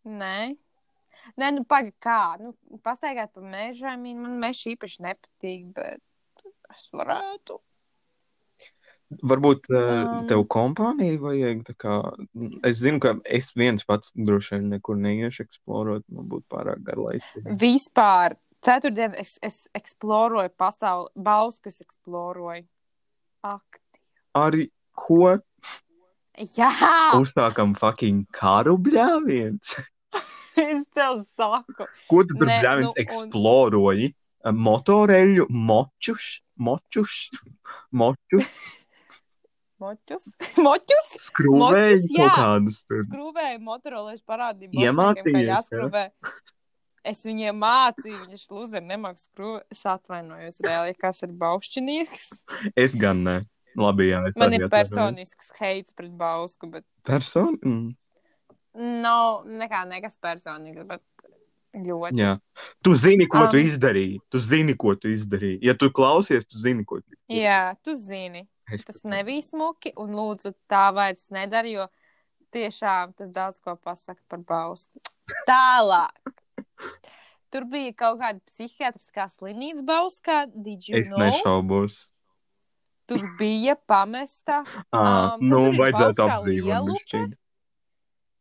nē. 0.06 0.56
Nē, 1.38 1.48
nu 1.56 1.64
pagaidi, 1.68 1.94
kā? 2.00 2.38
Nu, 2.40 2.54
pastaigāt 2.84 3.32
pa 3.34 3.40
mežām, 3.44 4.04
man 4.22 4.38
meža 4.40 4.70
īpaši 4.76 5.02
nepatīk, 5.04 5.72
bet 5.76 6.00
es 6.78 6.88
varētu. 6.94 7.58
Varbūt 9.24 9.70
uh, 9.72 10.18
tev 10.28 10.42
kompānija 10.52 11.16
vajag. 11.22 11.62
Kā, 11.80 11.94
es 12.68 12.82
zinu, 12.82 13.00
ka 13.00 13.14
es 13.24 13.54
viens 13.56 13.86
pats 13.88 14.12
droši 14.12 14.58
vien 14.58 14.66
nekur 14.74 14.98
neiešu 15.00 15.46
eksplorēt. 15.46 16.04
Man 16.12 16.28
būtu 16.28 16.44
pārāk 16.52 16.82
garlaicīgi. 16.84 17.56
Vispār, 17.62 18.36
ceturtdien 18.64 19.16
es, 19.16 19.38
es 19.40 19.62
eksploroju 19.78 20.52
pasauli, 20.60 21.08
bausku 21.16 21.72
es 21.72 21.80
eksploroju. 21.86 22.66
Akti. 23.48 24.02
Arī 24.36 24.68
ko 24.98 25.38
Jā, 26.54 26.70
uzsākam 27.18 27.72
fucking 27.78 28.26
karu 28.34 28.76
bļāviens? 28.78 29.72
es 30.68 30.84
tev 30.94 31.24
saku. 31.34 31.88
Ko 32.10 32.22
tu 32.22 32.36
tur 32.38 32.46
bļāviens 32.46 32.86
nu, 32.86 32.92
un- 32.92 33.00
eksploroji? 33.02 34.12
Uh, 34.12 34.27
Motoreļu, 34.44 35.48
močus, 35.50 36.38
močus, 36.56 37.14
močus, 37.90 38.52
Moķus, 39.78 40.24
moķus, 40.66 42.08
jā. 42.10 42.26
kaut 42.26 42.34
kādus 42.34 42.80
tur. 42.86 43.04
skrūvēju 43.06 43.60
motorolēs 43.62 44.24
parādīju. 44.26 44.72
Iemācījies. 44.74 45.70
Es 47.06 47.20
viņiem 47.24 47.60
mācīju, 47.62 48.24
viņš 48.26 48.42
lūdzu 48.50 48.82
nemāk 48.82 49.20
skrūvēt. 49.22 49.68
Es 49.70 49.84
atvainojos 49.86 50.58
reāli, 50.66 50.90
ja 50.90 50.98
kas 50.98 51.22
ir 51.24 51.30
baušķinieks. 51.38 52.26
Es 52.74 52.98
gan 52.98 53.22
ne. 53.22 53.36
Labi, 53.78 54.08
jā, 54.10 54.24
es 54.26 54.38
Man 54.40 54.56
ir 54.56 54.66
personisks 54.72 55.52
heits 55.60 55.94
pret 55.94 56.10
bausku, 56.18 56.66
bet 56.72 56.82
Person? 57.06 57.54
Mm. 57.62 57.92
nav 59.04 59.46
nekā 59.46 59.84
nekas 59.86 60.18
personīgs, 60.22 60.82
bet 60.88 61.02
ļoti. 61.76 62.16
Jā. 62.20 62.32
Tu 62.82 62.94
zini, 62.96 63.26
ko 63.28 63.44
um, 63.44 63.50
tu 63.52 63.60
izdarīji. 63.60 64.20
Tu 64.32 64.40
zini, 64.40 64.74
ko 64.76 64.94
tu 64.96 65.08
izdarīji. 65.12 65.58
Ja 65.62 65.74
tu 65.78 65.90
klausies, 65.94 66.46
tu 66.48 66.58
zini, 66.58 66.84
ko 66.88 67.00
tu 67.00 67.12
izdarīji. 67.12 67.42
Jā, 67.44 67.76
tu 67.84 67.94
zini. 67.94 68.46
Es 68.72 68.84
Tas 68.84 69.02
pat- 69.02 69.10
nebija 69.12 69.42
smuki, 69.42 69.92
un 69.96 70.12
lūdzu, 70.16 70.54
tā 70.68 70.88
vairs 70.94 71.28
nedara, 71.32 71.68
jo 71.68 71.86
tiešām 72.52 73.14
tas 73.16 73.30
daudz 73.32 73.60
ko 73.60 73.76
pasaka 73.76 74.20
par 74.28 74.38
bausku. 74.48 75.00
Tālāk. 75.48 76.32
Tur 77.52 77.64
bija 77.64 77.94
kaut 77.96 78.18
kāda 78.20 78.40
psihiatriskā 78.44 79.24
slimnīca 79.32 79.80
Bauskā, 79.88 80.42
Es 80.92 81.08
know? 81.08 81.16
nešaubos. 81.22 82.10
Tur 83.08 83.22
bija 83.38 83.76
pamesta. 83.88 84.64
À, 84.92 85.36
Um, 85.38 85.46
nu, 85.48 85.60
vajadzētu 85.78 86.26
apdzīvot. 86.28 87.32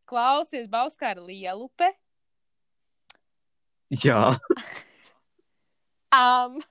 Klausies, 0.08 0.68
Bauskā 0.72 1.12
ir 1.16 1.22
lielupe. 1.24 1.88
Jā, 3.94 4.22
Um, 6.18 6.62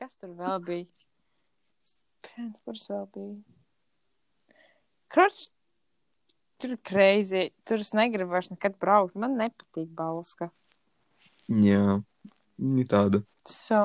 kas 0.00 0.14
tur 0.18 0.30
vēl 0.38 0.56
bija? 0.64 0.86
Pēc 2.24 2.56
kuras 2.64 2.86
vēl 2.90 3.04
bija? 3.14 3.34
Kroč, 5.12 5.36
tur 6.58 6.72
ir 6.74 6.80
crazy. 6.88 7.42
Tur 7.68 7.84
es 7.84 7.92
negribu 7.94 8.32
vairs 8.32 8.48
nekad 8.50 8.78
braukt. 8.80 9.14
Man 9.20 9.36
nepatīk 9.38 9.92
Bauska. 9.94 10.48
jā. 11.48 12.00
Viņa 12.56 12.86
tāda 12.90 13.20
So, 13.44 13.84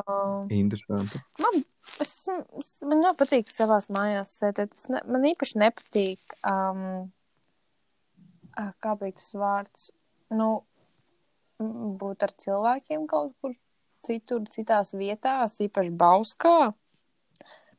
interesanta. 0.54 1.20
man, 1.44 1.60
es, 2.00 2.16
es, 2.32 2.68
man 2.88 3.02
ļoti 3.04 3.20
patīk 3.20 3.50
savās 3.52 3.90
mājās 3.92 4.32
sēdēt. 4.40 4.74
Es 4.80 4.88
ne, 4.94 5.02
man 5.12 5.26
īpaši 5.28 5.60
nepatīk, 5.60 6.38
um, 6.48 7.10
kā 8.56 8.94
bija 9.02 9.18
tas 9.20 9.34
vārds, 9.36 9.90
nu, 10.32 10.52
būt 11.60 12.24
ar 12.24 12.34
cilvēkiem 12.44 13.08
kaut 13.08 13.34
kur 13.42 13.56
citur, 14.06 14.46
citās 14.52 14.94
vietās, 14.96 15.58
īpaši 15.60 15.92
Bauskā. 16.00 16.74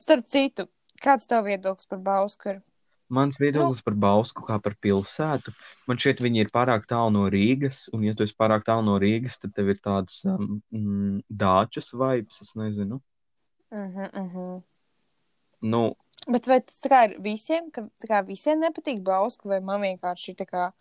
Starp 0.00 0.26
citu, 0.32 0.66
kāds 1.02 1.28
tev 1.28 1.46
viedoklis 1.48 1.88
par 1.88 2.02
Bausku 2.04 2.54
ir? 2.54 2.60
Mans 3.10 3.40
viedoklis 3.40 3.80
par 3.82 3.96
Bausku 3.98 4.44
kā 4.46 4.60
par 4.62 4.76
pilsētu. 4.78 5.52
Man 5.90 5.98
šķiet, 5.98 6.20
viņi 6.22 6.44
ir 6.44 6.52
pārāk 6.54 6.84
tālu 6.90 7.10
no 7.16 7.24
Rīgas, 7.32 7.88
un, 7.94 8.04
ja 8.06 8.14
tu 8.14 8.22
esi 8.22 8.36
pārāk 8.38 8.62
tālu 8.68 8.86
no 8.86 8.98
Rīgas, 9.02 9.40
tad 9.42 9.56
tev 9.56 9.72
ir 9.72 9.80
tāds 9.82 10.20
um, 10.30 10.60
mm, 10.70 11.24
dāčas 11.26 11.90
vibes, 11.90 12.38
es 12.44 12.54
nezinu. 12.54 13.00
Uh 13.70 13.88
-huh, 13.88 14.10
uh 14.14 14.34
-huh. 14.34 14.62
Nu, 15.60 15.96
Bet 16.28 16.46
vai 16.46 16.60
tas 16.60 16.80
ir 16.84 17.16
visiem, 17.24 17.70
ka 17.70 18.22
visiem 18.22 18.60
nepatīk 18.60 19.00
Bauska, 19.02 19.48
vai 19.48 19.60
man 19.60 19.80
vienkārši 19.80 20.36
tā 20.36 20.46
kā 20.46 20.72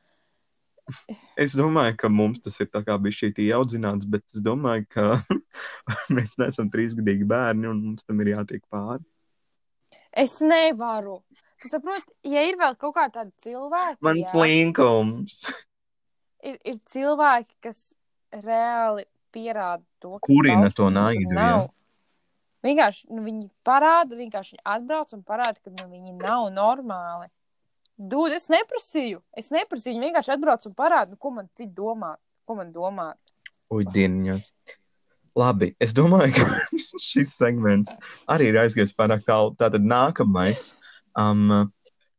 es 1.43 1.55
domāju, 1.57 1.95
ka 1.99 2.09
mums 2.11 2.41
tas 2.45 2.57
ir 2.63 2.69
tā 2.71 2.81
kā 2.85 2.97
bija 3.01 3.17
šī 3.19 3.31
ieaudzināts, 3.49 4.07
bet 4.09 4.25
es 4.35 4.43
domāju, 4.45 4.87
ka 4.93 5.19
mēs 6.15 6.35
neesam 6.41 6.71
trīsgadīgi 6.73 7.27
bērni 7.29 7.69
un 7.69 7.81
mums 7.91 8.05
tam 8.07 8.21
ir 8.23 8.33
jātiek 8.35 8.63
pāri. 8.71 9.03
Es 10.11 10.39
nevaru. 10.41 11.19
Tu 11.61 11.69
saproti, 11.69 12.13
ja 12.31 12.43
ir 12.47 12.57
vēl 12.59 12.75
kaut 12.79 12.95
kā 12.97 13.07
tāda 13.13 13.29
cilvēka, 13.43 13.99
Man 14.05 14.21
slinkums. 14.31 15.43
ir, 16.43 16.55
ir 16.63 16.77
cilvēki, 16.89 17.57
kas 17.67 17.81
reāli 18.33 19.05
pierāda 19.33 19.83
to, 20.01 20.17
ka 20.17 20.25
Kurina 20.25 20.69
to 20.75 20.89
naidu. 20.93 21.67
Vienkārši 22.65 23.07
nu, 23.15 23.23
viņi 23.23 23.45
parāda, 23.63 24.17
vienkārši 24.19 24.57
viņi 24.57 24.65
atbrauc 24.67 25.13
un 25.15 25.21
parāda, 25.23 25.61
ka 25.63 25.71
nu, 25.71 25.85
viņi 25.91 26.17
nav 26.19 26.49
normāli. 26.51 27.29
Dūd, 27.99 28.31
es 28.31 28.47
neprasīju. 28.47 29.19
Es 29.37 29.49
neprasīju. 29.51 29.97
Viņi 29.97 30.07
vienkārši 30.07 30.31
atbrauc 30.35 30.65
un 30.69 30.75
parāda, 30.77 31.11
nu, 31.11 31.19
ko 31.19 31.33
man 31.35 31.49
citi 31.51 31.73
domā. 31.75 32.13
Ko 32.47 32.55
man 32.55 32.71
domā. 32.71 33.11
Dieniņos. 33.69 34.53
Labi, 35.37 35.73
es 35.83 35.91
domāju, 35.95 36.31
ka 36.39 36.77
šis 37.09 37.35
segments 37.37 37.91
arī 38.31 38.49
ir 38.49 38.59
aizgājis 38.63 38.95
pārāk 38.97 39.27
tālu. 39.27 39.51
Tātad 39.59 39.83
nākamais 39.85 40.71
um, 41.19 41.69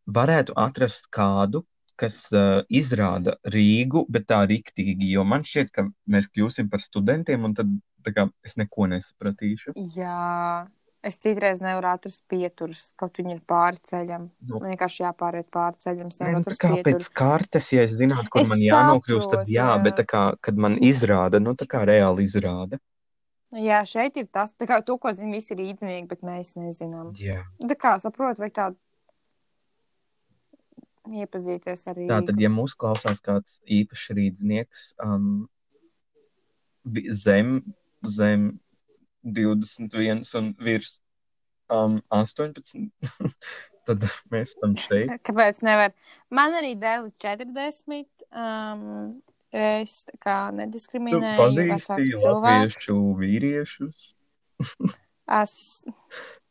varētu 0.07 0.55
atrast 0.61 1.09
kādu, 1.15 1.65
kas 2.01 2.23
uh, 2.33 2.61
izrāda 2.69 3.37
Rīgu, 3.53 4.05
bet 4.13 4.29
tā 4.31 4.45
riktīgi, 4.49 5.11
jo 5.17 5.25
man 5.29 5.45
šķiet, 5.49 5.73
ka 5.75 5.89
mēs 6.13 6.31
kļūsim 6.33 6.71
par 6.73 6.85
studentiem, 6.85 7.45
un 7.49 7.57
tad 7.57 7.73
kā, 8.09 8.29
es 8.47 8.57
neko 8.61 8.89
nesapratīšu. 8.93 9.75
Jā, 9.97 10.69
es 11.07 11.17
citreiz 11.21 11.63
nevaru 11.65 11.89
atrast 11.91 12.21
pieturus, 12.31 12.91
kaut 13.01 13.17
viņi 13.21 13.37
ir 13.37 13.41
pāri 13.49 13.81
ceļam. 13.89 14.29
Nu. 14.45 14.59
Man 14.61 14.75
vienkārši 14.75 15.05
jāpāriet 15.05 15.49
pāri 15.53 15.81
ceļam. 15.85 16.13
nevaru 16.13 16.43
nu, 16.43 16.49
tā 16.49 16.57
kā 16.61 16.73
pēc 16.75 16.85
pieturus. 16.85 17.11
kartes, 17.23 17.71
ja 17.75 17.87
es 17.89 17.97
zinātu, 17.99 18.29
kur 18.35 18.45
Es 18.45 18.53
man 18.53 18.63
jānokļūst, 18.65 19.27
tad 19.27 19.41
saprotu, 19.41 19.57
jā, 19.57 19.69
jā. 19.73 19.81
bet 19.87 19.99
tā 20.03 20.07
kā, 20.13 20.25
kad 20.49 20.61
man 20.67 20.77
izrāda, 20.85 21.41
nu 21.43 21.57
tā 21.59 21.69
kā 21.71 21.83
reāli 21.89 22.29
izrāda. 22.29 22.81
Jā, 23.57 23.81
šeit 23.89 24.21
ir 24.21 24.29
tas, 24.31 24.53
tā 24.55 24.69
kā 24.71 24.79
to, 24.87 24.95
ko 25.01 25.11
zina 25.17 25.35
visi 25.35 25.57
rīznieki, 25.59 26.07
bet 26.13 26.21
mēs 26.23 26.55
nezinām. 26.61 27.11
Jā. 27.19 27.41
Tā 27.59 27.77
kā 27.81 27.97
saprot, 27.99 28.39
vai 28.39 28.53
tā 28.55 28.71
iepazīties 31.11 31.87
ar 31.89 31.97
Rīgu. 31.97 32.11
Tātad, 32.13 32.39
ja 32.39 32.51
mūs 32.53 32.77
klausās 32.79 33.23
kāds 33.25 33.59
īpašs 33.67 34.13
rīdznieks 34.15 34.85
um, 35.03 35.49
zem, 37.25 37.57
zem 38.07 38.53
21 39.23 40.23
un 40.41 40.53
virs 40.63 41.01
um, 41.71 41.99
18, 42.15 42.89
tad 43.89 44.07
mēs 44.33 44.55
tam 44.61 44.77
šeit. 44.81 45.13
Kāpēc 45.27 45.65
nevar? 45.67 45.93
Man 46.35 46.57
arī 46.59 46.75
dēļ 46.81 47.11
40. 47.23 48.09
Um, 48.31 49.21
es 49.51 50.01
tā 50.07 50.17
kā 50.23 50.39
Tu 50.51 50.59
nediskriminēju 50.63 51.39
pazīsti 51.41 51.71
vecākus 51.75 52.17
cilvēkus. 52.17 52.75
latviešu 52.81 52.99
vīriešus, 53.21 54.11
Es 55.31 55.53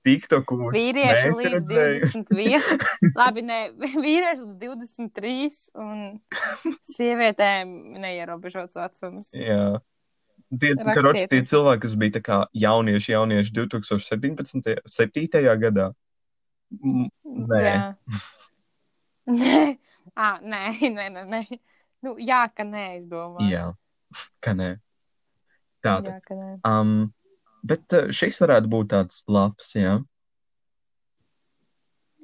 TikToku 0.08 0.56
vīriešu 0.72 1.32
neesi 1.34 1.40
līdz 1.42 1.54
redzējis? 1.54 2.14
21. 2.16 2.84
Labi, 3.20 3.44
nē, 3.44 3.58
vīrieši 4.00 4.46
līdz 4.46 4.56
23. 4.64 5.58
Un 5.84 6.78
sievietēm 6.88 7.74
neierobežots 8.00 8.80
vecums. 8.80 9.34
Jā. 9.36 9.82
Tie, 10.50 10.74
tie 10.74 11.40
uz- 11.40 11.50
cilvēki, 11.52 11.82
kas 11.86 11.96
bija 12.02 12.16
tā 12.18 12.22
kā 12.26 12.38
jaunieši, 12.58 13.14
jaunieši 13.14 13.54
2017. 13.54 14.80
7. 14.90 15.28
gadā. 15.62 15.92
Nē. 16.74 17.96
Nē, 19.30 19.78
ah, 20.18 20.40
nē, 20.42 20.62
nē, 20.98 21.06
nē, 21.14 21.24
nē. 21.30 21.42
Nu, 22.06 22.16
jā, 22.18 22.42
ka 22.56 22.66
nē, 22.66 22.86
es 22.98 23.06
domāju. 23.10 23.50
jā, 23.52 23.66
ka 24.44 24.56
nē. 24.58 24.70
Ka 25.86 26.00
nē. 26.04 26.16
Um, 26.68 27.12
bet 27.64 27.94
uh, 27.96 28.10
šis 28.16 28.40
varētu 28.42 28.72
būt 28.72 28.90
tāds 28.96 29.22
labs, 29.30 29.70
jā. 29.78 30.00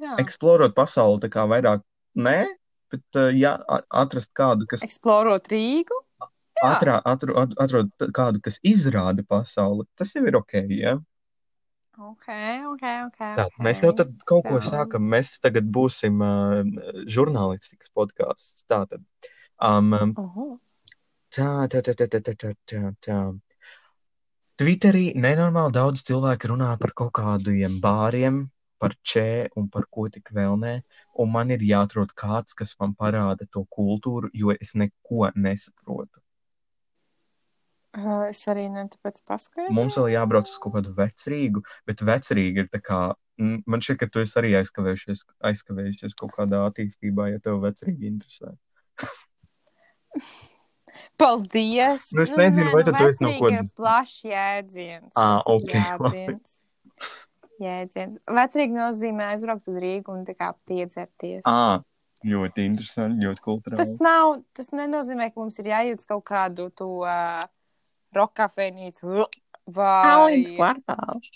Jā. 0.02 0.16
Eksplorot 0.20 0.74
pasauli 0.76 1.22
tā 1.24 1.30
kā 1.32 1.46
vairāk, 1.48 1.86
nē, 2.20 2.40
bet 2.92 3.20
uh, 3.22 3.30
jā, 3.32 3.54
atrast 3.94 4.34
kādu, 4.36 4.68
kas 4.70 4.84
Eksplorot 4.86 5.48
Rīgu 5.54 6.02
atrā, 6.64 7.00
atru, 7.06 7.36
atrod 7.60 7.92
kādu, 8.16 8.42
kas 8.44 8.60
izrāda 8.64 9.26
pasauli, 9.28 9.86
tas 10.00 10.14
jau 10.16 10.24
ir 10.28 10.38
ok. 10.40 10.56
Ja? 10.72 10.96
Okay, 11.96 12.60
okay, 12.68 13.04
okay, 13.08 13.32
tā, 13.38 13.46
okay. 13.48 13.64
Mēs 13.64 13.80
jau 13.80 13.94
tad 13.96 14.12
kaut 14.28 14.44
so. 14.44 14.52
ko 14.52 14.60
sākam. 14.64 15.06
Mēs 15.14 15.38
tagad 15.40 15.68
būsim 15.72 16.20
uh, 16.20 16.60
žurnālistikas 17.08 17.92
podkāsts. 17.96 18.66
Tā 18.68 18.82
tad. 18.92 19.06
Um, 19.64 19.94
oh. 20.20 20.58
tā, 21.32 21.70
tā, 21.72 21.80
tā, 21.80 21.96
tā, 21.96 22.10
tā, 22.12 22.20
tā, 22.36 22.52
tā, 22.68 22.82
tā. 23.00 23.20
Twitterī 24.60 25.06
nenormāli 25.20 25.76
daudz 25.76 26.04
cilvēku 26.08 26.52
runā 26.52 26.74
par 26.80 26.92
kaut 27.00 27.14
kādiem 27.16 27.80
bāriem, 27.84 28.44
par 28.80 28.96
čē 29.00 29.56
un 29.56 29.72
par 29.72 29.88
ko 29.92 30.10
tik 30.12 30.32
vēl 30.36 30.60
nē. 30.60 30.76
Un 31.24 31.32
man 31.32 31.56
ir 31.56 31.64
jāatrod 31.64 32.12
kāds, 32.16 32.56
kas 32.60 32.76
man 32.80 32.92
parāda 33.00 33.48
to 33.48 33.64
kultūru, 33.72 34.34
jo 34.36 34.52
es 34.52 34.76
neko 34.76 35.32
nesaprotu. 35.36 36.25
Uh, 37.96 38.26
es 38.28 38.42
arī 38.52 38.66
ne 38.68 38.82
tāpēc 38.92 39.22
paskaidroju. 39.30 39.76
Mums 39.76 39.96
vēl 39.96 40.10
jābrauc 40.18 40.50
uz 40.52 40.58
kaut 40.60 40.74
kādu 40.76 40.92
vecrīgu, 40.98 41.62
bet 41.88 42.04
vecrīga 42.04 42.66
ir 42.66 42.68
tā 42.74 42.82
kā, 42.84 42.98
man 43.40 43.84
šķiet, 43.86 44.02
ka 44.02 44.10
tu 44.12 44.20
esi 44.20 44.36
arī 44.42 44.52
aizkavējušies, 44.60 45.24
aizkavējušies 45.52 46.18
kaut 46.20 46.34
kādā 46.36 46.66
attīstībā, 46.68 47.30
ja 47.32 47.40
tev 47.44 47.62
vecrīgi 47.64 48.12
interesē. 48.12 48.52
Paldies! 51.20 52.10
Nu, 52.12 52.22
es 52.24 52.36
nezinu, 52.36 52.72
vai 52.76 52.84
tad 52.88 53.00
tu 53.00 53.08
esi 53.08 53.24
no 53.24 53.32
vecrīgi 53.32 53.56
kādas- 53.56 53.72
ir 53.72 53.80
plašs 53.80 54.20
jēdziens. 54.28 55.12
Ah, 55.16 55.40
ok. 55.48 55.72
Jēdziens. 55.80 56.54
Jēdziens. 57.64 58.22
Vecrīgi 58.28 58.76
nozīmē 58.76 59.32
aizbraukt 59.34 59.68
uz 59.72 59.80
Rīgu 59.80 60.16
un 60.16 60.24
tā 60.28 60.36
kā 60.36 60.52
piedzerties. 60.68 61.44
Ah, 61.48 61.80
ļoti 62.28 62.66
interesanti, 62.68 63.24
ļoti 63.24 63.44
kultūrāli. 63.46 63.80
Tas 63.80 63.96
nav, 64.04 64.42
tas 64.56 64.72
nenozīmē, 64.76 65.32
ka 65.32 65.40
mums 65.44 65.60
ir 65.64 65.72
jājūt 65.72 66.08
kaut 66.10 66.26
kādu 66.28 66.68
to 66.76 66.90
uh, 67.08 67.46
roka 68.16 68.46
kafejnīcu 68.46 69.26
vai 69.78 70.42
kvartāls. 70.56 71.30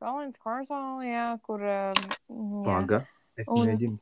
Valens 0.00 0.38
kvartālu, 0.40 1.04
jā, 1.04 1.24
kur. 1.44 1.60
Um, 1.60 2.04
jā. 2.30 2.64
Paga, 2.64 3.00
es 3.36 3.48
Un- 3.52 3.66
mēģinu 3.68 3.98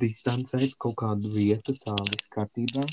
distancēt 0.00 0.78
kaut 0.80 0.96
kādu 1.02 1.32
vietu, 1.34 1.74
tā 1.82 1.96
viss 2.08 2.30
kārtībā. 2.32 2.86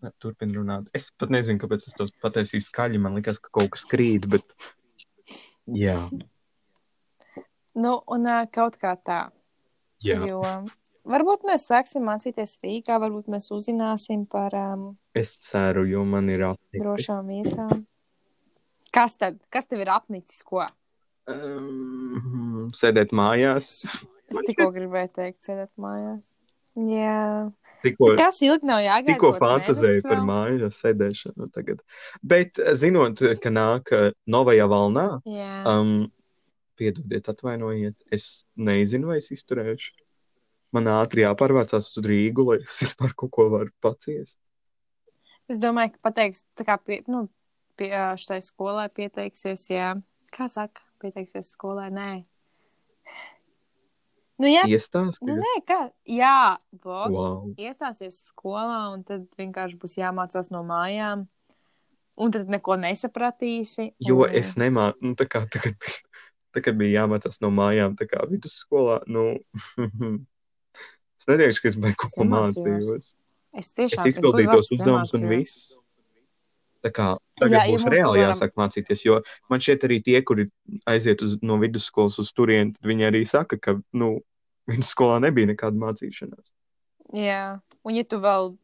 Nē, 0.00 0.12
Turpin 0.22 0.54
runāt. 0.56 0.86
Es 0.96 1.10
pat 1.18 1.28
nezinu, 1.34 1.58
kāpēc 1.60 1.88
es 1.90 1.96
to 1.98 2.06
pateicu 2.22 2.60
skaļi. 2.64 3.00
Man 3.02 3.18
liekas, 3.18 3.36
ka 3.42 3.50
kaut 3.52 3.74
kas 3.74 3.82
krīt, 3.84 4.28
bet. 4.32 4.54
Jā, 5.70 5.98
Nu, 7.80 7.92
un 8.10 8.24
uh, 8.26 8.46
kaut 8.50 8.74
kā 8.82 8.96
tā. 8.98 9.18
jā. 10.02 10.16
Jo 10.26 10.40
varbūt 11.08 11.46
mēs 11.48 11.66
sāksim 11.68 12.04
mācīties 12.08 12.56
Rīgā, 12.64 12.98
varbūt 13.02 13.30
mēs 13.32 13.50
uzzināsim 13.54 14.26
par 14.30 14.54
um, 14.58 14.88
Es 15.16 15.36
ceru, 15.44 15.86
jo 15.88 16.04
man 16.08 16.28
ir 16.32 16.44
apnicis. 16.52 16.82
drošām 16.82 17.30
vietām. 17.30 17.84
Kas 18.94 19.16
tad? 19.20 19.38
Kas 19.54 19.68
tev 19.70 19.84
ir 19.84 19.90
apnicis? 19.94 20.42
Ko? 20.46 20.64
Um, 21.30 22.70
sēdēt 22.74 23.14
mājās. 23.14 23.84
Es 24.30 24.44
tikko 24.46 24.70
gribēju 24.74 25.10
teikt, 25.16 25.40
sēdēt 25.46 25.70
mājās. 25.80 26.32
Jā. 26.78 27.50
Tikko, 27.82 28.12
Kas 28.18 28.38
ilgi 28.46 28.68
nav 28.68 28.82
jāgaida? 28.84 29.14
tikko 29.16 29.32
fantazēju 29.40 30.04
par 30.06 30.20
mājās 30.26 30.76
sēdēšanu 30.84 31.48
tagad. 31.54 31.80
Bet 32.22 32.60
eh, 32.62 32.74
zinot, 32.78 33.22
ka 33.42 33.50
nāk 33.50 33.90
eh, 33.96 34.10
novajā 34.30 34.66
valnā, 34.70 35.06
um, 35.66 35.94
piedodiet, 36.78 37.26
atvainojiet, 37.32 37.96
es 38.14 38.44
nezinu, 38.56 39.10
vai 39.10 39.18
es 39.22 39.30
izturēšu. 39.34 39.96
Man 40.74 40.86
ātri 40.92 41.24
jāpārvācās 41.24 41.90
uz 41.90 42.04
Rīgu, 42.06 42.46
lai 42.46 42.60
es 42.62 42.78
vispār 42.82 43.14
kaut 43.18 43.32
ko 43.34 43.48
varu 43.50 43.72
paciest. 43.82 44.36
Es 45.50 45.58
domāju, 45.58 45.96
ka 45.96 46.10
pateiks, 46.10 46.44
kā 46.62 46.76
pie, 46.78 47.00
nu, 47.10 47.24
pie 47.80 47.90
šai 48.22 48.38
skolai 48.44 48.86
pieteiksies, 48.94 49.66
jā. 49.72 49.96
Kā 50.30 50.46
saka, 50.46 50.84
pieteiksies 51.02 51.50
skolai? 51.56 51.88
Nē. 51.90 52.10
Nu, 54.40 54.48
jā, 54.48 54.62
Iestāsti? 54.70 55.26
nu, 55.28 55.36
nē, 55.36 55.56
kā? 55.68 55.80
Jā, 56.08 56.56
vot. 56.80 57.12
Wow. 57.12 57.50
iestāsies 57.60 58.22
skolā, 58.30 58.86
un 58.94 59.02
tad 59.04 59.26
vienkārši 59.36 59.76
būs 59.82 59.98
jāmācās 59.98 60.48
no 60.54 60.62
mājām. 60.64 61.26
Un 62.20 62.32
tad 62.32 62.48
neko 62.52 62.78
nesapratīsi. 62.80 63.90
Jo 64.06 64.22
un... 64.24 64.32
es 64.40 64.54
nemāku, 64.60 65.02
nu, 65.10 65.16
tā 65.18 65.26
kā 65.28 65.42
tagad 65.52 65.76
bija, 65.82 66.00
tagad 66.56 66.78
bija 66.80 67.02
jāmācās 67.02 67.40
no 67.44 67.52
mājām, 67.52 67.98
tā 68.00 68.08
kā 68.08 68.24
vidusskolā, 68.30 69.02
nu, 69.12 69.26
es 71.20 71.28
neteikšu, 71.28 71.62
ka 71.62 71.68
es 71.72 71.76
baigi 71.84 71.98
kaut 72.00 72.16
ko 72.16 72.26
mācījos. 72.30 72.90
Es 73.00 73.14
Es 73.60 73.72
tiešām 73.74 74.06
izpildīju 74.06 74.46
es 74.46 74.56
tos 74.60 74.68
uzdevumus 74.76 75.12
un 75.18 75.24
viss. 75.26 75.54
Tā 76.80 76.90
kā 76.94 77.06
tagad 77.40 77.52
Jā, 77.56 77.62
ja 77.66 77.72
būs 77.74 77.82
mums 77.84 77.92
reāli 77.92 78.20
varam- 78.22 78.30
jāsāk 78.30 78.52
mācīties, 78.56 79.00
jo 79.04 79.16
man 79.50 79.60
šķiet 79.60 79.82
arī 79.88 79.98
tie, 80.06 80.20
kuri 80.24 80.46
aiziet 80.88 81.20
uz, 81.26 81.34
no 81.42 81.58
vidusskolas 81.60 82.16
uz 82.22 82.30
turieni, 82.32 82.72
tad 82.78 82.88
viņi 82.88 83.08
arī 83.10 83.20
saka, 83.28 83.58
ka, 83.58 83.74
nu, 83.92 84.20
vidusskolā 84.70 85.18
nebija 85.20 85.50
nekāda 85.50 85.76
mācīšanās. 85.82 86.46
Jā, 87.12 87.60
un 87.84 87.94
ja 87.98 88.04
tu 88.06 88.20
vēl 88.22 88.54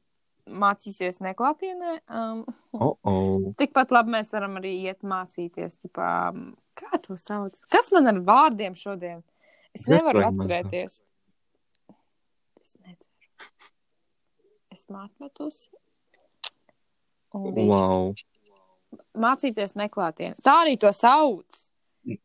mācīsies 0.46 1.18
neklātienē. 1.26 1.98
Um, 2.09 2.44
Oh, 2.76 2.94
oh. 3.09 3.52
tikpat 3.59 3.90
labi 3.90 4.12
mēs 4.14 4.30
varam 4.32 4.59
arī 4.61 4.74
iet 4.86 5.00
mācīties. 5.02 5.76
Ķipā, 5.82 6.09
kā 6.78 6.98
to 7.02 7.16
sauc? 7.18 7.57
Kas 7.72 7.90
man 7.92 8.07
ar 8.07 8.18
vārdiem 8.20 8.76
šodien? 8.78 9.22
Es 9.74 9.86
nevaru 9.88 10.22
atcerēties. 10.28 11.00
Es 12.66 12.74
nedzeru. 12.82 13.50
Es 14.74 14.82
mākmetos. 14.90 15.60
Un 17.36 17.46
viss. 17.54 17.70
Wow. 17.70 18.10
Mācīties 19.14 19.76
neklātienē. 19.78 20.34
Tā 20.42 20.56
arī 20.64 20.74
to 20.82 20.90
sauc. 20.96 21.62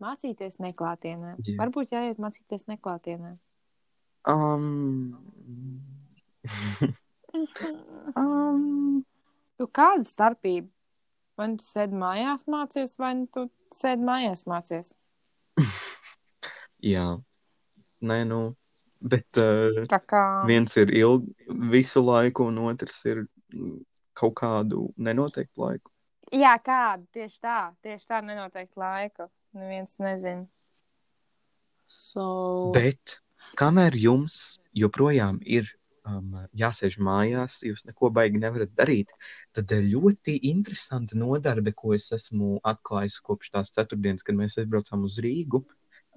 Mācīties 0.01 0.57
neklātienē. 0.61 1.35
Jā. 1.45 1.55
Varbūt 1.61 1.93
jāiet 1.93 2.17
mācīties 2.21 2.65
neklātienē. 2.71 3.35
Um, 4.29 5.13
um, 8.17 9.05
Nu, 9.61 9.67
kāda 9.69 10.01
starpība? 10.09 10.71
Vai 11.37 11.51
nu 11.51 11.59
tu 11.61 11.65
sēdi 11.67 11.97
mājās 12.01 12.47
mācies, 12.49 12.95
vai 12.97 13.11
nu 13.19 13.27
tu 13.29 13.43
sēdi 13.77 14.01
mājās 14.07 14.41
mācies? 14.49 14.95
jā. 16.93 17.05
Nē, 18.01 18.17
nu, 18.25 18.39
bet 19.01 19.41
uh, 19.41 19.81
Tā 19.89 19.99
kā. 20.05 20.25
viens 20.49 20.75
ir 20.77 20.93
ilgi 20.93 21.57
visu 21.73 22.03
laiku, 22.05 22.47
un 22.51 22.61
otrs 22.69 23.01
ir 23.09 23.25
mm, 23.53 23.81
kaut 24.17 24.37
kādu 24.41 24.89
nenoteiktu 24.97 25.65
laiku. 25.65 25.91
Jā, 26.31 26.55
kāda 26.63 27.03
tieši 27.11 27.41
tā, 27.43 27.59
tieši 27.83 28.07
tā 28.07 28.21
nenoteikti 28.23 28.79
laiku. 28.79 29.27
Neviens 29.57 29.97
nezina. 29.99 30.45
So... 31.91 32.71
Bet 32.71 33.19
kamēr 33.59 33.97
jums 33.99 34.61
joprojām 34.77 35.41
ir 35.43 35.67
um, 36.07 36.37
jāsēž 36.57 36.97
mājās, 37.03 37.59
jūs 37.67 37.83
neko 37.89 38.11
baigi 38.15 38.39
nevarat 38.39 38.71
darīt, 38.77 39.11
tad 39.55 39.71
eh, 39.75 39.83
ļoti 39.91 40.37
interesanta 40.51 41.19
nodarbe, 41.19 41.73
ko 41.75 41.95
es 41.97 42.07
esmu 42.15 42.61
atklājis 42.63 43.19
kopš 43.25 43.51
tās 43.57 43.73
ceturtdienas, 43.75 44.23
kad 44.23 44.39
mēs 44.39 44.55
aizbraucām 44.61 45.03
uz 45.09 45.19
Rīgu, 45.23 45.65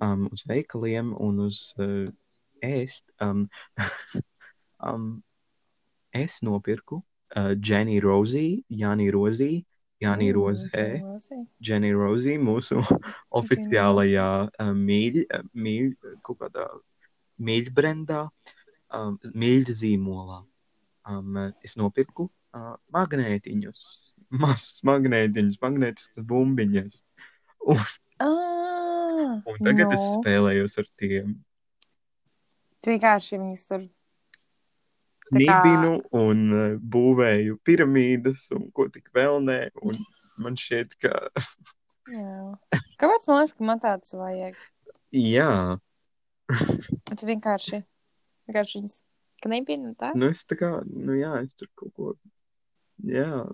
um, 0.05 0.29
uz 0.31 0.47
veikaliem 0.47 1.11
un 1.19 1.47
uz 1.49 1.65
uh, 1.79 2.07
ēst. 2.65 3.05
Um, 3.23 3.47
um, 4.89 5.09
es 6.15 6.41
nopirku 6.47 7.01
uh, 7.37 7.55
Jenny 7.59 8.01
Rozī, 8.05 8.65
Jāni 8.71 9.11
Rozī, 9.15 9.65
Jāni 10.03 10.29
Mm, 10.29 10.35
Rozē. 10.37 11.39
Jenny 11.61 11.93
Rozī, 11.95 12.35
mūsu 12.43 12.83
oficiālajā 13.41 14.29
uh, 14.49 14.73
mīļa, 14.75 15.43
mīļa, 15.55 16.17
kaut 16.27 16.41
kādā 16.43 16.67
mīļbrendā, 17.41 18.25
um, 18.95 19.19
mīļa 19.35 19.77
zīmolā. 19.81 20.43
Um, 21.09 21.37
uh, 21.37 21.51
es 21.65 21.77
nopirku 21.81 22.29
uh, 22.29 22.75
magnētiņus, 22.95 23.87
mazus 24.45 24.83
magnētiņus, 24.89 25.61
magnētiskas 25.63 26.27
bumbiņas. 26.33 27.03
Un, 27.65 27.81
Ah, 28.23 29.43
un 29.43 29.57
tagad 29.67 29.91
no. 29.91 29.97
es 29.97 30.05
spēlējos 30.21 30.79
ar 30.79 30.87
tiem. 31.03 31.35
Tu 32.85 32.93
vienkārši 32.93 33.39
viņus 33.41 33.65
tur. 33.71 33.87
Tā 35.31 35.41
kā- 35.41 35.95
un 36.21 36.43
uh, 36.53 36.75
būvēju 36.77 37.57
piramīdas 37.65 38.45
un 38.53 38.69
ko 38.77 38.89
tik 38.93 39.09
vēl 39.17 39.41
nē. 39.47 39.59
Un 39.83 39.97
man 40.37 40.59
šķiet, 40.61 40.93
ka 41.01 41.15
Jā. 42.13 42.53
Kāpēc 43.01 43.25
man 43.31 43.39
liekas, 43.41 43.55
ka 43.57 43.65
man 43.65 43.81
tāds 43.81 44.13
vajag? 44.21 44.59
jā, 45.15 45.79
Tu 47.17 47.27
vienkārši. 47.31 47.79
Vienkārši 48.51 48.81
viņas. 48.81 48.97
Ka 49.41 49.49
nebija 49.53 49.93
tā? 50.01 50.11
nu 50.17 50.29
es 50.33 50.43
tā 50.49 50.57
kā, 50.61 50.69
nu 50.85 51.17
jā, 51.17 51.31
es 51.45 51.55
tur 51.57 51.69
kaut 51.77 51.93
ko, 51.97 52.11
jā. 53.09 53.45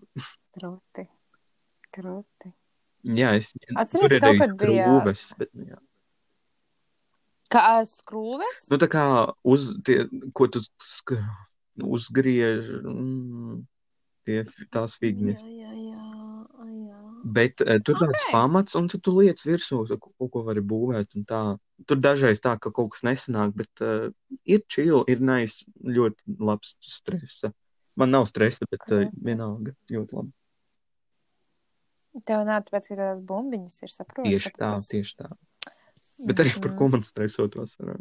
Krūti. 0.57 1.05
Krūti. 1.95 2.51
Jā, 3.17 3.33
es 3.39 3.53
Atceries, 3.79 4.13
ir 4.19 4.21
kaut 4.23 4.39
kad 4.43 4.57
bija- 4.61 4.87
skrūves, 4.87 5.25
bet, 5.39 5.51
nu, 5.55 5.67
jā. 5.71 5.79
Kā 7.51 7.81
skrūves? 7.89 8.67
Nu, 8.71 8.79
tā 8.79 8.87
kā 8.91 9.05
uz 9.43 9.73
tie, 9.87 10.05
ko 10.37 10.47
tu 10.53 10.63
sk 10.87 11.19
uzgriež, 11.81 12.69
mm, 12.85 13.63
tie, 14.29 14.45
tās 14.71 14.95
figņas. 15.01 15.43
Jā, 15.43 15.73
jā, 15.73 15.73
jā. 15.75 16.77
jā. 16.87 17.01
Bet 17.37 17.61
uh, 17.65 17.77
tur 17.85 17.99
tāds 18.01 18.23
Ok. 18.23 18.31
pamats, 18.33 18.77
un 18.79 18.89
tu 18.89 19.13
liec 19.19 19.43
virsū, 19.45 19.83
tu 19.89 19.99
kaut 20.01 20.31
ko 20.33 20.45
vari 20.47 20.63
būvēt 20.65 21.19
un 21.19 21.27
tā. 21.29 21.41
Tur 21.89 22.01
dažreiz 22.01 22.41
tā, 22.41 22.55
ka 22.61 22.73
kaut 22.73 22.95
kas 22.95 23.05
nesanāk, 23.05 23.53
bet 23.57 23.85
uh, 23.85 24.09
ir 24.45 24.65
chill, 24.69 25.03
ir 25.11 25.21
nice, 25.21 25.67
ļoti 25.85 26.39
labs 26.41 26.77
stresa. 26.81 27.53
Man 28.01 28.15
nav 28.15 28.29
stresa, 28.31 28.69
bet 28.71 28.87
uh, 28.95 29.09
vienalga 29.13 29.75
ļoti 29.91 30.17
labi. 30.17 30.33
Tev 32.27 32.43
nav 32.47 32.65
tāpēc, 32.67 32.89
ka 32.91 32.97
tās 32.99 33.21
bumbiņas 33.23 33.83
ir 33.85 33.93
saprotami. 33.93 34.33
Tieši 34.33 34.53
tā, 34.57 34.71
tieši 34.91 35.17
tā. 35.21 35.29
Bet 36.29 36.43
arī 36.43 36.55
par 36.61 36.75
ko 36.79 36.89
man 36.93 37.05
stresot 37.07 37.57
vasarā. 37.59 37.97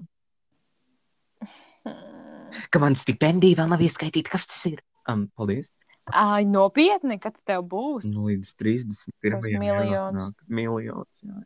Ka 2.73 2.81
man 2.81 2.97
stipendija 2.99 3.61
vēl 3.61 3.69
nav 3.71 3.83
ieskaitīta. 3.85 4.33
Kas 4.33 4.49
tas 4.49 4.63
ir? 4.71 4.81
Um, 5.09 5.27
paldies. 5.37 5.71
Ai, 6.09 6.43
nopietni, 6.49 7.19
kad 7.21 7.37
tev 7.45 7.63
būs? 7.69 8.07
Nu, 8.09 8.25
līdz 8.31 8.55
31. 8.57 9.35
Tas 9.35 9.45
miljons. 9.61 9.91
jānāk. 9.93 10.45
Miljons, 10.49 11.23
jā. 11.23 11.41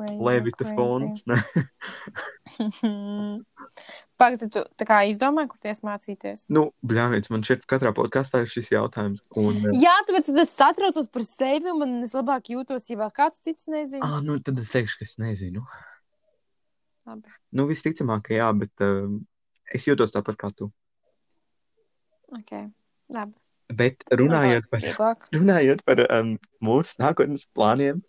Crazy, 0.00 0.22
Levita 0.24 0.64
crazy. 0.64 0.76
fonds. 0.76 1.24
Ne? 1.28 1.36
Pagaid, 4.20 4.42
tu 4.52 4.62
tā 4.80 4.86
kā 4.88 4.98
izdomāji, 5.08 5.50
kur 5.52 5.60
ties 5.64 5.82
mācīties? 5.86 6.46
Nu, 6.52 6.66
bļāviens, 6.86 7.30
man 7.32 7.44
šeit 7.46 7.66
katrā 7.70 7.92
podkāstā 7.96 8.42
ir 8.44 8.50
šis 8.52 8.72
jautājums. 8.72 9.20
Un, 9.40 9.60
uh, 9.70 9.76
Jā, 9.76 9.94
tāpēc 10.08 10.30
es 10.42 10.54
satraucos 10.56 11.08
par 11.12 11.24
sevi, 11.26 11.68
un 11.72 11.80
man 11.82 11.94
es 12.06 12.14
labāk 12.16 12.50
jūtos, 12.52 12.88
ja 12.92 12.98
vēl 13.00 13.12
kāds 13.16 13.40
cits 13.44 13.68
nezina. 13.72 14.02
ah, 14.06 14.18
nu, 14.24 14.38
tad 14.44 14.60
es 14.62 14.72
teikšu, 14.74 15.00
ka 15.00 15.08
es 15.08 15.16
nezinu. 15.20 15.64
Labi. 17.08 17.32
Nu, 17.56 17.64
visticamāk, 17.70 18.26
ka 18.28 18.36
jā, 18.36 18.48
bet 18.60 18.84
uh, 18.84 19.08
es 19.74 19.88
jūtos 19.88 20.12
tāpat 20.16 20.36
kā 20.40 20.52
tu. 20.56 20.68
Ok, 22.36 22.52
labi. 23.12 23.36
Bet 23.70 24.02
runājot 24.18 24.66
par, 24.70 24.82
runājot 25.34 25.82
par 25.86 26.00
um, 26.10 26.32
mūsu 26.66 26.96
nākotnes 26.98 27.44
plāniem, 27.54 28.00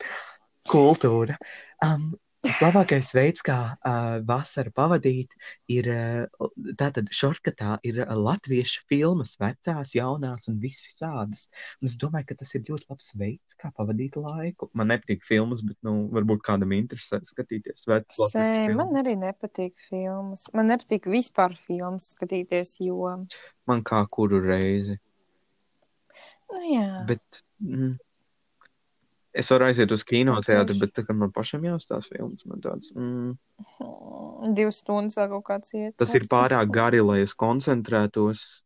kultūra. 0.70 1.38
Um, 1.86 2.12
Labākais 2.42 3.12
veids, 3.14 3.44
kā 3.46 3.56
uh, 3.78 4.16
vasaru 4.26 4.72
pavadīt, 4.74 5.30
ir 5.70 5.86
uh, 5.94 6.48
tātad 6.80 7.12
šorkatā 7.14 7.76
ir 7.86 8.00
latviešu 8.02 8.82
filmas, 8.90 9.36
vecās, 9.42 9.94
jaunās 9.94 10.50
un 10.50 10.58
visādas. 10.64 11.46
Un 11.78 11.92
es 11.92 12.00
domāju, 12.02 12.32
ka 12.32 12.40
tas 12.40 12.56
ir 12.58 12.66
ļoti 12.66 12.90
labs 12.90 13.14
veids, 13.22 13.60
kā 13.62 13.70
pavadīt 13.78 14.18
laiku. 14.18 14.72
Man 14.74 14.90
nepatīk 14.90 15.22
filmas, 15.28 15.62
bet, 15.62 15.78
nu, 15.86 16.08
varbūt 16.18 16.42
kādam 16.48 16.74
interesē 16.74 17.22
skatīties 17.30 17.86
latviešu 17.92 18.74
man 18.80 18.98
arī 19.04 19.14
nepatīk 19.22 19.78
filmas. 19.86 20.50
Man 20.58 20.74
nepatīk 20.74 21.06
vispār 21.14 21.54
filmas 21.70 22.10
skatīties, 22.16 22.80
jo. 22.82 23.14
Man 23.70 23.86
kā 23.86 24.02
kuru 24.10 24.42
reizi. 24.48 24.98
Nu, 26.52 26.64
jā, 26.66 27.04
Bet 27.08 27.44
mm, 27.62 28.00
es 29.34 29.50
varu 29.52 29.66
aiziet 29.70 29.92
uz 29.96 30.04
kinoteātri, 30.04 30.76
Latviešu. 30.76 30.80
bet 30.82 30.94
tā 30.98 31.04
kā 31.08 31.16
man 31.16 31.32
pašam 31.32 31.64
jāstāsta 31.64 32.18
filmas, 32.18 32.46
man 32.46 32.62
tāds. 32.64 32.92
Mm, 32.96 33.38
Mm, 34.42 34.54
divas 34.58 34.80
stundas 34.82 35.16
vēl 35.20 35.30
kaut 35.36 35.46
kāds 35.48 35.74
iet. 35.78 35.94
tas 35.98 36.14
ir 36.18 36.26
pārāk 36.32 36.72
gari, 36.74 37.00
lai 37.06 37.20
es 37.22 37.34
koncentrētos. 37.38 38.64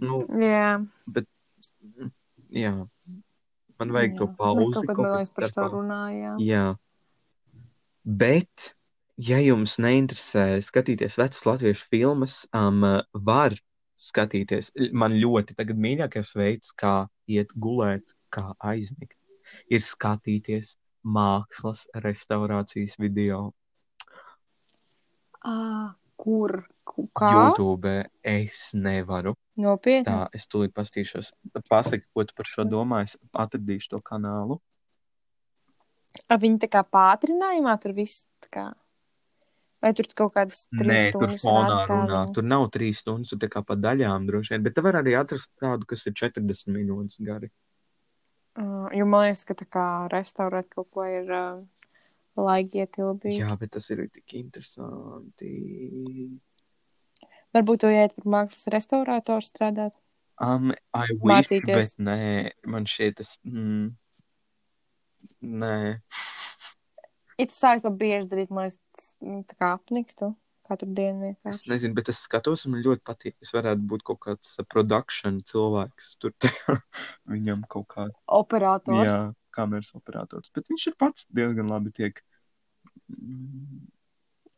Nu, 0.00 0.22
Jā, 0.40 0.80
jā, 2.50 2.72
man 3.78 3.92
vajag 3.94 4.16
to 4.18 4.26
jā. 4.26 4.34
pauzi. 4.38 4.64
Mēs 4.64 4.74
kaut 4.74 4.86
kad 4.88 4.96
kaut 4.96 5.06
vēl 5.06 5.26
kad 5.26 5.34
par 5.36 5.48
to 5.54 5.66
runājām. 5.76 6.40
Jā, 6.42 6.64
bet, 8.04 8.72
ja 9.18 9.38
jums 9.42 9.76
neinteresē 9.82 10.46
skatīties 10.64 11.18
vecas 11.20 11.44
latviešu 11.46 11.86
filmas, 11.92 12.40
um, 12.56 12.82
var 13.12 13.56
skatīties. 14.00 14.72
Man 14.92 15.16
ļoti 15.16 15.56
tagad 15.56 15.78
mīļākais 15.80 16.34
veids, 16.36 16.72
kā 16.76 17.06
iet 17.28 17.52
gulēt, 17.56 18.12
kā 18.34 18.50
aizmigt, 18.60 19.14
ir 19.68 19.80
skatīties 19.80 20.76
mākslas 21.06 21.86
restaurācijas 21.94 22.96
video. 22.98 23.52
À, 25.44 25.94
kur? 26.18 26.66
Ku- 26.86 27.08
Kā? 27.14 27.30
YouTube 27.32 27.90
es 28.24 28.70
nevaru. 28.74 29.34
Nopietni. 29.58 30.04
Tā, 30.06 30.28
es 30.34 30.46
tūlīt 30.46 30.72
pastīšos. 30.76 31.32
Pasaki, 31.68 32.04
ko 32.14 32.24
tu 32.24 32.34
par 32.36 32.46
šo 32.46 32.64
domā. 32.68 33.02
Es 33.06 33.16
atradīšu 33.34 33.88
to 33.94 34.00
kanālu. 34.00 34.60
A, 36.30 36.36
Viņi 36.38 36.58
tā 36.64 36.68
kā 36.72 36.82
pātrinājumā 36.84 37.74
tur 37.80 37.92
viss 37.92 38.24
tā 38.42 38.48
kā. 38.50 38.66
Vai 39.82 39.92
tur 39.92 40.06
kaut 40.16 40.32
kādas 40.34 40.64
trīs 40.72 40.88
Nē, 40.88 41.12
tur 41.12 41.26
stundas 41.28 41.42
fonā 41.44 41.66
rāda, 41.68 41.86
kā 41.86 41.96
runā. 42.06 42.20
viņi- 42.26 42.34
Tur 42.34 42.42
nav 42.42 42.70
trīs 42.70 43.02
stundas, 43.02 43.28
tur 43.28 43.38
tā 43.38 43.48
kā 43.48 43.64
pa 43.66 43.74
daļām 43.76 44.26
droši 44.26 44.50
vien. 44.54 44.62
Bet 44.62 44.74
te 44.74 44.80
var 44.80 44.94
arī 44.94 45.12
atrast 45.20 45.50
tādu, 45.60 45.86
kas 45.86 46.06
ir 46.06 46.12
40 46.12 46.68
minūtes 46.72 47.20
gari. 47.20 47.50
Uh, 48.56 48.88
jo 48.96 49.04
man 49.04 49.26
liekas, 49.26 49.44
ka 49.44 49.56
tā 49.58 49.66
kā 49.68 49.86
restaurēt 50.12 50.70
kaut 50.72 50.88
ko 50.94 51.04
ir 51.04 51.28
uh, 51.28 51.58
laigi 52.40 52.80
ietilpīgi. 52.84 53.42
Jā, 53.42 53.52
bet 53.60 53.74
tas 53.76 53.88
ir 53.92 54.06
tik 54.12 54.36
interesanti. 54.38 55.50
Varbūt 57.56 57.84
tu 57.84 57.92
iet 57.92 58.16
par 58.16 58.30
mākslas 58.36 58.72
restaurātoru 58.72 59.44
strādāt. 59.44 59.94
Um, 60.40 60.72
I 60.92 61.04
wish, 61.12 61.30
Mācīties. 61.32 61.92
bet 61.96 62.02
nē, 62.08 62.18
man 62.68 62.88
šķiet 62.88 63.20
tas, 63.20 63.36
mm, 63.48 63.86
nē. 65.64 65.76
Ja 67.36 67.46
tu 67.48 67.52
sāki 67.56 67.84
to 67.84 67.92
bieži 67.92 68.28
darīt, 68.32 68.52
man 68.52 68.68
liekas, 68.68 69.14
mm, 69.24 69.44
tā 69.48 69.56
kā 69.60 69.72
apniktu 69.76 70.32
katru 70.68 70.88
dienu 70.94 71.24
Es 71.30 71.36
vienkārši. 71.36 71.70
nezinu, 71.72 71.94
bet 71.98 72.08
es 72.12 72.20
skatos, 72.26 72.66
man 72.70 72.82
ļoti 72.84 73.02
patīk. 73.06 73.34
Es 73.42 73.52
varētu 73.54 73.86
būt 73.92 74.02
kaut 74.10 74.20
kāds 74.26 74.54
uh, 74.60 74.64
production 74.68 75.40
cilvēks. 75.46 76.16
Tur 76.22 76.34
viņam 77.32 77.64
kaut 77.72 77.86
kā, 77.94 78.08
Operators. 78.28 79.06
jā, 79.08 79.18
kameras 79.56 79.92
operators. 79.96 80.50
Bet 80.54 80.68
viņš 80.72 80.86
ir 80.92 80.96
pats 81.00 81.26
diezgan 81.30 81.70
labi 81.72 81.92
tiek. 81.96 82.22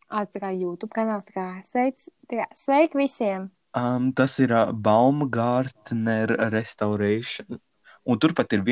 Ā, 0.09 0.23
tā 0.33 0.41
kā 0.41 0.51
YouTube 0.57 0.93
kanāls, 0.97 1.27
kā 1.35 1.47
kā 2.33 2.47
sveiki 2.57 2.97
visiem. 2.97 3.51
Um, 3.77 4.09
tas 4.17 4.39
ir 4.41 4.55
uh, 4.57 4.71
Baumgartner 4.73 6.33
Restoration. 6.55 7.59
Un 8.09 8.17
turpat 8.23 8.55
ir 8.57 8.63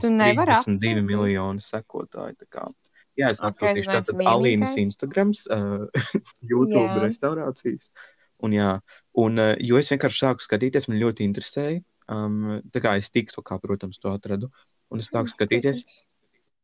Tu 0.00 0.08
nevari 0.08 0.54
1,32 0.56 0.56
apsūdzēt. 0.56 1.02
miljonu 1.04 1.60
sekotāju. 1.60 2.38
tā 2.40 2.46
kā. 2.48 2.64
Jā, 3.16 3.30
es 3.32 3.40
atsūtīšu 3.40 3.88
neesmu 3.88 4.16
tātad 4.20 4.28
Alīnas. 4.28 4.76
Instagrams, 4.80 5.44
uh, 5.48 5.86
YouTube 6.50 6.84
Jā. 6.84 7.02
restaurācijas. 7.04 7.90
Un 8.44 8.52
jā, 8.52 8.72
un, 9.16 9.40
uh, 9.40 9.54
jo 9.64 9.78
es 9.80 9.88
vienkārši 9.92 10.22
sāku 10.26 10.44
skatīties, 10.44 10.90
man 10.90 11.00
ļoti 11.00 11.24
interesēja. 11.24 11.80
Um, 12.12 12.60
tā 12.74 12.82
kā 12.84 12.92
es 13.00 13.08
tiktu, 13.10 13.42
kā, 13.46 13.56
protams, 13.62 13.98
to 14.02 14.12
atradu. 14.12 14.50
Un 14.92 15.00
es 15.02 15.08
sāku 15.08 15.32
skatīties, 15.32 15.80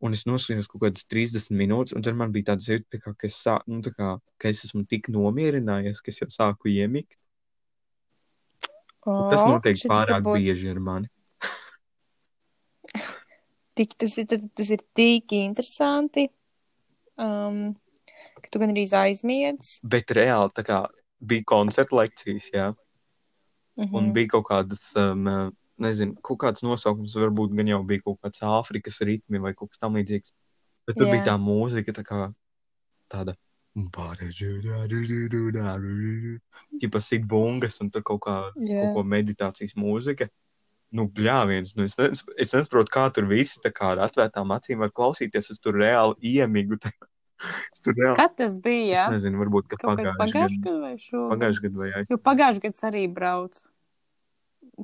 un 0.04 0.14
es 0.14 0.26
noskatījos 0.28 0.68
kaut 0.70 0.84
kādas 0.84 1.08
30 1.10 1.56
minūtes, 1.56 1.96
un 1.96 2.04
tad 2.04 2.18
man 2.18 2.34
bija 2.34 2.52
tāds 2.52 2.68
jūtas, 2.68 3.00
kā, 3.00 3.14
ka, 3.16 3.30
es 3.30 3.40
sā, 3.40 3.56
nu, 3.70 3.80
tā 3.82 3.94
kā, 3.96 4.12
ka 4.38 4.52
es 4.52 4.62
esmu 4.68 4.84
tik 4.90 5.08
nomierinājies, 5.14 6.04
ka 6.04 6.12
es 6.12 6.20
jau 6.22 6.28
sāku 6.30 6.70
iemigt. 6.74 7.16
Un 9.08 9.32
Tas 9.32 9.42
O, 9.42 9.48
notiek 9.50 9.80
pārāk 9.90 10.20
varbūt 10.20 10.44
bieži 10.44 10.70
ar 10.70 10.78
mani. 10.82 11.10
Tik, 13.78 13.96
tas, 13.98 14.14
ir, 14.20 14.28
tas 14.28 14.68
ir 14.68 14.82
tik 14.94 15.32
interesanti, 15.32 16.26
um, 17.22 17.74
ka 18.42 18.50
tu 18.50 18.60
gan 18.62 18.72
arī 18.74 18.84
aizmiedz. 18.98 19.78
Bet 19.86 20.12
reāli 20.16 20.52
tā 20.56 20.64
kā 20.66 20.82
bija 21.22 21.46
koncerta 21.46 21.94
lekcijas, 22.02 22.50
jā, 22.52 22.72
Mhm. 23.78 23.94
un 23.96 24.12
bija 24.12 24.28
kaut 24.34 24.44
kādas, 24.50 24.82
um, 25.00 25.52
nezinu, 25.80 26.16
kaut 26.22 26.38
kāds 26.42 26.62
nosaukums, 26.62 27.14
varbūt 27.16 27.54
gan 27.56 27.66
jau 27.70 27.82
bija 27.86 28.02
kaut 28.04 28.20
kāds 28.20 28.42
Āfrikas 28.44 29.00
ritmi 29.00 29.40
vai 29.40 29.54
kaut 29.54 29.70
kas 29.70 29.78
tam 29.80 29.94
līdzīgs. 29.94 30.32
Bet 30.86 30.96
tur 30.98 31.06
Jā. 31.06 31.12
bija 31.12 31.24
tā 31.30 31.38
mūzika, 31.40 31.94
tā 31.94 32.04
kā 32.04 32.34
tāda. 33.08 33.34
Tipa 36.80 37.00
sit 37.00 37.22
bungas 37.26 37.80
un 37.80 37.88
tur 37.90 38.02
kaut 38.02 38.20
kā 38.20 38.52
Jā. 38.56 38.82
kaut 38.84 38.94
ko 38.98 39.02
meditācijas 39.08 39.72
mūzika. 39.74 40.28
Nu, 40.92 41.06
bļāviens, 41.08 41.72
nu 41.74 41.84
es, 41.84 41.96
nes, 41.96 42.22
es 42.36 42.52
nesaprotu, 42.52 42.92
kā 42.92 43.06
tur 43.14 43.24
visi 43.24 43.58
tā 43.64 43.72
kā 43.72 43.92
ar 43.96 44.02
atvērtām 44.10 44.52
acīm 44.52 44.78
var 44.84 44.90
klausīties. 44.90 45.50
Es 45.50 45.58
tur 45.58 45.72
reāli 45.72 46.14
iemigu. 46.20 46.76
tajā. 46.76 47.08
Tur 47.82 47.94
reāli, 47.98 48.16
Kad 48.18 48.36
tas 48.38 48.56
bija? 48.62 49.04
es 49.08 49.12
nezinu, 49.16 49.40
varbūt, 49.42 49.66
ka 49.72 49.78
pagājušajā 49.82 50.48
gadā 50.62 50.74
vai 50.82 50.92
šogad? 51.02 51.30
Pagājuši 51.34 51.62
gadu 51.66 51.82
vai 51.82 51.90
aiz. 51.98 52.10
Jo 52.12 52.18
pagājušajā 52.28 52.64
gadā 52.68 52.88
arī 52.92 53.02
braucu. 53.16 53.64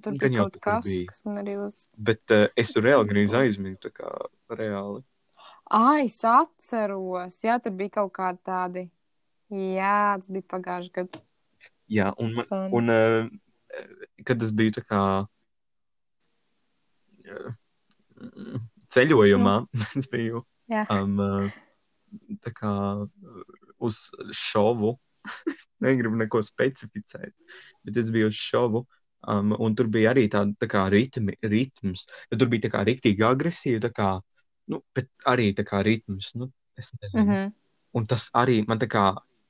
Tur 0.03 0.17
Gan 0.21 0.31
bija 0.35 0.43
kaut 0.45 0.59
kas, 0.63 0.85
biji. 0.85 1.05
kas 1.09 1.23
man 1.25 1.39
arī 1.43 1.55
uz. 1.65 1.87
Bet 1.97 2.35
uh, 2.35 2.47
es 2.59 2.73
tur 2.75 2.85
reāli 2.85 3.09
gandrīz 3.09 3.33
aizmirsu, 3.39 3.81
tā 3.87 3.91
kā 3.95 4.11
reāli. 4.59 5.01
Ai, 5.71 6.05
es 6.09 6.19
atceros. 6.25 7.39
Jā, 7.45 7.57
tur 7.63 7.73
bija 7.79 7.95
kaut 8.01 8.13
kādi 8.19 8.39
tādi. 8.47 8.85
Jā, 9.55 10.19
tas 10.21 10.29
bija 10.33 10.45
pagājušajā 10.55 10.95
gadā. 10.99 11.23
Jā, 11.89 12.11
un, 12.21 12.35
man, 12.37 12.47
Fun. 12.51 12.69
un 12.77 12.93
uh, 12.93 13.31
kad 14.29 14.43
es 14.45 14.51
biju 14.53 14.75
tā 14.77 14.83
kā 14.85 15.03
uh, 17.33 17.51
ceļojumā, 18.95 19.57
es 20.01 20.09
biju 20.13 20.43
Jā. 20.69 20.85
um, 20.93 21.17
uh, 21.23 21.49
kā 22.57 22.73
uz 23.79 23.99
šovu. 24.33 24.97
Negribu 25.85 26.17
neko 26.19 26.41
specificēt, 26.43 27.35
bet 27.85 27.99
es 28.01 28.13
biju 28.15 28.31
uz 28.33 28.39
šovu. 28.39 28.87
Um, 29.29 29.51
un 29.59 29.75
tur 29.75 29.89
bija 29.91 30.13
arī 30.15 30.29
tāda 30.31 30.55
tā 30.63 30.69
kā 30.71 30.85
ritmi, 30.95 31.35
ritms. 31.43 32.07
Bet 32.31 32.39
tur 32.41 32.51
bija 32.53 32.69
tā 32.69 32.73
kā 32.77 32.85
rīktīgi 32.87 33.25
agresīva, 33.27 33.83
tā 33.89 33.91
kā, 33.95 34.11
nu, 34.71 34.81
bet 34.95 35.11
arī 35.27 35.51
tā 35.59 35.67
kā 35.67 35.83
ritms. 35.87 36.33
Nu, 36.39 36.53
es 36.79 36.93
nezinu. 37.01 37.25
Mm 37.25 37.31
-hmm. 37.31 37.53
Un 37.99 38.07
tas 38.07 38.31
arī 38.35 38.65
man 38.69 38.79
tā 38.79 38.87
kā 38.87 39.05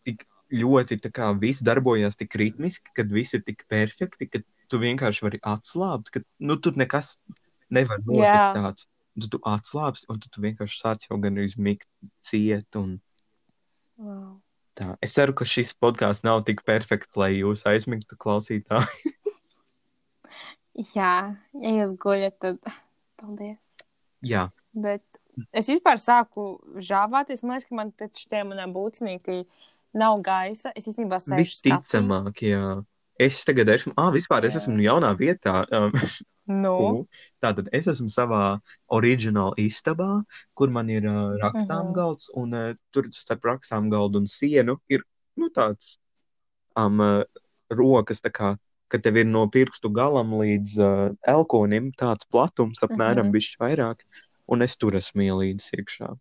tik 0.05 0.25
ļoti 0.53 1.01
tā 1.05 1.11
kā 1.13 1.33
viss 1.41 1.63
darbojās 1.65 2.17
tik 2.17 2.35
ritmiski, 2.35 2.91
kad 2.97 3.13
viss 3.13 3.35
ir 3.35 3.43
tik 3.45 3.65
perfekti, 3.69 4.29
ka 4.29 4.41
tu 4.69 4.79
vienkārši 4.79 5.25
vari 5.25 5.41
atslābt, 5.43 6.11
ka 6.11 6.21
nu, 6.39 6.57
tur 6.57 6.77
nekas 6.77 7.17
nevar 7.71 8.01
notikt 8.05 8.25
Jā. 8.25 8.53
tāds. 8.57 8.89
Tu, 9.19 9.31
tu 9.33 9.41
atslābsti, 9.47 10.07
un 10.13 10.21
tu, 10.23 10.31
tu 10.33 10.43
vienkārši 10.45 10.81
sāc 10.81 11.07
jau 11.09 11.19
gan 11.23 11.41
izmigt 11.43 11.89
ciet. 12.25 12.69
Un 12.79 12.99
wow. 13.99 14.37
tā. 14.79 14.93
Es 15.05 15.17
ceru, 15.17 15.35
ka 15.35 15.49
šis 15.49 15.75
podkāsts 15.79 16.27
nav 16.27 16.45
tik 16.49 16.63
perfekts, 16.69 17.17
lai 17.19 17.33
jūs 17.41 17.67
aizmigtu 17.69 18.19
klausītāji. 18.21 19.15
Jā, 20.95 21.15
ja 21.59 21.71
jūs 21.81 21.97
guļat, 21.99 22.37
tad 22.39 22.61
paldies. 23.19 23.83
Jā, 24.23 24.45
Bet 24.79 25.03
es 25.55 25.69
vispār 25.71 26.01
sāku 26.03 26.59
žāvāties. 26.83 27.43
Man 27.43 27.57
liekas, 27.57 27.69
ka 27.69 27.79
man 27.79 27.93
pēc 27.99 28.23
šiem 28.25 28.53
manām 28.53 28.75
būtnīkī 28.77 29.43
nav 29.99 30.21
gaisa. 30.25 30.73
Es 30.77 30.89
īstenībā 30.91 31.21
sēžu 31.23 31.47
visticamāk, 31.47 32.43
jā. 32.47 32.79
Es 33.19 33.43
tagad 33.47 33.71
esmu, 33.75 33.97
ah, 33.99 34.13
vispār 34.15 34.47
es 34.47 34.55
Jā. 34.55 34.63
esmu 34.63 34.79
jaunā 34.85 35.11
vietā. 35.19 35.65
Nu. 36.49 37.05
Tātad 37.45 37.69
es 37.77 37.87
esmu 37.87 38.09
savā 38.11 38.59
oriģinālā 38.91 39.55
istabā, 39.61 40.25
kur 40.57 40.71
man 40.73 40.89
ir 40.91 41.05
uh, 41.07 41.37
rakstām 41.43 41.91
Mhm. 41.91 41.95
galds, 41.95 42.31
un 42.35 42.55
uh, 42.55 42.75
tur 42.93 43.05
starp 43.13 43.43
rakstām 43.45 43.91
galdu 43.93 44.19
un 44.23 44.27
sienu 44.27 44.79
ir 44.89 45.05
nu, 45.37 45.51
tāds 45.51 45.99
um, 46.77 47.01
uh, 47.01 47.23
rokas, 47.71 48.21
tā 48.25 48.31
kā, 48.33 48.57
ka 48.89 48.99
tev 48.99 49.17
ir 49.21 49.27
no 49.29 49.47
pirkstu 49.47 49.91
galam 49.93 50.33
līdz 50.41 50.79
uh, 50.81 51.15
elkonim 51.29 51.93
tāds 51.93 52.25
platums, 52.31 52.81
apmēram 52.81 53.29
Mhm. 53.29 53.33
bišķi 53.37 53.59
vairāk, 53.61 54.01
un 54.49 54.63
es 54.63 54.77
tur 54.77 54.93
esmu 54.97 55.23
ielīdis 55.29 55.71
iekšā. 55.77 56.17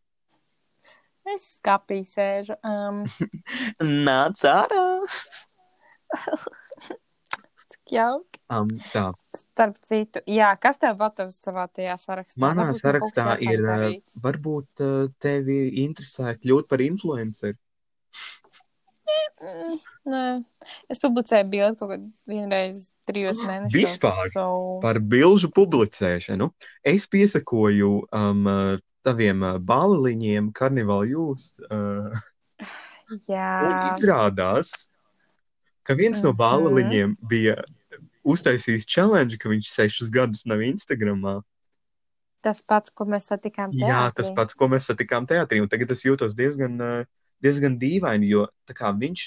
es 1.27 1.59
skapī 1.59 2.03
sēžu. 2.07 2.55
Um, 2.63 3.03
Nāc 3.81 4.43
ārā! 4.47 5.01
jauki. 7.95 8.41
Um, 8.53 8.69
tā, 8.93 9.09
Starp 9.35 9.75
citu, 9.87 10.21
jā, 10.29 10.49
kas 10.61 10.79
tev 10.81 10.97
vatavs 11.01 11.39
savā 11.43 11.67
tajā 11.67 11.97
sarakstā? 11.99 12.39
manā 12.41 12.69
Varbūt 12.69 12.83
sarakstā 12.83 13.27
ir, 13.43 13.63
darīt. 13.65 14.15
varbūt 14.23 14.83
tevi 15.23 15.59
interesē 15.83 16.37
kļūt 16.39 16.69
par 16.71 16.83
influenceru. 16.85 17.57
Mm, 19.37 19.77
Nē, 20.07 20.23
es 20.91 21.01
publicēju 21.03 21.47
bildi 21.51 21.77
kaut 21.79 21.91
kad 21.91 22.03
vienreiz 22.31 22.87
trijos 23.09 23.39
mēnešos. 23.47 23.75
Vispār? 23.75 24.31
So... 24.33 24.47
par 24.83 24.99
bilžu 25.03 25.51
publicēšanu. 25.55 26.49
Es 26.87 27.07
piesakoju 27.11 27.91
um, 28.07 28.49
taviem 29.07 29.43
balliņiem, 29.67 30.51
karnevāla 30.55 31.09
jūs. 31.11 31.51
Uh, 31.67 32.15
un 33.11 33.21
Jā, 33.31 33.51
izrādās, 33.95 34.71
ka 35.87 35.95
viens 35.97 36.19
no 36.25 36.33
balliņiem 36.35 37.15
bija 37.31 37.57
uztaisījis 38.27 38.87
challenge, 38.89 39.39
ka 39.39 39.51
viņš 39.51 39.71
sešus 39.71 40.11
gadus 40.13 40.45
nav 40.49 40.63
Instagramā. 40.65 41.39
tas 42.43 42.61
pats, 42.63 42.91
ko 42.93 43.07
mēs 43.09 43.27
satikām. 43.27 43.73
Jā, 43.75 44.07
tas 44.15 44.29
teātrī. 44.29 44.35
pats, 44.37 44.55
ko 44.55 44.69
mēs 44.71 44.87
satikām 44.87 45.27
teātrī. 45.27 45.59
Un 45.63 45.71
tagad 45.71 45.91
es 45.91 46.03
jūtos 46.05 46.35
diezgan, 46.37 46.77
uh, 46.79 47.07
diezgan 47.43 47.77
dīvaini, 47.81 48.29
jo 48.29 48.45
kā 48.77 48.93
viņš, 48.95 49.23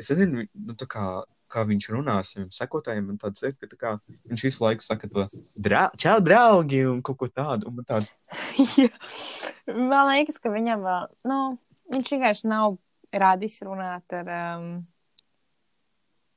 es 0.00 0.10
nezinu, 0.12 0.46
nu, 0.66 0.76
kā, 0.90 1.04
kā 1.52 1.62
viņš 1.68 1.88
runā 1.94 2.18
ar 2.22 2.26
saviem 2.26 2.48
sekotājiem, 2.54 3.12
un 3.12 3.20
tāds 3.22 3.44
ir, 3.46 3.54
ka 3.60 3.70
tā 3.70 3.78
kā, 3.78 3.92
viņš 4.30 4.46
visu 4.48 4.64
laiku 4.64 4.86
saka 4.86 5.10
to, 5.12 5.28
Dra 5.54 5.86
čau, 6.00 6.16
draugi, 6.24 6.82
un 6.90 7.04
kaut 7.06 7.20
ko 7.22 7.30
tādu. 7.30 7.70
Un 7.70 7.78
man 7.78 7.88
tāds. 7.88 8.10
Man 9.66 10.12
liekas, 10.12 10.36
ka 10.38 10.50
viņam 10.54 10.84
vēl, 10.86 11.06
nu, 11.26 11.38
viņš 11.90 12.10
vienkārši 12.14 12.50
nav 12.50 12.76
radis 13.10 13.56
runāt 13.66 14.14
ar, 14.14 14.28
um, 14.30 14.68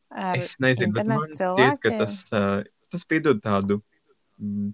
Es 0.10 0.56
nezinu, 0.62 0.94
bet 0.96 1.10
man 1.10 1.26
šķiet, 1.30 1.80
ka 1.84 1.92
tas, 2.02 2.22
uh, 2.34 2.62
tas 2.90 3.06
piedod 3.06 3.42
tādu 3.44 3.80
mm, 4.42 4.72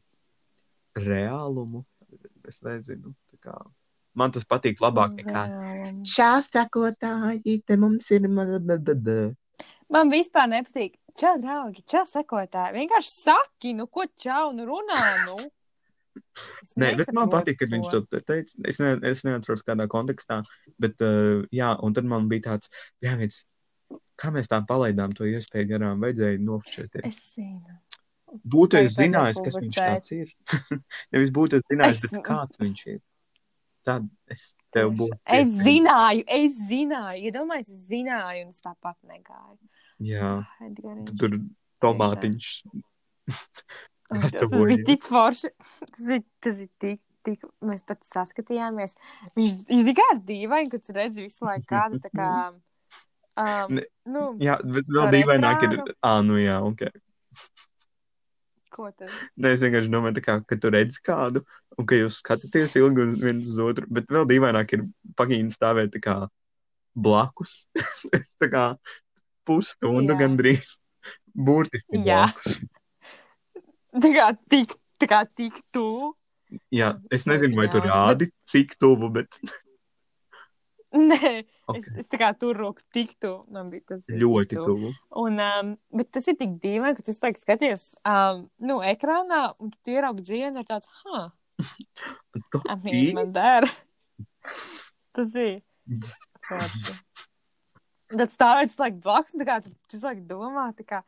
reālumu. 1.04 1.84
Es 2.48 2.62
nezinu. 2.64 3.12
tā 3.34 3.42
Kā, 3.50 3.56
man 4.16 4.32
tas 4.32 4.46
patīk 4.48 4.80
labāk 4.84 5.18
nekā. 5.20 5.48
Čau, 6.08 6.38
sakotāji, 6.46 7.60
te 7.68 7.78
mums 7.78 8.08
ir. 8.16 8.30
mazadadada." 8.32 9.34
Man 9.92 10.10
vispār 10.10 10.48
nepatīk. 10.50 10.96
Čau, 11.16 11.36
draugi, 11.40 11.84
čau, 11.88 12.04
sekotāji. 12.10 12.74
Vienkārši 12.76 13.12
saki, 13.12 13.76
nu, 13.78 13.86
ko 13.88 14.08
čau, 14.20 14.50
nu, 14.56 14.66
runā, 14.68 15.04
nu. 15.28 15.38
Nē, 16.80 16.90
bet 17.00 17.12
man 17.16 17.30
patīk, 17.32 17.60
kad 17.60 17.72
viņš 17.72 17.92
to 17.92 18.02
te- 18.12 18.22
teica. 18.24 18.56
Es, 18.68 18.80
ne, 18.84 18.96
es 19.08 19.24
neatceros, 19.28 19.64
kādā 19.68 19.86
kontekstā. 19.92 20.42
Bet, 20.82 21.00
uh, 21.04 21.46
jā, 21.56 21.70
un 21.84 21.96
tad 21.96 22.08
man 22.12 22.28
bija 22.32 22.50
tāds, 22.50 22.72
jā, 23.04 23.14
viens, 23.20 23.44
Kā 24.18 24.32
mēs 24.32 24.48
tā 24.52 24.62
palaidām 24.68 25.12
to 25.16 25.26
iespēju 25.28 25.68
garām, 25.74 26.00
vajadzēja 26.04 26.40
nofočēties. 26.40 27.06
Es 27.10 27.18
zinu. 27.36 27.76
Būtu 28.52 28.80
es 28.82 28.96
zinājis, 28.98 29.38
kas 29.44 29.58
viņš 29.62 29.76
tāds 29.80 30.12
ir. 30.16 30.32
Nevis 31.16 31.32
būtu 31.36 31.60
es 31.60 31.66
zinājis, 31.72 32.00
Es- 32.04 32.12
bet 32.12 32.24
kāds 32.26 32.60
viņš 32.62 32.86
ir. 32.96 33.02
Tad 33.86 34.08
es 34.34 34.56
tev 34.74 34.90
būtu. 34.98 35.14
Es 35.26 35.46
iespējams- 35.48 35.64
zināju, 35.68 36.24
es 36.40 36.56
zināju. 36.72 37.22
Iedomājieties, 37.30 37.70
es 37.76 37.84
zināju, 37.92 38.46
un 38.48 38.50
es 38.56 38.62
tāpat 38.66 38.96
negāju. 39.06 39.60
Jā, 40.04 40.32
Edgars. 40.66 41.06
tu 41.12 41.18
tur 41.22 41.38
tomātiņš. 41.86 42.48
Tas 43.30 44.52
bija 44.52 44.80
tik 44.86 45.04
forši. 45.08 45.52
Tas 45.92 46.10
ir, 46.18 46.24
tas 46.44 46.60
ir 46.66 46.70
tik, 46.82 47.00
tik. 47.26 47.46
Mēs 47.66 47.86
pat 47.88 48.02
saskatījāmies. 48.10 48.98
Viņš, 49.38 49.56
viņš 49.70 49.88
ir 49.92 50.20
dīvaini, 50.28 50.72
kad 50.74 50.84
tu 50.86 50.96
redzi 50.98 51.26
visu 51.26 51.46
laiku 51.48 51.70
kādu 51.72 52.02
tā 52.04 52.12
kā. 52.14 52.30
Um, 53.36 53.82
nu, 54.08 54.26
Jā, 54.40 54.56
bet 54.64 54.88
vēl 54.88 55.02
Caur 55.02 55.14
dīvaināk 55.16 55.66
ir. 55.68 55.78
Ā, 56.08 56.14
nu 56.24 56.40
jā, 56.40 56.60
ok. 56.64 56.86
ko 58.76 58.90
tad? 58.92 59.12
Nē, 59.36 59.56
es 59.56 59.64
vienkārši 59.64 59.92
domāju, 59.92 60.24
kā, 60.24 60.38
ka 60.48 60.58
tu 60.60 60.72
redzi 60.72 61.02
kādu, 61.04 61.44
un 61.80 61.88
ka 61.90 62.00
jūs 62.00 62.22
skatāties 62.22 62.78
ilgi 62.80 63.04
uz 63.04 63.20
viens 63.24 63.52
uz 63.52 63.60
otru, 63.64 63.88
bet 63.92 64.08
vēl 64.12 64.28
dīvaināk 64.30 64.76
ir 64.78 64.86
pagīni 65.20 65.54
stāvēt 65.56 65.94
tā 65.96 66.04
kā 66.04 66.16
blakus. 66.96 67.66
tā 68.42 68.52
kā 68.52 68.66
pusstundu 69.48 70.18
gandrīz. 70.20 70.78
Burtiski 71.36 72.00
Jā. 72.00 72.30
blakus. 72.30 72.62
Tā 73.96 74.12
kā 74.16 74.30
tik, 74.52 74.76
tā 75.00 75.12
kā 75.12 75.22
tik 75.28 75.60
tuvu. 75.76 76.14
Jā, 76.72 76.94
es 77.12 77.26
nezinu, 77.28 77.58
vai 77.58 77.68
tu 77.72 77.82
rādi, 77.84 78.30
cik 78.48 78.78
tuvu, 78.80 79.10
bet 79.12 79.40
Nē, 81.12 81.32
Ok. 81.68 81.78
es, 81.80 81.88
es 82.04 82.08
tā 82.12 82.20
kā 82.22 82.30
tur 82.40 82.56
roku 82.56 82.84
tik 82.96 83.16
tuvu. 83.20 83.44
Man 83.52 83.72
bija 83.74 83.84
tas 83.96 84.04
ļoti 84.08 84.56
tuvu. 84.60 84.92
Un, 85.22 85.40
um, 85.44 85.72
bet 85.98 86.12
tas 86.16 86.28
ir 86.32 86.38
tik 86.40 86.54
dīvaini, 86.64 86.96
ka 86.96 87.04
tu 87.04 87.16
laikam 87.16 87.42
skaties 87.42 87.88
um, 88.08 88.46
nu, 88.64 88.78
ekrānā, 88.86 89.42
un 89.60 89.74
tu 89.76 89.96
ieraugi 89.96 90.24
dzīvi, 90.30 90.54
ir 90.62 90.70
tāds, 90.70 90.92
ha, 91.04 91.26
mean, 92.84 93.12
man 93.18 93.34
dara. 93.36 93.68
tas 95.18 95.34
bija. 95.36 95.60
Mm. 95.90 96.08
Tad 98.16 98.32
stāvēt 98.32 98.74
slēgt 98.76 99.02
blakus, 99.04 99.34
un 99.36 99.42
tā 99.42 99.48
kā 99.50 99.60
tu 99.66 100.00
laiku 100.04 100.26
domā, 100.30 100.70
tā 100.78 100.86
kā 100.88 101.02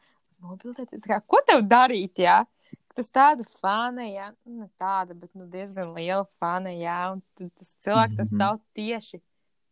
mobilizēties, 0.43 1.03
tā 1.05 1.13
kā, 1.13 1.21
ko 1.29 1.39
tev 1.47 1.63
darīt, 1.69 2.19
jā? 2.25 2.41
Tas 2.97 3.11
tāda 3.13 3.45
fāne, 3.61 4.07
jā, 4.09 4.31
nu, 4.49 4.63
ne 4.65 4.69
tāda, 4.81 5.13
bet 5.13 5.29
nu, 5.37 5.45
diezgan 5.53 5.93
liela 5.93 6.25
fāne, 6.41 6.73
jā, 6.81 6.97
un 7.13 7.21
tas 7.37 7.75
cilvēks 7.85 8.17
tas 8.17 8.31
Mhm. 8.33 8.39
stāv 8.39 8.57
tieši 8.73 9.21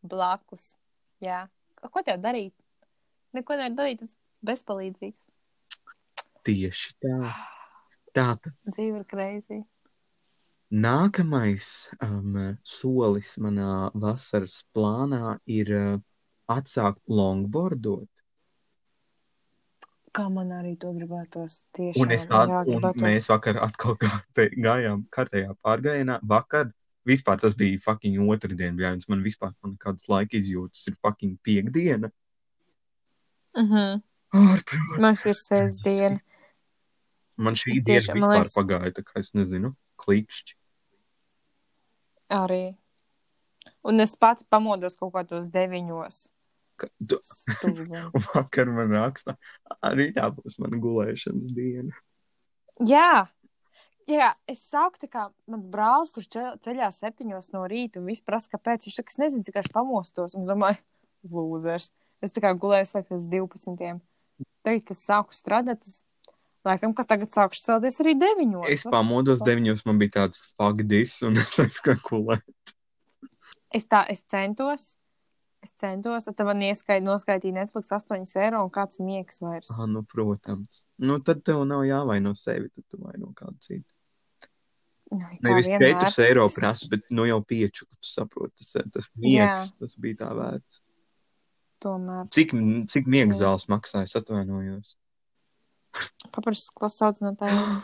blakus, 0.10 0.76
jā. 1.24 1.46
Ko 1.86 2.02
tev 2.06 2.22
darīt? 2.24 2.54
Neko 3.36 3.58
nevar 3.60 3.76
darīt, 3.78 4.02
tas 4.02 4.14
bezpalīdzīgs. 4.46 5.30
tieši 6.46 6.96
tā. 7.04 7.20
Tātad 8.16 8.54
Dzīve 8.64 9.02
ir 9.02 9.08
crazy. 9.12 9.58
nākamais 10.72 11.90
um, 12.00 12.56
solis 12.64 13.34
manā 13.44 13.90
vasaras 13.92 14.62
plānā 14.72 15.38
ir 15.52 15.72
uh, 15.76 15.98
atsākt 16.48 17.02
longboardot. 17.12 18.08
Kā 20.16 20.30
man 20.32 20.54
arī 20.56 20.78
to 20.80 20.94
gribētos 20.96 21.60
tieši. 21.76 22.00
Un, 22.00 22.14
tā, 22.32 22.64
un 22.72 23.04
mēs 23.04 23.28
vakar 23.28 23.60
atkal 23.66 23.98
gājām 24.68 25.04
kārtējā 25.12 25.58
pārgājienā. 25.60 26.22
Vakar 26.24 26.72
vispār 27.08 27.40
tas 27.42 27.54
bija 27.58 27.80
fucking 27.84 28.18
otrdien, 28.30 28.76
bļāvis. 28.78 29.08
Man 29.10 29.24
vispār 29.24 29.54
man 29.64 29.76
nekādas 29.76 30.08
laika 30.10 30.38
izjūtas 30.38 30.88
ir 30.90 30.96
fucking 31.02 31.38
piekdiena. 31.46 32.12
Mm 33.56 33.68
-hmm. 33.72 34.02
Ārprāt. 34.36 35.00
Mums 35.00 35.26
ir 35.26 35.34
sestdiena. 35.40 36.20
Man 37.38 37.54
šī 37.54 37.84
Tieši, 37.84 38.14
diena 38.14 38.20
man 38.20 38.30
vispār 38.30 38.40
liekas- 38.40 38.58
pagāja, 38.58 38.92
tā 38.98 39.04
kā 39.04 39.20
es 39.20 39.32
nezinu, 39.34 39.76
klikšķi. 39.98 40.56
Arī. 42.30 42.76
Un 43.84 44.00
es 44.00 44.16
pati 44.16 44.44
pamodos 44.50 44.98
kaut 44.98 45.14
kādos 45.14 45.48
deviņos. 45.52 46.28
Ka- 46.78 46.90
tu-. 47.08 47.22
Un 47.64 48.22
vakar 48.34 48.68
man 48.68 48.90
raksta, 48.92 49.38
arī 49.84 50.12
tā 50.14 50.28
būs 50.36 50.58
mana 50.60 50.78
gulēšanas 50.78 51.54
diena. 51.56 51.94
Jā, 52.84 53.28
jā, 54.10 54.32
es 54.52 54.62
saku, 54.70 55.00
tā 55.02 55.10
kā 55.12 55.24
mans 55.50 55.68
brālis, 55.72 56.12
kurš 56.14 56.28
ce- 56.36 56.56
ceļā 56.66 56.90
septiņos 56.94 57.52
no 57.54 57.64
rīta 57.72 57.98
un 58.02 58.06
viss 58.10 58.22
prasa, 58.26 58.50
kāpēc. 58.54 58.86
Viņš 58.88 59.00
saka, 59.02 59.14
es 59.14 59.18
nezinu, 59.22 59.46
cik 59.48 59.56
es 59.64 59.72
pamostos. 59.74 60.36
Un 60.36 60.42
es 60.46 60.50
domāju, 60.52 60.78
lūzers. 61.36 61.92
Es 62.24 62.32
tā 62.34 62.42
kā 62.46 62.54
gulēju 62.58 62.90
slēgt 62.92 63.12
līdz 63.14 63.30
12. 63.34 64.02
Tagad, 64.66 64.84
kad 64.88 64.98
sāku 64.98 65.36
strādāt, 65.38 65.82
tas 65.86 66.02
laikam, 66.66 66.94
ka 66.98 67.04
tagad 67.06 67.30
sākšu 67.36 67.62
celties 67.68 68.00
arī 68.02 68.16
deviņos. 68.18 68.70
Es 68.74 68.86
What 68.86 68.96
pamodos 68.98 69.40
fuck? 69.40 69.48
deviņos, 69.52 69.84
man 69.86 70.00
bija 70.02 70.16
tāds 70.22 70.46
fagdis, 70.58 71.20
un 71.28 71.38
es 71.44 71.54
aizskan 71.62 72.00
gulēt. 72.08 72.46
Es 73.76 73.86
tā, 73.92 74.06
es 74.10 74.24
centos. 74.32 74.94
Es 75.66 75.72
centos, 75.82 76.28
tad 76.30 76.46
man 76.46 76.60
ieskaidroja, 76.62 77.02
noskaitīja 77.08 77.56
Netflix 77.56 77.90
8 77.96 78.36
eiro 78.38 78.60
un 78.62 78.70
kāds 78.70 79.00
miegs 79.02 79.40
vairs. 79.42 79.72
Ah, 79.74 79.88
nu, 79.90 80.04
protams. 80.06 80.84
Nu, 81.02 81.18
tad 81.26 81.42
tev 81.48 81.64
nav 81.66 81.82
jāvaino 81.88 82.36
sevi, 82.38 82.70
tad 82.70 82.86
tu 82.92 83.00
vaino 83.02 83.32
kādu 83.34 83.58
citu. 83.66 83.95
Nu, 85.12 85.22
Nevis. 85.46 85.68
4 85.70 86.26
eiro 86.26 86.48
prasa, 86.50 86.88
bet 86.90 87.06
nu 87.14 87.26
jau 87.30 87.38
5, 87.46 87.84
ka 87.86 87.94
tu 88.02 88.10
saproti, 88.10 88.66
tas, 88.66 88.88
tas 88.92 89.10
miegs, 89.22 89.72
tas 89.80 89.94
bija 90.02 90.24
tā 90.24 90.32
vērts. 90.36 90.82
Tomēr 91.86 92.26
Cik, 92.34 92.56
cik 92.90 93.06
miegs 93.12 93.36
Jā. 93.38 93.42
zāles 93.44 93.68
maksāja, 93.70 94.10
atvainojos. 94.22 94.96
paprasti, 96.34 96.72
ko 96.74 96.90
sauc 96.90 97.22
no 97.22 97.36
tā. 97.38 97.52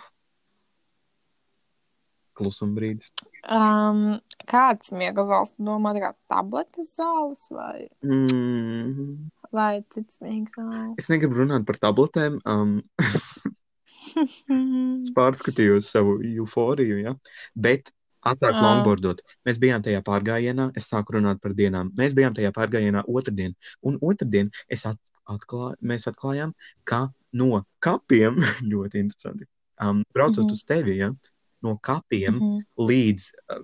Klusum 2.40 2.72
brīdis. 2.78 3.12
Um, 3.52 4.20
kāds 4.50 4.90
miega 4.96 5.22
zāles 5.28 5.52
domā, 5.60 5.92
tā 5.98 6.02
kā 6.06 6.12
tabletes 6.32 6.94
zāles 6.98 7.44
vai, 7.52 7.88
Mm, 8.02 9.30
vai 9.52 9.84
cits 9.94 10.18
miegs 10.24 10.56
zāles? 10.58 10.96
es 10.98 11.10
negribu 11.12 11.42
runāt 11.44 11.66
par 11.68 11.78
tabletēm. 11.84 12.40
Um, 12.48 12.82
es 14.18 15.12
pārskatījos 15.18 15.90
savu 15.94 16.18
euforiju, 16.24 17.00
ja? 17.06 17.16
bet 17.56 17.92
atsākt 18.22 18.60
Ā. 18.60 18.62
longboardot. 18.62 19.24
Mēs 19.48 19.58
bijām 19.62 19.82
tajā 19.82 20.02
pārgājienā, 20.06 20.70
es 20.78 20.90
sāku 20.92 21.16
runāt 21.18 21.42
par 21.42 21.56
dienām. 21.58 21.90
Mēs 21.98 22.14
bijām 22.18 22.36
tajā 22.38 22.52
pārgājienā 22.54 23.02
otrdien, 23.10 23.56
un 23.82 23.98
otrdien 24.02 24.52
es 24.70 24.86
at, 24.86 25.00
atklā, 25.32 25.74
mēs 25.82 26.06
atklājām, 26.12 26.54
ka 26.86 27.08
no 27.34 27.64
kapiem, 27.82 28.38
ļoti 28.72 29.02
interesanti, 29.02 29.48
um, 29.82 30.04
braucot 30.14 30.46
Mhm. 30.46 30.52
uz 30.54 30.64
tevi, 30.64 30.98
ja? 31.02 31.12
no 31.62 31.76
kapiem 31.78 32.34
Mhm. 32.40 32.62
līdz 32.78 33.26
uh, 33.54 33.60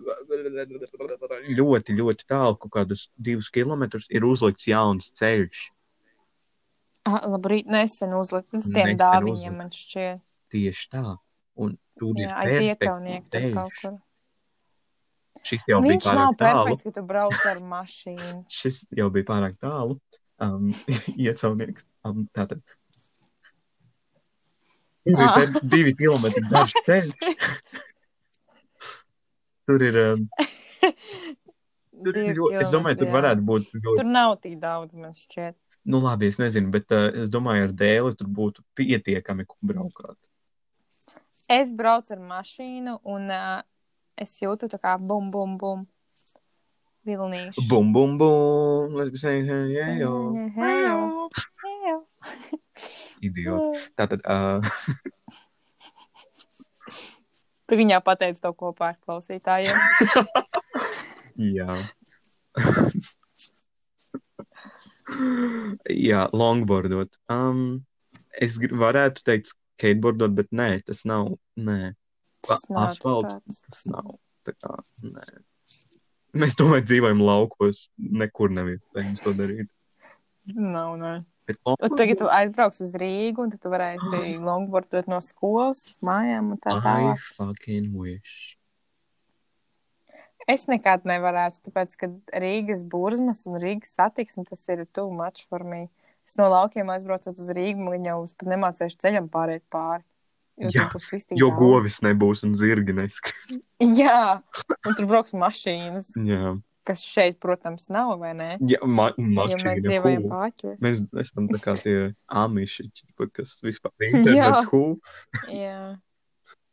ļoti, 1.57 1.95
ļoti 1.97 2.27
tālu, 2.29 2.57
kaut 2.61 2.71
kādus 2.75 3.07
divus 3.17 3.49
kilometrus, 3.49 4.05
ir 4.13 4.25
uzlikts 4.25 4.67
jauns 4.69 5.11
ceļš. 5.17 5.63
Ah, 7.07 7.21
labrīt, 7.23 7.65
nesen 7.71 8.11
uzlikt. 8.17 8.51
Pēc 8.51 8.67
tiem 8.67 8.97
uzlikt. 9.31 9.57
man 9.57 9.69
šķiet. 9.71 10.21
Tieši 10.53 10.89
tā. 10.93 11.03
Un 11.57 11.77
tur 11.99 12.13
ir 12.21 12.27
Jā, 12.27 12.35
ceļš. 13.33 13.79
kur. 13.81 13.97
Šis 15.47 15.63
jau 15.69 15.79
bija 15.83 15.93
Viņš 15.95 16.05
nav 16.07 16.15
pārāk 16.17 16.37
tālu. 16.41 16.63
perfekts, 16.65 16.83
ka 16.87 16.91
tu 16.97 17.03
brauc 17.09 17.45
ar 17.51 17.59
mašīnu. 17.73 18.37
Šis 18.59 18.79
jau 18.97 19.09
bija 19.13 19.27
pārāk 19.29 19.57
tālu. 19.61 19.99
Um, 20.39 20.71
Iecaunieks. 21.17 21.85
Um, 22.05 22.27
tātad. 22.35 22.61
Tur 25.07 25.13
ir 25.13 25.23
Ah. 25.23 25.37
te 25.55 25.61
divi 25.71 25.93
kilometri 25.95 26.41
garš 26.51 26.73
ceļš. 26.87 27.13
Tur 29.67 29.83
ir. 29.83 29.97
Um, 30.13 30.27
tur 32.03 32.17
ir 32.21 32.35
ļoti, 32.37 32.59
es 32.61 32.69
domāju, 32.73 32.99
tur 33.01 33.09
jā. 33.09 33.13
varētu 33.17 33.45
būt. 33.47 33.71
Ļoti, 33.77 33.95
Tur 34.01 34.07
nav 34.07 34.35
tik 34.43 34.57
daudz, 34.61 34.95
man 34.99 35.15
šķiet. 35.17 35.55
nu, 35.87 35.99
labi, 36.03 36.27
es 36.31 36.37
nezinu, 36.39 36.69
bet 36.71 36.91
uh, 36.95 37.07
es 37.23 37.29
domāju, 37.33 37.69
ar 37.69 37.73
dēli 37.79 38.13
tur 38.19 38.27
būtu 38.37 38.63
pietiekami, 38.77 39.45
kur 39.47 39.57
braukāt. 39.71 40.17
Es 41.47 41.71
braucu 41.71 42.11
ar 42.15 42.19
mašīnu 42.19 42.97
un 43.07 43.31
uh, 43.31 43.61
es 44.19 44.35
jūtu 44.41 44.67
tā 44.71 44.79
kā 44.83 44.97
bum, 44.99 45.31
bum, 45.31 45.55
bum. 45.61 45.85
Vilnīšu. 47.07 47.63
Bum, 47.71 47.93
bum, 47.95 48.17
bum. 48.19 48.97
Let's 48.99 49.13
be 49.13 49.17
saying, 49.17 49.45
hey, 49.47 49.71
yeah, 49.71 49.93
yo. 49.95 50.11
Hejo. 50.57 51.29
Hejo. 51.63 51.95
Idioti. 53.23 53.85
Tātad. 53.95 54.19
Uh, 54.27 54.59
Tu 57.67 57.75
viņā 57.75 57.99
pateici 57.99 58.39
to 58.43 58.53
kopā 58.55 58.93
ar 58.93 58.97
klausītājiem. 59.03 59.75
Jā. 61.57 61.73
Jā, 66.07 66.21
longboardot. 66.31 67.11
Um, 67.31 67.83
es 68.31 68.57
varētu 68.59 69.23
teikt, 69.27 69.51
skateboardot, 69.77 70.33
bet 70.35 70.49
nē, 70.51 70.83
tas 70.85 71.05
nav. 71.05 71.35
Nē, 71.57 71.93
Tas 72.47 72.65
nav 72.69 72.87
tas 72.89 72.97
asfalts. 72.97 73.33
pats. 73.45 73.61
tas 73.69 73.85
nav. 73.93 74.17
Tā 74.45 74.53
kā, 74.57 74.75
nē. 75.03 75.25
Mēs 76.37 76.53
tomēr 76.59 76.83
dzīvojam 76.85 77.21
laukos. 77.23 77.87
Nekur 77.97 78.51
nav 78.53 78.67
iespējams 78.75 79.23
to 79.23 79.33
darīt. 79.33 79.69
Nav, 80.53 80.97
nē. 81.01 81.15
Bet 81.47 81.57
longboard- 81.65 81.95
tagad 81.97 82.17
tu 82.19 82.27
aizbrauks 82.27 82.81
uz 82.83 82.93
Rīgu, 82.99 83.39
un 83.39 83.49
tu 83.51 83.69
varēsi 83.71 84.37
longboardot 84.43 85.07
no 85.07 85.19
skolas 85.23 85.85
uz 85.87 85.97
mājām 86.03 86.51
un 86.51 86.57
tā 86.57 86.75
I 86.77 86.81
tālāk. 86.83 87.19
fucking 87.37 87.93
wish. 87.95 88.57
Es 90.47 90.65
nekad 90.67 91.03
nevarētu, 91.03 91.59
tāpēc, 91.67 91.95
ka 91.99 92.07
Rīgas 92.39 92.83
burzmas 92.87 93.45
un 93.47 93.59
Rīgas 93.59 93.95
satiksme 93.97 94.45
tas 94.47 94.61
ir 94.69 94.85
too 94.93 95.09
much 95.11 95.45
for 95.49 95.63
me. 95.63 95.89
Es 96.27 96.35
no 96.39 96.49
laukiem 96.51 96.89
aizbraucot 96.91 97.37
uz 97.39 97.49
Rīgu, 97.55 97.79
man 97.87 98.03
jau 98.05 98.17
pat 98.35 98.49
nemācēšu 98.51 98.99
ceļam 98.99 99.29
pārēt 99.31 99.63
pāri. 99.71 100.03
Jo, 100.57 100.71
Jā, 100.73 100.87
Jo 101.37 101.51
daudz. 101.51 101.59
govis 101.61 101.99
nebūs 102.01 102.41
un 102.47 102.55
zirgi 102.57 102.95
neskrien. 102.97 103.59
Jā, 104.01 104.41
un 104.89 104.95
tur 104.97 105.05
brauks 105.07 105.35
mašīnas, 105.37 106.07
Jā, 106.25 106.55
kas 106.87 107.03
šeit, 107.05 107.37
protams, 107.43 107.85
nav, 107.93 108.15
vai 108.23 108.31
ne? 108.33 108.49
Jā 108.65 108.79
ma 108.89 109.11
Jo 109.13 109.21
mēs 109.21 109.53
mašīna 109.53 109.75
dzīvojam 109.85 110.25
pāķos. 110.31 110.79
Mēs 110.81 111.03
esam 111.23 111.47
tā 111.53 111.61
kā 111.61 111.77
tie 111.79 111.95
amiši, 112.43 112.89
kas 113.37 113.53
vispār 113.63 113.93
Jā. 114.01 114.11
internet 114.17 114.71
cool. 114.73 114.97
Jā, 115.53 115.77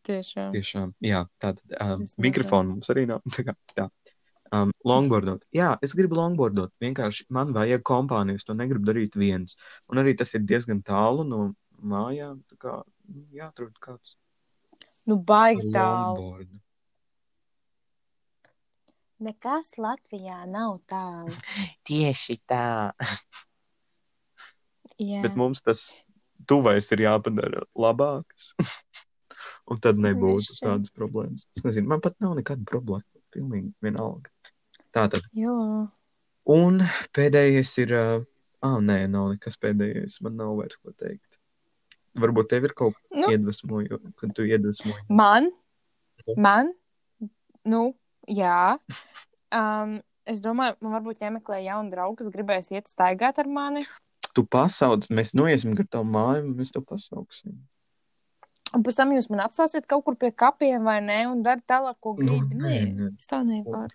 tiešām. 0.08 0.50
Tiešām, 0.56 0.94
jā, 1.04 1.26
tātad 1.44 1.76
um, 1.84 2.08
mikrofonu 2.24 2.78
mums 2.78 2.88
arī 2.94 3.04
nav. 3.12 3.20
Tā 3.36 3.44
kā, 3.50 3.54
tā. 3.76 3.90
Um, 4.54 4.72
longboardot. 4.86 5.42
Jā, 5.56 5.72
es 5.82 5.94
gribu 5.98 6.18
longboardot. 6.18 6.70
Vienkārši 6.82 7.26
man 7.34 7.54
vajag 7.56 7.82
kompāniju, 7.88 8.38
es 8.38 8.46
to 8.46 8.54
negribu 8.54 8.86
darīt 8.86 9.16
viens. 9.18 9.56
Un 9.90 10.02
arī 10.02 10.14
tas 10.18 10.34
ir 10.36 10.44
diezgan 10.46 10.82
tālu 10.86 11.24
no 11.26 11.46
mājām. 11.82 12.42
Tā 12.52 12.60
kā 12.60 12.76
nu, 12.84 13.24
jāatrod 13.34 13.74
kāds 13.82 14.14
Nu, 15.04 15.18
baigi 15.20 15.68
tālu. 15.74 16.46
Nekas 19.24 19.74
Latvijā 19.80 20.42
nav 20.48 20.78
tālu. 20.88 21.34
Tieši 21.88 22.38
tā. 22.48 22.92
Jā. 24.96 25.20
Bet 25.24 25.36
mums 25.36 25.60
tas 25.64 25.82
tuvais 26.48 26.88
ir 26.96 27.04
jāpadara 27.04 27.64
labāks. 27.76 28.52
Un 29.70 29.80
tad 29.80 30.00
nebūtu 30.00 30.40
Višķi. 30.44 30.60
tādas 30.64 30.92
problēmas. 30.96 31.46
Es 31.56 31.64
nezinu, 31.64 31.88
man 31.92 32.02
pat 32.04 32.16
nav 32.24 32.36
nekāda 32.38 32.64
problēma. 32.68 33.04
Pilnīgi 33.34 33.72
vienalga. 33.84 34.33
Tātad. 34.94 35.24
Jo. 35.34 35.54
Un 36.54 36.82
pēdējais 37.16 37.72
ir. 37.82 37.94
Uh, 37.98 38.24
ah, 38.64 38.76
nē, 38.80 39.04
nav 39.10 39.32
nekas 39.34 39.56
pēdējais. 39.60 40.20
Man 40.24 40.36
nav 40.40 40.54
vairs 40.60 40.76
ko 40.80 40.92
teikt. 40.92 41.38
Varbūt 42.20 42.52
tev 42.52 42.68
ir 42.68 42.74
kaut 42.78 42.94
kas 42.94 43.18
Nu. 43.24 43.30
iedvesmojo, 43.34 43.98
kad 44.20 44.34
tu 44.36 44.44
iedvesmoji. 44.46 45.02
Man, 45.10 45.48
man, 46.38 46.70
nu, 47.66 47.80
jā. 48.30 48.76
Um, 49.50 49.96
es 50.30 50.38
domāju, 50.44 50.76
man 50.84 50.94
varbūt 50.94 51.24
jāmeklē 51.24 51.58
jauni 51.64 51.90
draugi, 51.90 52.20
kas 52.22 52.30
gribēs 52.30 52.70
iet 52.70 52.86
staigāt 52.92 53.40
ar 53.42 53.50
mani. 53.50 53.82
Tu 54.34 54.44
pasauc, 54.46 55.08
mēs 55.14 55.34
noiesim 55.34 55.74
gar 55.78 55.86
tavu 55.90 56.06
māju, 56.14 56.44
un 56.46 56.54
mēs 56.60 56.70
tev 56.74 56.86
pasauksim. 56.86 57.58
Un 58.74 58.82
pēc 58.82 58.96
tam 58.98 59.12
jūs 59.14 59.28
man 59.30 59.44
atstāsiet 59.44 59.84
kaut 59.90 60.02
kur 60.06 60.16
pie 60.18 60.30
kapiem 60.34 60.82
vai 60.86 60.96
nē, 61.02 61.20
un 61.30 61.42
dari 61.46 61.62
tālāk, 61.66 61.98
ko 62.02 62.14
Nu, 62.18 62.38
gribi. 62.40 62.56
nē, 62.62 62.78
Nē, 62.78 62.94
nē. 62.94 63.10
es 63.18 63.26
tā 63.30 63.42
nevaru. 63.46 63.94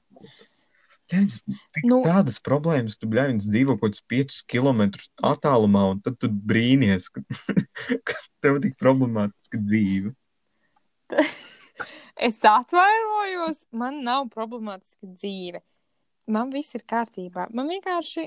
Tik 1.09 1.35
Nu. 1.49 1.57
nu, 1.89 1.99
tādas 2.05 2.37
problēmas, 2.45 2.97
tu 2.99 3.09
bļāvis 3.09 3.47
dzīvo 3.49 3.75
kaut 3.79 3.95
kādus 3.97 4.03
5 4.13 4.41
km 4.51 4.83
attālumā, 5.25 5.85
un 5.95 6.01
tad 6.05 6.19
tu 6.21 6.29
brīnies, 6.29 7.09
ka, 7.09 7.23
ka 8.07 8.17
tev 8.45 8.59
tik 8.65 8.77
problemātiska 8.81 9.61
dzīve. 9.61 10.13
Es 12.19 12.35
atvainojos, 12.43 13.61
man 13.71 14.01
nav 14.03 14.25
problemātiska 14.33 15.07
dzīve. 15.07 15.61
Man 16.27 16.49
viss 16.51 16.75
ir 16.75 16.83
kārtībā. 16.83 17.45
Man 17.55 17.69
vienkārši 17.71 18.25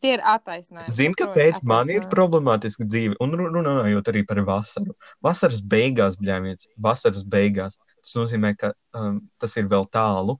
tie 0.00 0.14
ir 0.16 0.22
attaisnojumi. 0.24 0.94
Zini, 0.96 1.16
kāpēc 1.20 1.60
man 1.68 1.90
ir 1.92 2.06
problemātiska 2.08 2.86
dzīve? 2.88 3.18
Un 3.20 3.36
ru- 3.36 3.50
runājot 3.52 4.08
arī 4.12 4.22
par 4.28 4.40
vasaru. 4.48 4.96
Vasaras 5.24 5.60
beigās, 5.60 6.16
bļāviens, 6.16 6.64
vasaras 6.80 7.26
beigās. 7.28 7.76
Tas 8.00 8.16
nozīmē, 8.16 8.54
ka 8.56 8.72
um, 8.96 9.20
tas 9.36 9.56
ir 9.60 9.68
vēl 9.68 9.84
tālu. 9.92 10.38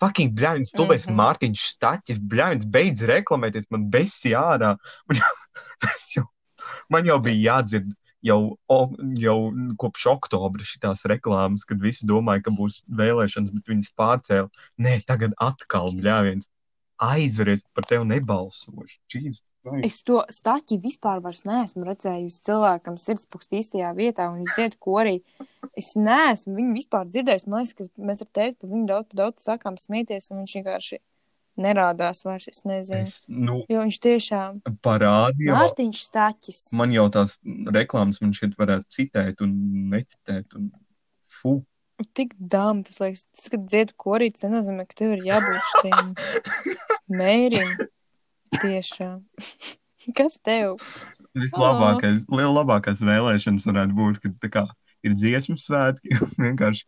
Fucking 0.00 0.34
bļāviens, 0.36 0.72
tu 0.72 0.86
biji 0.88 1.06
Mhm. 1.06 1.16
Mārtiņš 1.20 1.64
Staķis, 1.74 2.20
bļāviens, 2.32 2.68
beidz 2.76 3.06
reklamēties, 3.10 3.70
man 3.70 3.88
besi 3.92 4.34
ārā. 4.36 4.76
Man 5.80 6.00
jau, 6.12 6.24
man 6.92 7.06
jau 7.08 7.16
bija 7.24 7.40
jādzird 7.54 7.92
jau, 8.22 8.56
o, 8.68 8.78
jau 9.16 9.36
kopš 9.80 10.06
oktobra 10.12 10.66
šitās 10.66 11.06
reklāmas, 11.08 11.64
kad 11.68 11.80
visi 11.80 12.08
domāja, 12.08 12.44
ka 12.44 12.52
būs 12.56 12.82
vēlēšanas, 13.00 13.54
bet 13.56 13.72
viņas 13.72 13.94
pārcēla. 13.96 14.48
Nē, 14.84 14.98
tagad 15.08 15.36
atkal 15.40 15.94
bļāviens. 15.96 16.50
Aizveries 17.00 17.62
par 17.72 17.86
tevi 17.88 18.04
nebalsošu. 18.04 18.98
Christ. 19.08 19.46
Es 19.86 20.02
to 20.04 20.20
staķi 20.28 20.76
vispār 20.82 21.22
vairs 21.24 21.46
neesmu 21.48 21.86
redzējusi 21.88 22.42
cilvēkam 22.44 22.98
sirdspūkst 23.00 23.56
īstajā 23.56 23.92
vietā 23.96 24.28
un 24.28 24.42
viņš 24.42 24.56
dzied 24.58 24.76
korī. 24.84 25.14
Es 25.78 25.94
neesmu 25.96 26.58
viņu 26.58 26.76
vispār 26.76 27.08
dzirdējis. 27.08 27.46
Man 27.48 27.64
liekas, 27.64 27.88
ka 27.88 28.10
mēs 28.10 28.20
ar 28.24 28.28
tēti 28.36 28.58
par 28.60 28.72
viņu 28.74 28.90
daudz, 28.90 29.16
daudz 29.16 29.48
sākām 29.48 29.80
smieties 29.80 30.28
un 30.32 30.42
viņš 30.42 30.58
vienkārši 30.60 31.00
nerādās 31.60 32.24
vairs. 32.26 32.48
Es 32.52 32.64
nezinu. 32.68 33.08
Es, 33.08 33.18
nu, 33.28 33.62
Jo 33.70 33.84
viņš 33.84 33.98
tiešām 34.04 34.60
parādīju. 34.84 35.54
Mārtiņš 35.56 36.04
staķis. 36.10 36.62
Man 36.76 36.94
jau 36.94 37.08
tās 37.12 37.38
reklāmas 37.72 38.20
man 38.24 38.36
šeit 38.36 38.56
varētu 38.60 38.88
citēt 38.98 39.44
un 39.44 39.56
necitēt. 39.92 40.52
Un... 40.58 40.70
Fu. 41.40 41.60
Tik 42.16 42.32
dām, 42.38 42.80
tas 42.86 43.00
liekas, 43.02 43.24
tas, 43.36 43.50
kad 43.52 43.64
dzied 43.68 43.94
korī, 44.00 44.30
tas 44.32 44.46
nenozīmē, 44.46 44.86
ka 44.88 44.96
tev 45.02 45.14
ir 45.18 45.24
jābūt 45.26 45.72
šiem 45.74 46.12
mērim. 47.20 47.74
Tiešām. 48.56 49.20
Kas 50.16 50.38
tev? 50.40 50.80
Vislabākais, 51.36 52.24
liela 52.32 52.62
labākās 52.62 53.02
vēlēšanas 53.04 53.66
varētu 53.68 53.96
būt, 53.98 54.22
tā 54.42 54.50
kā, 54.50 54.64
ir 55.06 55.14
dziesmu 55.18 55.58
svētki 55.60 56.16
un 56.24 56.32
vienkārši 56.48 56.86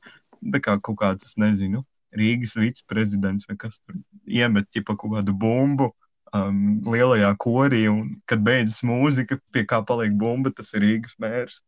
tā 0.52 0.62
kā 0.64 0.78
kaut 0.82 0.98
kāds, 1.02 1.36
nezinu, 1.40 1.84
Rīgas 2.16 2.56
viceprezidents 2.58 3.46
vai 3.48 3.56
kas 3.56 3.78
tur 3.80 3.96
iemet 4.28 4.66
ķipa 4.74 4.98
kaut 5.00 5.14
kādu 5.14 5.32
bumbu 5.32 5.88
um, 6.36 6.80
lielajā 6.84 7.30
korī, 7.40 7.86
un 7.88 8.18
kad 8.28 8.42
beidzas 8.44 8.82
mūzika, 8.84 9.38
pie 9.54 9.64
kā 9.68 9.80
paliek 9.88 10.12
bumba, 10.20 10.52
tas 10.52 10.74
ir 10.76 10.84
Rīgas 10.84 11.16
mērs. 11.22 11.62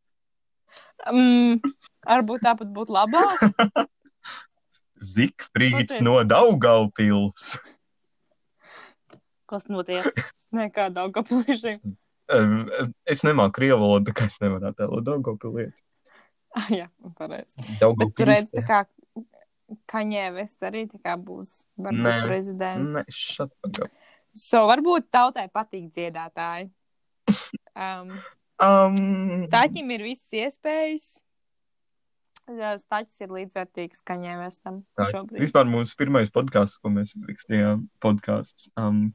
Mm, 1.10 1.60
varbūt 2.08 2.44
tāpat 2.46 2.70
būtu 2.74 2.94
labāk. 2.96 3.42
Zikfrīds 5.14 6.00
no 6.04 6.22
Daugaupils. 6.24 7.56
Kas 9.50 9.68
notiek? 9.68 10.08
Nē, 10.54 10.70
kā 10.72 10.88
Daugavpilī. 10.94 11.76
Um, 12.32 12.70
es 13.10 13.20
nemāku 13.26 13.58
krievu 13.58 13.82
valodu, 13.82 14.08
tā 14.08 14.16
kā 14.16 14.28
es 14.30 14.38
nevaru 14.40 14.70
attēlot 14.70 15.04
Daugavpilieti. 15.04 15.76
Ah, 16.54 16.70
jā, 16.80 16.88
pareizi. 17.18 17.58
Bet 17.58 17.68
tu 17.68 17.80
Daugavpils. 17.82 18.28
redzi, 18.30 18.52
tā 18.56 18.64
kā 18.68 18.82
Kaņē 19.90 20.24
Vest 20.36 20.64
arī 20.66 20.84
tā 20.88 21.00
kā 21.02 21.16
būs 21.20 21.64
varbūt 21.80 22.04
Nē, 22.04 22.16
prezidents. 22.28 22.96
Nē, 22.96 23.04
šat 23.10 23.52
pagab. 23.64 23.92
So, 24.34 24.64
varbūt 24.70 25.08
tautai 25.14 25.48
patīk 25.52 25.90
dziedātāji. 25.92 26.70
Um, 27.74 28.12
Um, 28.62 29.42
Staķim 29.48 29.90
ir 29.96 30.04
visas 30.06 30.34
iespējas. 30.38 31.06
Staķis 32.84 33.22
ir 33.24 33.30
līdzvērtīgs 33.32 34.02
Tā, 34.98 35.06
šobrīd. 35.14 35.40
Vispār 35.42 35.64
mums 35.66 35.94
pirmais 35.96 36.28
podkāsts, 36.34 36.76
ko 36.82 36.92
mēs 36.92 37.14
izrakstījām, 37.16 37.86
podkāsts, 38.04 38.68
um, 38.76 39.06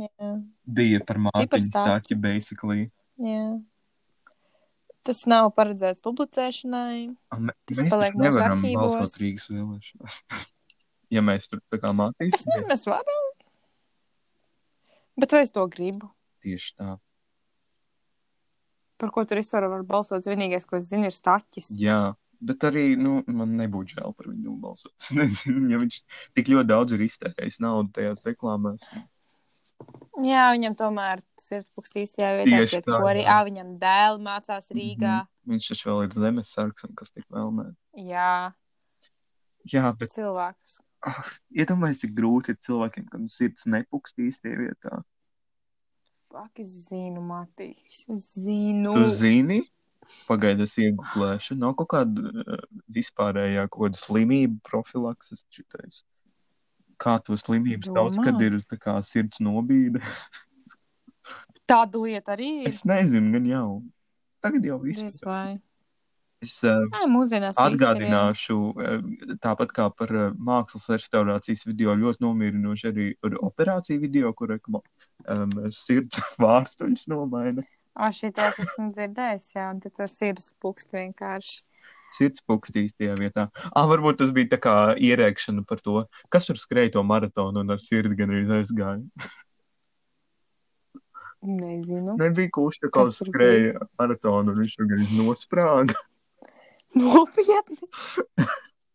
Jā, 0.00 0.30
bija 0.66 1.00
par 1.06 1.18
Mārtiņu 1.28 1.66
Stāķi. 1.68 1.70
stāķi, 1.70 2.16
basically. 2.20 2.86
jā. 3.22 3.44
Tas 5.06 5.22
nav 5.30 5.48
paredzēts 5.56 6.02
publicēšanai. 6.04 7.06
Um, 7.32 7.48
Tas 7.70 7.78
mēs 7.80 7.88
paliek 7.92 8.16
mūsu 8.18 8.24
nevaram 8.26 8.58
arhīvos. 8.60 8.96
balsot 8.98 9.22
Rīgas 9.22 9.46
vēlēšanās. 9.48 10.18
ja 11.16 11.22
mēs 11.24 11.48
tur 11.48 11.62
tā 11.72 11.78
kā 11.80 11.88
Es 11.88 11.96
mācīsimies, 12.02 12.44
nezinu, 12.50 12.66
mēs 12.68 12.84
varam. 12.90 13.22
Bet 15.20 15.32
vai 15.32 15.40
es 15.46 15.54
to 15.54 15.64
gribu? 15.72 16.10
tieši 16.44 16.74
tā. 16.76 16.98
Par 19.00 19.12
ko 19.14 19.24
tur 19.24 19.40
vispār 19.40 19.66
var 19.72 19.84
balsot? 19.88 20.26
Vienīgais, 20.28 20.66
ko 20.68 20.76
es 20.76 20.88
zinu, 20.90 21.08
ir 21.08 21.14
staķis. 21.16 21.70
Jā, 21.80 22.00
bet 22.44 22.66
arī, 22.68 22.90
nu, 23.00 23.20
man 23.26 23.54
nebūtu 23.58 23.96
žēl 23.96 24.12
par 24.16 24.28
viņu 24.28 24.58
balsot. 24.60 24.92
Es 25.00 25.14
nezinu, 25.16 25.70
ja 25.72 25.80
viņš 25.80 26.02
tik 26.36 26.50
ļoti 26.52 26.68
daudz 26.70 26.96
ir 26.98 27.06
iztērējis 27.06 27.60
naudu 27.64 27.94
tajās 27.96 28.26
reklāmās. 28.28 28.84
Jā, 30.20 30.50
viņam 30.52 30.74
tomēr 30.76 31.22
sirdspūks 31.40 31.94
īstajā 32.02 32.30
vietā, 32.42 32.58
Tieši 32.60 32.82
tā, 32.84 32.98
ko 33.00 33.08
arī, 33.08 33.22
jā. 33.24 33.38
ā, 33.40 33.44
viņam 33.48 33.68
dēli 33.80 34.20
mācās 34.26 34.66
Rīgā. 34.76 35.14
Mhm. 35.24 35.54
Viņš 35.54 35.68
taču 35.72 35.88
vēl 35.88 36.02
ir 36.04 36.16
zemes 36.20 36.50
sargs 36.52 36.84
un 36.84 36.92
kas 36.98 37.14
tik 37.16 37.24
vēl 37.32 37.48
nē. 37.56 37.64
Jā, 38.12 38.32
Jā, 39.72 39.90
bet 39.96 40.12
cilvēks. 40.12 40.76
ah, 41.08 41.30
iedomājieties, 41.56 42.02
cik 42.04 42.12
grūti 42.16 42.52
ir 42.54 42.60
cilvēkiem, 42.64 43.06
kam 43.12 43.24
sirds 43.32 43.64
nepukst 43.68 44.20
īstajā 44.20 44.60
vietā. 44.60 45.00
Fak, 46.30 46.60
es 46.62 46.70
zinu, 46.86 47.22
Matīs. 47.26 48.04
Es 48.06 48.28
zinu. 48.38 48.92
Tu 48.94 49.06
zini, 49.18 49.56
pagaidi, 50.28 50.62
es 50.68 50.76
iegūlēšu. 50.78 51.56
Nav 51.58 51.74
kaut 51.80 51.88
kāda 51.90 52.30
uh, 52.30 52.60
vispārējā 52.94 53.64
kaut 53.66 53.88
kāda 53.88 53.98
slimība 53.98 54.60
profilakses 54.68 55.42
šitais. 55.50 56.04
Kā 57.02 57.16
to 57.26 57.34
slimību 57.40 57.90
sauc, 57.90 58.14
Domā? 58.14 58.28
kad 58.28 58.44
ir 58.46 58.60
tā 58.70 58.78
kā 58.78 58.94
sirds 59.02 59.42
nobīde? 59.42 59.98
Tāda 61.70 62.04
lieta 62.04 62.36
arī 62.36 62.52
ir. 62.60 62.70
Es 62.70 62.84
nezinu, 62.86 63.34
gan 63.34 63.50
jau. 63.50 63.66
Tagad 64.44 64.70
jau 64.70 64.78
viss. 64.84 65.02
Es 66.40 66.54
uh, 66.64 66.86
Nē, 66.88 67.02
ir, 67.04 67.42
jā. 67.50 67.50
atgādināšu, 67.66 68.54
uh, 68.72 69.34
tāpat 69.42 69.74
kā 69.76 69.90
par 69.92 70.14
uh, 70.14 70.30
mākslas 70.38 70.86
restaurācijas 70.94 71.66
video, 71.68 71.92
ļoti 71.98 72.24
nomierinoši 72.24 72.86
arī 72.88 73.08
ar 73.26 73.36
operāciju 73.50 74.00
video, 74.06 74.30
kur 74.38 74.54
um, 75.28 75.50
sirds 75.74 76.20
vārstuļus 76.42 77.08
nomaina. 77.12 77.64
O, 78.00 78.06
šitos 78.14 78.60
esmu 78.62 78.92
dzirdējis, 78.94 79.50
jā, 79.56 79.66
un 79.74 79.82
tad 79.82 79.96
tur 79.98 80.08
sirds 80.10 80.52
pukst 80.62 80.94
vienkārši. 80.94 81.60
Sirds 82.16 82.42
pukstīs 82.42 82.94
tajā 82.98 83.14
vietā. 83.20 83.46
Ah, 83.70 83.86
varbūt 83.90 84.18
tas 84.22 84.32
bija 84.34 84.56
tā 84.56 84.58
kā 84.62 84.74
ierēkšana 84.98 85.62
par 85.68 85.82
to, 85.84 86.02
kas 86.32 86.48
tur 86.48 86.58
skrēja 86.58 86.96
to 86.96 87.04
maratonu 87.06 87.62
un 87.62 87.70
ar 87.76 87.82
sirdi 87.82 88.18
gan 88.18 88.32
arī 88.34 88.48
aizgāja. 88.60 89.04
Nezinu. 91.40 92.16
Nebija 92.20 92.50
tā 92.82 92.90
kā 92.92 93.06
skrēja 93.14 93.86
maratonu 94.00 94.52
un 94.52 94.58
viņš 94.64 94.74
tur 94.76 94.90
gan 94.90 95.06
nosprāga. 95.20 96.02
Nopietni. 96.98 97.86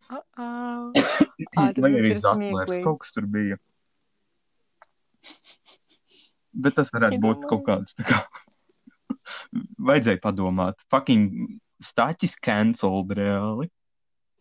Uh 0.05 0.21
-oh. 0.37 0.93
Vai 1.81 1.91
arī 1.97 2.13
smieklīgi. 2.15 2.83
kaut 2.83 2.99
kas 3.01 3.11
tur 3.11 3.25
bija. 3.25 3.57
Bet 6.55 6.77
tas 6.79 6.91
varētu 6.93 7.19
būt 7.23 7.47
kaut 7.49 7.65
kāds 7.67 7.97
tā 7.97 8.05
kā. 8.07 8.19
Vajadzēja 9.89 10.21
padomāt. 10.23 10.83
Fucking 10.93 11.57
staķis 11.83 12.37
cancelled 12.43 13.11
reāli. 13.17 13.69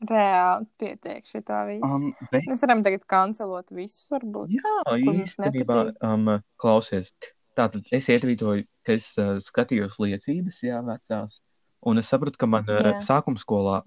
Reāli 0.05 0.67
pietiek 0.81 1.25
šitā 1.27 1.63
viss. 1.69 1.87
Um, 1.87 2.13
bet, 2.33 2.45
Mēs 2.51 2.65
varam 2.67 2.83
tagad 2.85 3.07
kancelot 3.09 3.73
visus, 3.73 4.05
varbūt. 4.13 4.53
jā, 4.53 4.75
īstenībā, 5.01 5.79
um, 6.05 6.37
klausies. 6.61 7.13
Tātad 7.57 7.87
es 7.95 8.11
ietvītoju, 8.11 8.67
ka 8.85 8.97
es 8.99 9.13
uh, 9.23 9.37
skatījos 9.43 9.97
liecības, 10.03 10.61
jā, 10.67 10.81
vecās. 10.85 11.39
Un 11.87 12.01
es 12.03 12.11
sapratu, 12.11 12.41
ka 12.41 12.49
man 12.51 12.69
uh, 12.69 12.91
sākuma 13.05 13.41
skolā 13.41 13.81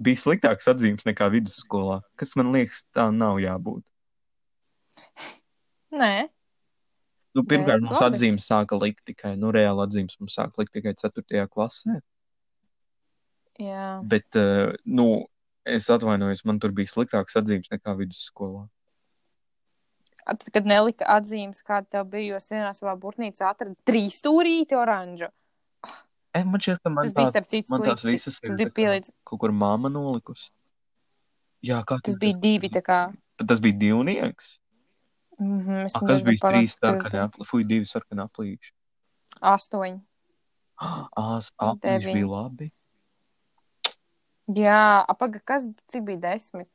bija 0.00 0.22
sliktāks 0.22 0.68
atzīmes 0.72 1.06
nekā 1.06 1.28
vidusskolā, 1.34 2.00
kas 2.18 2.32
man 2.40 2.52
liekas, 2.54 2.82
tā 2.96 3.10
nav 3.14 3.38
jābūt. 3.42 3.84
Nē, 6.00 6.30
Nu, 7.36 7.44
pirmkārt, 7.46 7.84
mums 7.84 8.00
labi. 8.00 8.16
atzīmes 8.16 8.46
sāka 8.50 8.78
likt 8.80 9.04
tikai, 9.06 9.36
nu, 9.38 9.52
reāli 9.54 9.84
atzīmes 9.84 10.16
mums 10.18 10.34
sāka 10.34 10.62
likt 10.62 10.72
tikai 10.74 10.96
4. 10.98 11.46
klasē. 11.52 12.00
jā. 13.62 13.86
Bet, 14.10 14.26
uh, 14.40 14.72
nu, 14.84 15.06
es 15.68 15.86
atvainojos, 15.92 16.42
man 16.48 16.58
tur 16.62 16.72
bija 16.74 16.90
sliktāks 16.90 17.38
atzīmes 17.38 17.70
nekā 17.70 17.94
vidusskolā. 18.00 18.64
A, 20.26 20.34
Tad, 20.34 20.48
kad 20.54 20.66
nelika 20.68 21.06
atzīmes, 21.16 21.62
kāda 21.66 21.86
tev 21.96 22.08
bija, 22.12 22.34
jo 22.34 22.40
es 22.40 22.50
vienā 22.52 22.70
savā 22.76 22.96
burtnīcā 23.00 23.48
atradu 23.50 23.76
trīs 23.88 24.18
stūrīti 24.20 24.76
oranžu. 24.78 25.30
E, 26.34 26.42
man 26.46 26.62
šķiet, 26.62 26.82
ka 26.84 26.92
man, 26.92 27.06
Tas 27.08 27.14
bija 27.16 27.26
tā, 27.26 27.32
starp 27.34 27.48
citu 27.50 27.72
man 27.72 27.82
tās 27.88 28.04
visas 28.06 28.36
Tas 28.38 28.52
ir 28.52 28.58
bija 28.60 28.74
pielīdz. 28.76 29.10
kaut 29.26 29.40
kur 29.42 29.54
māma 29.54 29.90
nolikusi. 29.90 30.50
Jā, 31.66 31.80
kā 31.88 31.98
Tas 32.04 32.18
bija 32.20 32.38
divi, 32.40 32.70
tā 32.72 32.82
kā. 32.84 33.00
Tas 33.40 33.60
bija 33.64 33.76
divnieks. 33.80 34.58
Mm 35.40 35.60
-hmm, 35.66 35.86
A, 35.94 36.00
kas 36.06 36.24
bija 36.24 36.42
trīs 36.44 36.74
tā 36.76 36.90
sarkani 36.90 37.20
apli? 37.22 37.46
Fui, 37.48 37.64
divi 37.64 37.88
sarkani 37.88 38.22
aplīši. 38.26 38.74
Astoņi. 39.40 40.00
Ās, 41.24 41.52
aplīši 41.56 42.12
bija 42.12 42.26
labi. 42.28 42.68
Jā, 44.56 45.04
apaga, 45.08 45.40
kas, 45.44 45.68
cik 45.88 46.04
bija 46.04 46.20
desmit? 46.26 46.68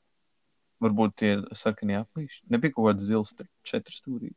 Varbūt 0.81 1.15
tie 1.15 1.31
sarkani 1.53 1.99
aplīši. 1.99 2.43
Nebija 2.49 2.73
kaut 2.73 2.89
kāds 2.89 3.07
zils, 3.07 3.35
četri 3.63 3.95
stūrī. 3.95 4.33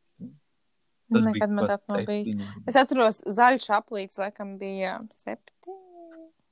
Tas 1.09 1.25
Nekad 1.25 1.51
man 1.51 1.67
tāds 1.67 1.89
nav 1.89 2.05
bijis. 2.05 2.35
Es 2.69 2.77
atceros, 2.77 3.23
zaļš 3.25 3.71
aplīts, 3.81 4.19
laikam, 4.21 4.59
bija 4.61 4.99
septiņi, 5.13 5.79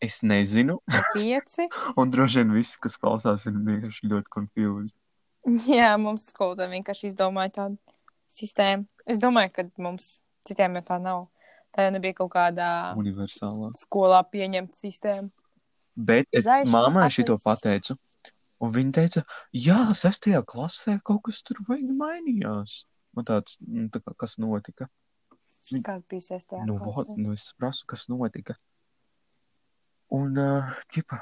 Es 0.01 0.21
nezinu. 0.23 0.81
pieci. 1.15 1.69
Un 2.01 2.11
droši 2.13 2.43
vien 2.43 2.53
viss, 2.57 2.77
kas 2.81 2.99
klausās, 3.01 3.47
ir 3.49 3.57
vienkārši 3.57 4.11
ļoti 4.13 4.33
confused. 4.33 4.97
Jā, 5.79 5.93
mums 6.01 6.29
skolotāji 6.33 6.75
vienkārši 6.75 7.11
izdomāja 7.13 7.53
tādu 7.61 7.79
sistēmu. 8.37 8.87
Es 9.07 9.21
domāju, 9.23 9.53
ka 9.55 9.65
mums 9.83 10.21
citiem 10.47 10.79
jau 10.81 10.85
tā 10.91 10.99
nav. 11.03 11.27
Tā 11.77 11.87
jau 11.87 11.93
nebija 11.95 12.17
kaut 12.19 12.33
kādā 12.33 12.69
Universālā. 12.99 13.71
skolā 13.79 14.23
pieņemta 14.33 14.79
sistēma. 14.81 15.29
Bet 15.97 16.29
es 16.33 16.47
mammai 16.49 17.07
aplīsis. 17.07 17.17
šito 17.21 17.39
pateicu. 17.45 17.97
Un 18.65 18.71
viņa 18.73 18.93
teica, 18.97 19.23
jā, 19.53 19.79
sestajā 19.97 20.41
klasē 20.49 20.97
kaut 21.05 21.27
kas 21.29 21.43
tur 21.45 21.61
vajag 21.69 21.91
mainījās. 21.93 22.87
Man 23.17 23.27
tāds, 23.29 23.59
nu, 23.61 23.87
tā 23.93 24.01
kā, 24.01 24.15
kas 24.25 24.39
notika? 24.41 24.89
Kāds 25.85 26.05
bija 26.09 26.25
sestajā 26.25 26.65
Nu, 26.65 26.79
klasē? 26.81 27.17
nu, 27.21 27.35
es 27.37 27.51
prasu, 27.59 27.85
kas 27.89 28.07
notika. 28.13 28.57
Un, 30.17 30.37
uh, 30.39 30.75
ķipa, 30.95 31.19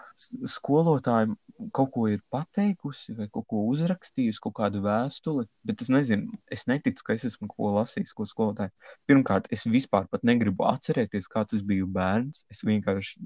skolotāja 0.51 1.31
kaut 1.75 1.91
ko 1.95 2.05
ir 2.11 2.21
pateikusi, 2.33 3.15
vai 3.17 3.29
kaut 3.33 3.47
ko 3.51 3.63
uzrakstījusi, 3.71 4.43
kaut 4.45 4.57
kādu 4.59 4.83
vēstuli, 4.85 5.47
bet 5.67 5.85
es 5.85 5.91
nezinu, 5.93 6.39
es 6.53 6.67
neticu, 6.71 7.07
ka 7.07 7.17
es 7.17 7.25
esmu 7.31 7.49
ko 7.53 7.71
lasījis, 7.79 8.13
ko 8.17 8.27
skolotāja. 8.29 8.75
Pirmkārt, 9.09 9.49
es 9.55 9.65
vispār 9.71 10.09
pat 10.11 10.27
negribu 10.27 10.67
atcerēties, 10.69 11.31
kāds 11.33 11.57
es 11.59 11.65
biju 11.67 11.89
bērns. 11.95 12.45
Es 12.53 12.65
vienkārši, 12.67 13.23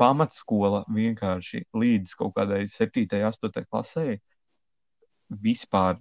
pamatskola 0.00 0.84
vienkārši 0.92 1.64
līdz 1.76 2.16
kaut 2.18 2.34
kādai 2.36 2.64
7. 2.72 3.06
8. 3.30 3.64
klasē 3.68 4.18
vispār 5.48 5.98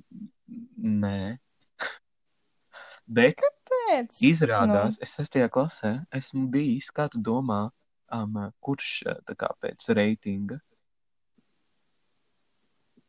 nē. 0.77 1.38
Bet 3.17 3.43
Pēc. 3.67 4.19
Izrādās, 4.23 4.97
es 5.03 5.13
sestajā 5.17 5.49
klasē 5.51 5.97
esmu 6.15 6.47
bijis, 6.51 6.88
kā 6.95 7.07
tu 7.11 7.19
domā, 7.23 7.67
um, 8.13 8.39
kurš 8.63 8.91
tā 9.27 9.35
kā 9.39 9.49
pēc 9.63 9.87
reitinga 9.97 10.59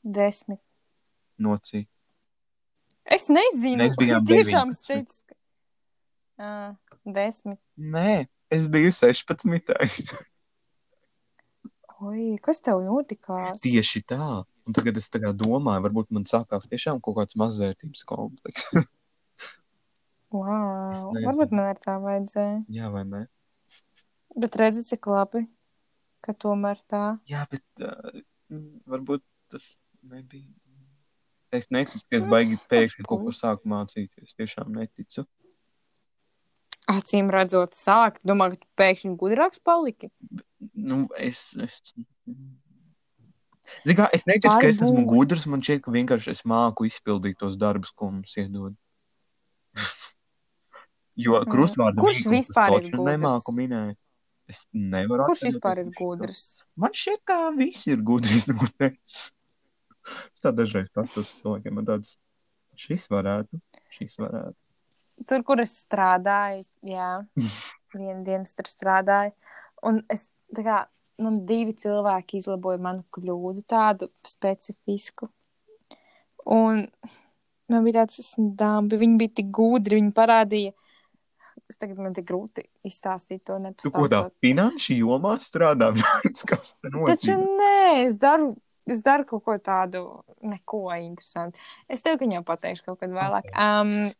Desmit. 0.03 0.61
no 1.39 1.59
cik? 1.59 1.89
Es 3.09 3.29
nezinu. 3.33 3.79
Mēs 3.81 3.97
bijām 3.99 4.21
es 4.21 4.27
tiešām 4.29 4.73
19. 4.73 4.89
teicu, 4.89 5.15
ka. 5.29 5.35
Ā, 6.39 6.49
desmit. 7.17 7.59
Nē, 7.81 8.27
es 8.53 8.67
biju 8.71 8.91
16. 8.95 9.73
Oi, 12.09 12.25
kas 12.45 12.61
tev 12.63 12.77
notikās? 12.85 13.61
Tieši 13.65 14.01
tā. 14.13 14.29
Un 14.69 14.73
tagad 14.77 14.95
es 15.01 15.09
kā 15.11 15.33
domāju, 15.33 15.85
varbūt 15.89 16.09
man 16.15 16.25
sākās 16.29 16.69
tiešām 16.69 17.01
kaut 17.03 17.17
kāds 17.23 17.35
mazvērtības 17.41 18.03
komplekss. 18.09 18.65
Wow. 20.29 21.09
Varbūt 21.25 21.55
man 21.57 21.71
ar 21.71 21.79
tā 21.81 21.95
vajadzēja. 22.05 22.59
Jā, 22.69 22.91
vai 22.93 23.01
ne? 23.09 23.23
Bet 24.39 24.57
redzi, 24.61 24.85
cik 24.87 25.09
labi, 25.11 25.45
ka 26.23 26.35
tomēr 26.35 26.79
tā. 26.91 27.19
Jā, 27.31 27.45
bet 27.51 27.83
uh, 27.83 28.21
varbūt 28.91 29.25
tas 29.53 29.73
nebija. 30.07 30.47
Es 31.55 31.71
neticu, 31.73 32.05
ka 32.05 32.19
es 32.21 32.27
baigi 32.29 32.59
pēkšņi 32.71 33.07
kaut 33.09 33.25
ko 33.25 33.33
sāku 33.33 33.71
mācīties. 33.73 34.37
Tiešām 34.37 34.75
neticu. 34.77 35.25
Acīm 36.89 37.33
redzot, 37.33 37.75
sākt. 37.77 38.23
Domāju, 38.29 38.57
ka 38.57 38.63
tu 38.63 38.69
pēkšņi 38.81 39.15
gudrāks 39.21 39.63
paliki. 39.65 40.11
Nu, 40.73 41.07
es. 41.17 41.41
es... 41.65 41.81
Zini, 43.85 43.97
kā, 43.97 44.09
es 44.17 44.25
neticu, 44.29 44.53
ka 44.61 44.69
es 44.69 44.79
esmu 44.81 45.07
gudrs. 45.09 45.49
Man 45.49 45.65
šķiet, 45.65 45.83
ka 45.85 45.93
vienkārši 45.97 46.37
es 46.37 46.45
māku 46.49 46.87
izpildīt 46.89 47.41
tos 47.41 47.57
darbus, 47.61 47.93
ko 47.97 48.13
mums 48.13 48.37
iedod. 48.41 48.77
jo 51.25 51.41
krustvārdu 51.51 52.05
Kurš 52.05 52.23
mīklu 52.23 52.37
es 52.39 52.47
vispār 52.47 52.77
ir 52.81 53.01
nemāku 53.09 53.55
minēt. 53.57 53.99
Es 54.49 54.63
nevaru 54.73 55.27
Kurš 55.29 55.43
atcerēties, 55.43 55.57
vispār 55.59 55.83
ir 55.83 55.91
gudrs? 55.97 56.45
Man 56.81 56.95
šķiet, 56.97 57.21
ka 57.29 57.37
visi 57.57 57.93
ir 57.93 58.05
gudri. 58.07 58.41
Es 60.09 60.41
tā 60.41 60.55
dažreiz 60.57 60.87
paskatos 60.89 61.35
cilvēkiem, 61.43 61.75
man 61.77 61.85
tāds, 61.85 62.15
šis 62.81 63.03
varētu, 63.13 63.59
šis 63.93 64.15
varētu. 64.17 64.57
Tur, 65.29 65.43
kur 65.45 65.61
es 65.61 65.75
strādāju, 65.83 66.63
jā, 66.87 67.11
vienu 67.93 68.23
dienu 68.25 68.47
es 68.47 68.55
tur 68.57 68.71
strādāju. 68.71 69.35
Un 69.85 70.01
es, 70.09 70.31
tā 70.57 70.65
kā, 70.65 70.79
man 71.23 71.43
divi 71.45 71.75
cilvēki 71.77 72.41
izlaboja 72.41 72.81
manu 72.83 73.05
kļūdu, 73.15 73.67
tādu 73.69 74.09
specifisku. 74.27 75.29
Un 76.49 76.87
man 77.69 77.85
bija 77.85 78.07
tāds, 78.07 78.23
esmu 78.25 78.53
dāmbi, 78.59 79.01
viņi 79.03 79.21
bija 79.21 79.37
tik 79.43 79.53
gudri, 79.59 80.01
viņi 80.01 80.15
parādīja. 80.17 80.73
Es 81.71 81.77
tagad 81.81 81.99
man 81.99 82.15
tik 82.17 82.27
grūti 82.29 82.65
izstāstīt 82.87 83.43
to 83.49 83.59
Tu 83.83 83.91
ko 83.91 84.07
tā 84.07 84.23
nepastāstot. 84.23 84.35
finanšu 84.45 84.97
jomā 85.01 85.35
strādā? 85.43 85.91
Kas 86.51 86.75
te 86.79 86.91
Taču 86.91 87.35
notiek? 87.35 87.45
nē, 87.59 88.07
es 88.07 88.17
daru, 88.21 88.53
es 88.87 89.03
daru 89.05 89.27
kaut 89.29 89.45
ko 89.47 89.59
tādu, 89.59 90.03
neko 90.43 90.85
interesantu. 90.97 91.59
Es 91.91 92.05
tev 92.05 92.21
viņam 92.23 92.47
pateikšu 92.49 92.87
kaut 92.89 93.01
kad 93.03 93.15
vēlāk. 93.15 93.51
Um, 93.55 94.13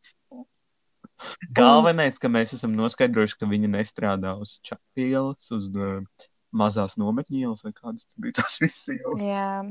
Galvenais, 1.57 2.19
ka 2.23 2.31
mēs 2.31 2.53
esam 2.55 2.77
noskaidrojuši, 2.79 3.39
ka 3.41 3.49
viņa 3.51 3.73
nestrādā 3.73 4.37
uz 4.39 4.59
čakielas, 4.67 5.49
uz 5.55 5.67
mazās 6.55 6.95
nometņielas 7.01 7.65
vai 7.67 7.73
kādas 7.75 8.07
tur 8.07 8.23
bija 8.27 8.39
tās 8.39 8.61
visi 8.63 8.99
jau. 9.01 9.17
Jā. 9.21 9.65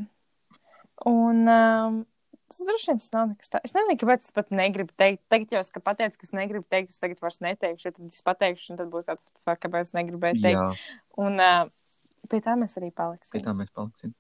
Un 1.08 1.44
um, 1.54 2.02
Tas 2.48 2.62
droši 2.64 2.88
vien 2.92 3.00
tas 3.02 3.10
nav 3.12 3.26
nekas 3.34 3.50
tāds. 3.52 3.66
Es 3.68 3.74
nezinu, 3.76 3.98
kāpēc 4.00 4.28
es 4.30 4.32
pat 4.36 4.52
negribu 4.56 4.94
teikt. 5.00 5.24
Tagad 5.30 5.52
jau 5.52 5.60
es 5.66 5.72
ka 5.76 5.82
pateicu, 5.84 6.16
ka 6.22 6.28
es 6.30 6.32
negribu 6.38 6.64
teikt, 6.72 6.94
es 6.94 7.02
tagad 7.04 7.20
vairs 7.24 7.42
neteikšu. 7.44 7.92
Tad 7.98 8.06
es 8.08 8.22
pateikšu, 8.24 8.70
un 8.72 8.78
tad 8.80 8.92
būs 8.94 9.04
tāds, 9.10 9.24
"Fuck, 9.44 9.60
kāpēc 9.66 9.90
es 9.90 9.92
negribēju 9.98 10.40
teikt. 10.42 10.62
Jā, 10.62 10.96
Un 11.18 11.40
uh, 11.44 11.68
pie 12.30 12.40
tā 12.40 12.56
mēs 12.56 12.78
arī 12.80 12.88
pie 12.92 12.96
paliksim. 13.04 13.44
tā 13.44 13.54
mēs 13.58 13.72
paliksim. 13.76 14.14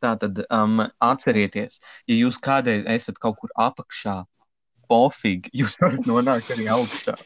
Tā 0.00 0.14
tad 0.18 0.38
um, 0.50 0.80
atcerieties, 1.00 1.78
ja 2.08 2.14
jūs 2.16 2.38
kādreiz 2.40 2.84
esat 2.88 3.18
kaut 3.20 3.36
kur 3.40 3.50
apakšā, 3.56 4.24
pofīgi, 4.88 5.50
jūs 5.60 5.76
varat 5.80 6.04
nonākt 6.08 6.50
arī 6.52 6.68
augšā. 6.72 7.16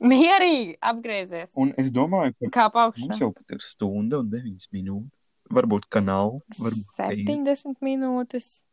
Mierīgi 0.00 0.76
apgriezies. 0.84 1.50
Un 1.56 1.72
es 1.80 1.88
domāju, 1.90 2.34
ka 2.44 2.50
Kā 2.52 2.64
mums 2.68 2.96
paukšā? 2.96 3.18
jau 3.20 3.32
pat 3.32 3.56
ir 3.56 3.60
stunda 3.64 4.20
un 4.20 4.28
deviņas 4.30 4.68
minūtes. 4.72 5.12
Varbūt, 5.48 5.86
ka 5.88 6.00
nav. 6.02 6.40
Varbūt, 6.58 6.88
ka 6.96 7.12
ir. 7.14 7.24
70 7.24 7.80
minūtes. 7.80 8.64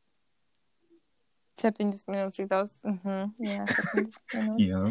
70 1.62 2.08
minūtes, 2.12 2.36
cik 2.38 2.48
daudz. 2.52 2.74
Uh 2.86 2.98
-huh. 3.04 3.32
Jā, 3.40 3.66
70 3.66 4.20
minūtes. 4.34 4.68
Jā. 4.68 4.84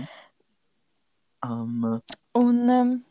Um, 1.43 2.01
Un 2.35 2.71
um, 2.71 3.05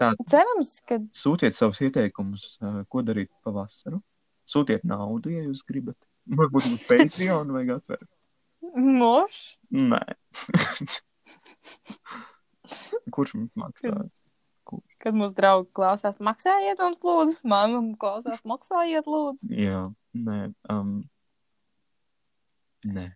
Tā. 0.00 0.12
cerams, 0.28 0.80
ka 0.84 0.98
sūtiet 1.16 1.52
savus 1.54 1.80
ieteikumus, 1.80 2.58
uh, 2.62 2.82
ko 2.88 3.02
darīt 3.02 3.28
pavasaru. 3.44 4.02
Sūtiet 4.48 4.80
naudu, 4.84 5.30
ja 5.30 5.42
jūs 5.44 5.62
gribat. 5.66 5.96
Varbūt 6.26 6.72
uz 6.74 6.86
Patreon 6.88 7.52
vajag 7.54 7.70
atvērt. 7.76 8.08
moš. 8.74 9.58
Nē. 9.70 10.02
Kurš 13.14 13.34
mums 13.34 13.54
maksās? 13.58 14.20
Kad 15.02 15.14
mūsu 15.16 15.34
draugi 15.34 15.70
klausās, 15.74 16.18
maksājiet 16.22 16.78
mums, 16.82 17.00
lūdzu. 17.02 17.38
Māma 17.48 17.80
klausās, 17.98 18.42
maksājiet, 18.46 19.06
lūdzu. 19.10 19.48
Jā, 19.54 19.86
nē. 20.14 20.52
Um, 20.70 21.00
nē. 22.88 23.08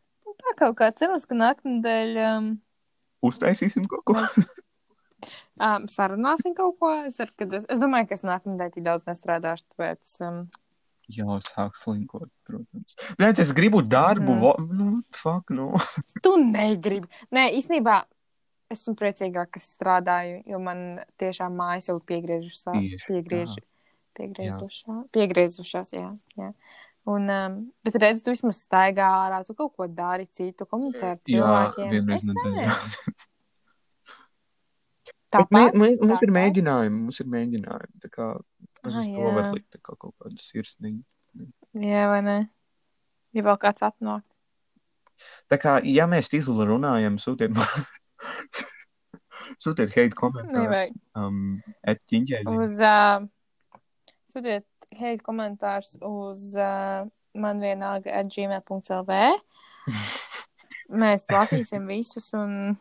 Tā 0.44 0.52
kaut 0.58 0.76
kā 0.80 0.90
cerams, 0.92 1.24
ka 1.30 1.36
nākamnedēļ 1.38 2.16
um, 2.24 2.48
Uztaisīsim 3.24 3.86
kaut 3.88 4.02
ko. 4.10 4.16
um, 5.62 5.86
sarunāsim 5.94 6.52
kaut 6.58 6.76
ko. 6.82 6.90
Es, 7.08 7.16
ka 7.16 7.46
es, 7.48 7.64
es 7.64 7.80
domāju, 7.80 8.10
ka 8.10 8.18
es 8.18 8.24
nākamnedēļ 8.26 8.74
tik 8.74 8.84
daudz 8.84 9.06
nestrādāšu, 9.08 9.64
tāpēc. 9.72 10.18
Um, 10.26 10.44
Jā, 11.12 11.28
sāk 11.44 11.76
slinkot, 11.76 12.30
protams. 12.48 12.94
Bet 13.20 13.40
es 13.42 13.50
gribu 13.56 13.82
darbu. 13.84 14.38
Vo- 14.40 14.56
Nu, 14.64 15.02
fuck, 15.12 15.50
nu. 15.52 15.70
tu 16.24 16.36
negribi. 16.40 17.08
Nē, 17.34 17.50
īstenībā 17.58 17.98
esmu 18.72 18.94
priecīgāk, 18.98 19.50
ka 19.54 19.60
strādāju, 19.60 20.40
jo 20.48 20.60
man 20.64 21.02
tiešām 21.20 21.52
mājas 21.60 21.90
jau 21.90 21.98
piegriežušās. 22.00 22.72
Tieši 22.72 23.04
Piegriež, 23.10 23.52
piegriezušā, 24.16 24.96
piegriezušās, 25.14 25.92
jā. 25.96 26.08
jā. 26.40 26.50
Un, 27.04 27.28
um, 27.28 27.56
bet 27.84 27.98
redz, 28.00 28.22
tu 28.24 28.32
vismaz 28.32 28.62
staigā 28.64 29.04
ārā, 29.04 29.42
tu 29.44 29.52
kaut 29.58 29.74
ko 29.76 29.86
dari 29.92 30.24
citu, 30.32 30.64
komunicē 30.64 31.10
ar 31.10 31.18
Jā, 31.18 31.26
cilvēkiem. 31.28 31.90
vienreiz 31.92 32.22
Es 32.22 32.30
nedēļā. 32.30 32.76
Tāpat, 35.34 35.74
mē, 35.74 35.90
mums 36.00 36.22
ir 36.24 36.32
mēģinājumi, 36.32 37.00
mums 37.08 37.20
ir 37.20 37.28
mēģinājumi. 37.32 38.00
Tā 38.04 38.10
kā 38.12 38.28
es 38.38 38.94
Ah, 38.94 39.00
uz 39.00 39.08
to 39.08 39.24
varu 39.24 39.42
jā. 39.42 39.52
likt 39.56 39.78
kā 39.80 39.96
kaut 39.96 40.14
kādu 40.22 40.40
sirsniņu. 40.44 41.02
Jā, 41.82 42.04
vai 42.12 42.20
ne? 42.24 42.36
Ja 43.34 43.44
vēl 43.46 43.58
kāds 43.60 43.84
atnāk. 43.84 44.22
Tā 45.50 45.58
kā, 45.60 45.78
ja 45.88 46.06
mēs 46.10 46.30
izlu 46.36 46.66
runājam, 46.68 47.16
sūtiet 47.22 47.54
man. 47.56 47.86
sūtiet 49.62 49.94
hate 49.94 50.14
komentārus. 50.18 50.92
Um. 51.18 51.58
Uz, 52.54 52.78
uh, 52.80 53.26
sūtiet 54.30 54.66
hate 54.92 55.22
komentārus 55.24 55.94
uz 56.04 56.50
uh, 56.58 57.04
man 57.34 57.62
vienalga 57.62 58.12
at 58.20 58.32
gmail.lv. 58.32 59.20
Mēs 61.04 61.24
lasīsim 61.32 61.86
visus, 61.88 62.28
un 62.36 62.76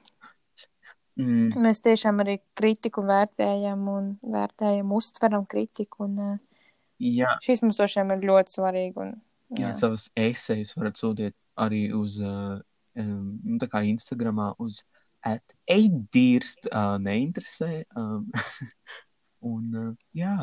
Mm, 1.13 1.51
mēs 1.61 1.77
tiešām 1.85 2.23
arī 2.23 2.39
kritiku 2.57 3.03
vērtējam 3.05 3.81
un 3.91 4.07
vērtējam, 4.34 4.93
uztveram 4.97 5.45
kritiku. 5.49 6.07
Un, 6.07 6.15
uh, 6.17 6.63
jā, 6.97 7.35
šis 7.45 7.61
mums 7.61 7.77
tošiem 7.77 8.15
ir 8.15 8.25
ļoti 8.25 8.55
svarīgi. 8.55 8.95
Un, 9.03 9.13
jā, 9.53 9.67
jā. 9.67 9.73
savas 9.77 10.07
esejas 10.17 10.73
varat 10.77 10.97
sūtīt 10.97 11.38
arī 11.61 11.85
uz, 11.93 12.17
uh, 12.17 12.57
um, 12.97 13.30
nu, 13.45 13.59
tā 13.61 13.69
kā 13.69 13.84
Instagramā 13.91 14.53
uz 14.63 14.81
at 15.23 15.53
eidīrst, 15.69 16.65
uh, 16.71 16.97
neinteresē. 17.03 17.84
Um, 17.93 18.25
un, 19.53 19.69
uh, 19.69 19.91
jā, 20.17 20.38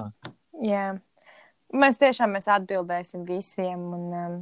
jā. 0.62 0.86
Mēs 1.76 2.00
tiešām 2.00 2.32
mēs 2.34 2.48
atbildēsim 2.50 3.26
visiem. 3.28 3.84
Un, 3.94 4.06
um, 4.20 4.40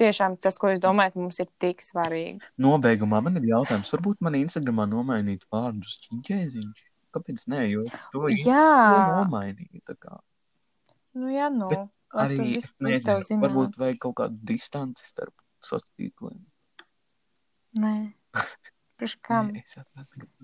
tiešām 0.00 0.36
tas, 0.42 0.58
ko 0.58 0.72
jūs 0.72 0.82
domājat, 0.82 1.18
mums 1.20 1.38
ir 1.42 1.48
tik 1.62 1.82
svarīgi. 1.84 2.40
nobeigumā 2.60 3.20
man 3.24 3.38
ir 3.40 3.46
jautājums, 3.52 3.92
varbūt 3.94 4.22
man 4.24 4.38
Instagramā 4.40 4.86
nomainīt 4.90 5.46
vārdus 5.52 5.98
ķiņķēziņš. 6.06 6.84
Kāpēc 7.14 7.44
nē, 7.52 7.60
jo 7.70 7.84
to 8.10 8.24
Jā, 8.42 8.70
nomainīju. 9.20 9.82
nu 11.14 11.30
jā, 11.30 11.50
nu. 11.54 11.68
Bet 11.70 11.92
Arī 12.14 12.56
es 12.58 12.72
nezinu, 12.82 13.40
varbūt 13.42 13.78
vajag 13.78 14.00
kaut 14.02 14.16
kādu 14.18 14.38
distanci 14.50 15.06
starp 15.06 15.34
sociāliem 15.62 16.10
tīkliem. 16.10 16.42
Nē. 17.82 17.94
Nē. 19.50 19.62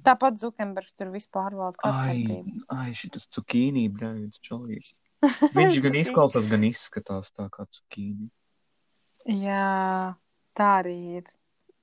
Tāpat 0.06 0.40
Zukenbergs 0.42 0.96
tur 0.98 1.12
vispār 1.14 1.54
kāds 1.78 2.00
Ai, 2.02 2.42
ai, 2.74 2.88
šis 2.98 3.28
cukīnī 3.30 3.86
brāļs 3.94 4.42
čolīgs. 4.42 4.90
Viņš 5.58 5.80
gan 5.84 5.98
izklausās, 6.00 6.48
gan 6.50 6.64
izskatās 6.68 7.32
tā 7.36 7.48
kā 7.52 7.66
cukīni. 7.68 8.30
Jā, 9.28 10.16
tā 10.56 10.70
arī 10.80 10.96
ir. 11.20 11.28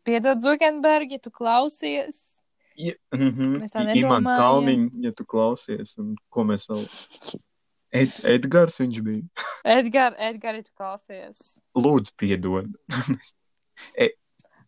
Piedod, 0.08 0.42
Zukenberg, 0.42 1.12
ja 1.12 1.22
tu 1.22 1.32
klausies. 1.34 2.24
Ja, 2.78 2.94
mm 3.14 3.30
-hmm. 3.30 3.58
Mēs 3.62 3.74
tā 3.74 3.82
Imants 3.82 3.96
nedomājam. 3.96 4.40
Kalniņš, 4.42 4.92
ja 5.04 5.12
tu 5.12 5.26
klausies, 5.26 5.98
un 5.98 6.16
ko 6.30 6.44
mēs 6.44 6.68
vēl. 6.70 6.86
Ed, 7.92 8.14
Edgars 8.24 8.80
viņš 8.80 9.02
bija. 9.02 9.24
Edgar, 9.78 10.16
Edgar, 10.18 10.56
ja 10.56 10.64
tu 10.64 10.72
klausies. 10.76 11.58
Lūdzu, 11.76 12.14
piedod. 12.18 12.70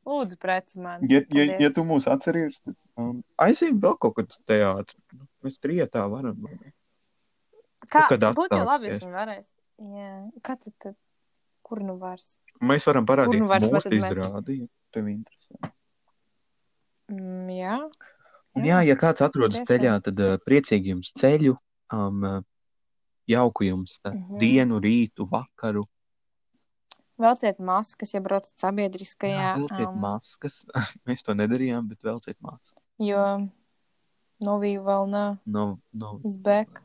Lūdzu, 0.10 0.38
preci 0.42 0.80
man. 0.80 1.06
ja, 1.10 1.22
ja, 1.30 1.44
ja 1.60 1.70
tu 1.74 1.84
mūs 1.86 2.08
atceries, 2.10 2.62
tad 2.62 2.76
um, 2.98 3.22
aizējām 3.38 3.80
vēl 3.84 3.98
kaut 4.02 4.16
kur 4.16 4.28
teātrī. 4.50 4.98
Nu, 5.14 5.28
Mēs 5.44 5.60
trijotā 5.60 6.08
varam. 6.10 6.38
vai? 6.42 6.74
Kā, 7.90 8.06
kad 8.10 8.22
būtu 8.38 8.58
jau 8.58 8.66
labi, 8.68 8.92
ja 8.94 9.00
varēs. 9.14 9.48
Jā, 9.80 10.10
kā 10.46 10.56
tad, 10.60 10.74
tad 10.84 10.96
kur 11.64 11.80
nu 11.86 11.98
vairs? 12.02 12.38
Mēs 12.62 12.86
varam 12.90 13.06
parādīt 13.08 13.40
nu 13.40 13.48
vairs 13.48 13.64
mūsu 13.70 13.84
tad 13.88 13.94
mēs- 13.94 14.12
izrādi, 14.12 14.58
ja 14.62 14.68
tev 14.92 15.08
interesē. 15.08 15.72
Mm, 17.10 17.50
jā. 17.56 17.78
Un 18.58 18.66
jā, 18.68 18.80
ja 18.86 18.96
kāds 19.00 19.22
atrodas 19.26 19.58
tiešām. 19.62 19.70
ceļā, 19.72 19.94
tad 20.04 20.20
uh, 20.20 20.38
priecīgi 20.46 20.92
jums 20.94 21.12
ceļu, 21.18 21.56
um, 21.94 22.44
jauku 23.30 23.66
jums 23.70 24.00
uh, 24.06 24.12
Mhm. 24.14 24.38
dienu, 24.42 24.80
rītu, 24.84 25.28
vakaru. 25.30 25.86
Velciet 27.20 27.60
maskas, 27.60 28.14
ja 28.14 28.22
braucat 28.24 28.54
sabiedriskajā. 28.62 29.56
Velciet 29.58 29.88
um, 29.88 29.98
maskas. 30.00 30.66
Mēs 31.08 31.24
to 31.24 31.34
nedarījām, 31.36 31.88
bet 31.90 32.02
velciet 32.04 32.38
maskas. 32.42 32.78
Jo 33.00 33.50
novīju 34.46 34.84
vēl 34.86 35.10
nav. 35.10 35.38
No, 35.46 35.80
no. 35.94 36.20
Izbēk. 36.24 36.82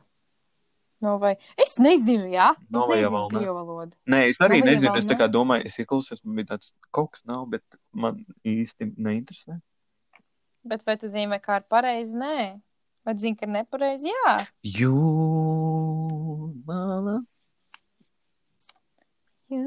No 1.03 1.17
vai. 1.19 1.35
Es 1.59 1.75
nezinu, 1.81 2.29
jā. 2.31 2.53
Es 2.55 2.71
Novajā 2.73 3.01
nezinu 3.01 3.15
vēl 3.15 3.25
ne. 3.25 3.31
krievu 3.35 3.55
valodu. 3.57 3.93
Nē, 4.11 4.19
es 4.31 4.37
arī 4.39 4.59
Novajā 4.61 4.71
nezinu. 4.71 4.95
Es 5.01 5.05
tā 5.05 5.13
ne? 5.13 5.19
kā 5.19 5.27
domāju, 5.31 5.63
es 5.67 5.75
ieklausījos, 5.83 6.21
man 6.23 6.35
bija 6.39 6.47
tāds 6.53 6.67
kaut 6.95 7.09
kas 7.15 7.21
nav, 7.27 7.41
bet 7.51 7.63
man 7.91 8.13
īsti 8.47 8.83
neinteresē. 8.95 9.53
Bet 10.65 10.81
vai 10.87 10.95
tu 11.01 11.07
zini, 11.11 11.29
vai 11.29 11.39
kā 11.43 11.53
ir 11.59 11.65
pareizi? 11.69 12.13
Nē. 12.17 12.37
Vai 13.05 13.13
zini, 13.21 13.35
ka 13.37 13.45
ir 13.45 13.51
nepareizi? 13.53 14.07
Jā. 14.09 14.31
Jūmala. 14.79 16.15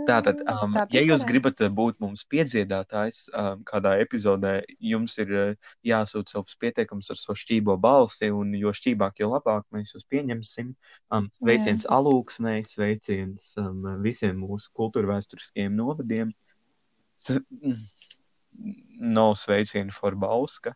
Tātad, 0.09 0.41
um, 0.51 0.73
Tā 0.75 0.85
ja 0.91 1.03
jūs 1.07 1.23
gribat 1.29 1.61
uh, 1.63 1.71
būt 1.71 2.01
mums 2.03 2.25
piedziedātājs 2.33 3.29
um, 3.31 3.63
kādā 3.69 3.95
epizodē, 4.03 4.57
jums 4.83 5.15
ir 5.23 5.31
uh, 5.35 5.71
jāsūta 5.87 6.35
savs 6.35 6.59
pieteikums 6.59 7.13
ar 7.15 7.21
savu 7.21 7.39
šķībo 7.39 7.79
balsi, 7.83 8.33
un 8.35 8.51
jo 8.59 8.75
šķībāk, 8.75 9.23
jo 9.23 9.31
labāk 9.37 9.67
mēs 9.75 9.95
jūs 9.95 10.07
pieņemsim. 10.11 10.75
Um, 11.15 11.31
sveiciens 11.39 11.87
alūksnei, 11.95 12.65
sveiciens 12.67 13.53
um, 13.63 13.87
visiem 14.03 14.43
mūsu 14.43 14.73
kultūra 14.75 15.15
vēsturiskajiem 15.15 15.79
novadiem. 15.79 16.35
S 17.19 17.39
no 18.99 19.35
sveicienu 19.35 19.93
for 19.93 20.17
Bauska. 20.19 20.75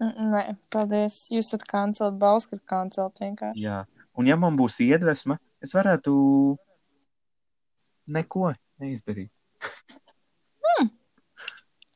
Mm, 0.00 0.30
Nē, 0.32 0.42
paldies. 0.72 1.24
Jūs 1.32 1.52
esat 1.52 1.64
kancelt, 1.70 2.18
Bauska 2.20 2.58
ir 2.58 2.62
kancelt 2.68 3.20
vienkārši. 3.22 3.64
Jā, 3.64 3.84
un 4.18 4.28
ja 4.28 4.36
man 4.40 4.58
būs 4.58 4.80
iedvesma, 4.84 5.38
es 5.64 5.74
varētu 5.76 6.14
neko 8.10 8.52
neizdarīt. 8.82 9.30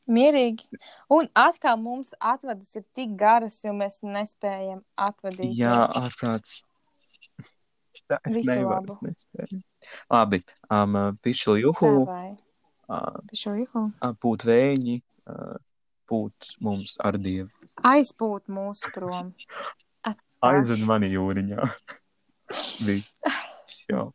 Mierīgi. 0.09 0.65
Un 1.13 1.29
atkal 1.37 1.77
mums 1.81 2.15
atvadas 2.17 2.73
ir 2.81 2.87
tik 2.97 3.13
garas, 3.21 3.59
jo 3.65 3.75
mēs 3.77 4.01
nespējam 4.01 4.81
atvadīt. 4.97 5.53
Jā, 5.59 5.75
ārprāts. 6.01 6.63
Visu 8.25 8.55
nevaru, 8.55 8.95
labu. 8.95 8.97
es 9.11 9.27
nespēju. 9.27 9.61
Labi, 10.09 10.41
um, 10.73 10.97
pišķi 11.25 11.57
juhu, 11.61 11.91
uh, 12.09 13.19
Pie 13.29 13.37
šo 13.37 13.53
ihu. 13.61 13.83
pūt 14.25 14.47
vēji, 14.49 15.03
uh, 15.29 15.59
pūt 16.09 16.55
mums 16.65 16.97
ar 17.05 17.19
dievu. 17.21 17.51
Aizpūt 17.85 18.49
mūsu 18.49 18.89
prom. 18.95 19.35
Aizved 20.49 20.87
mani 20.89 21.11
jūriņā. 21.13 21.69
Viss 22.87 23.83
jau. 23.91 24.09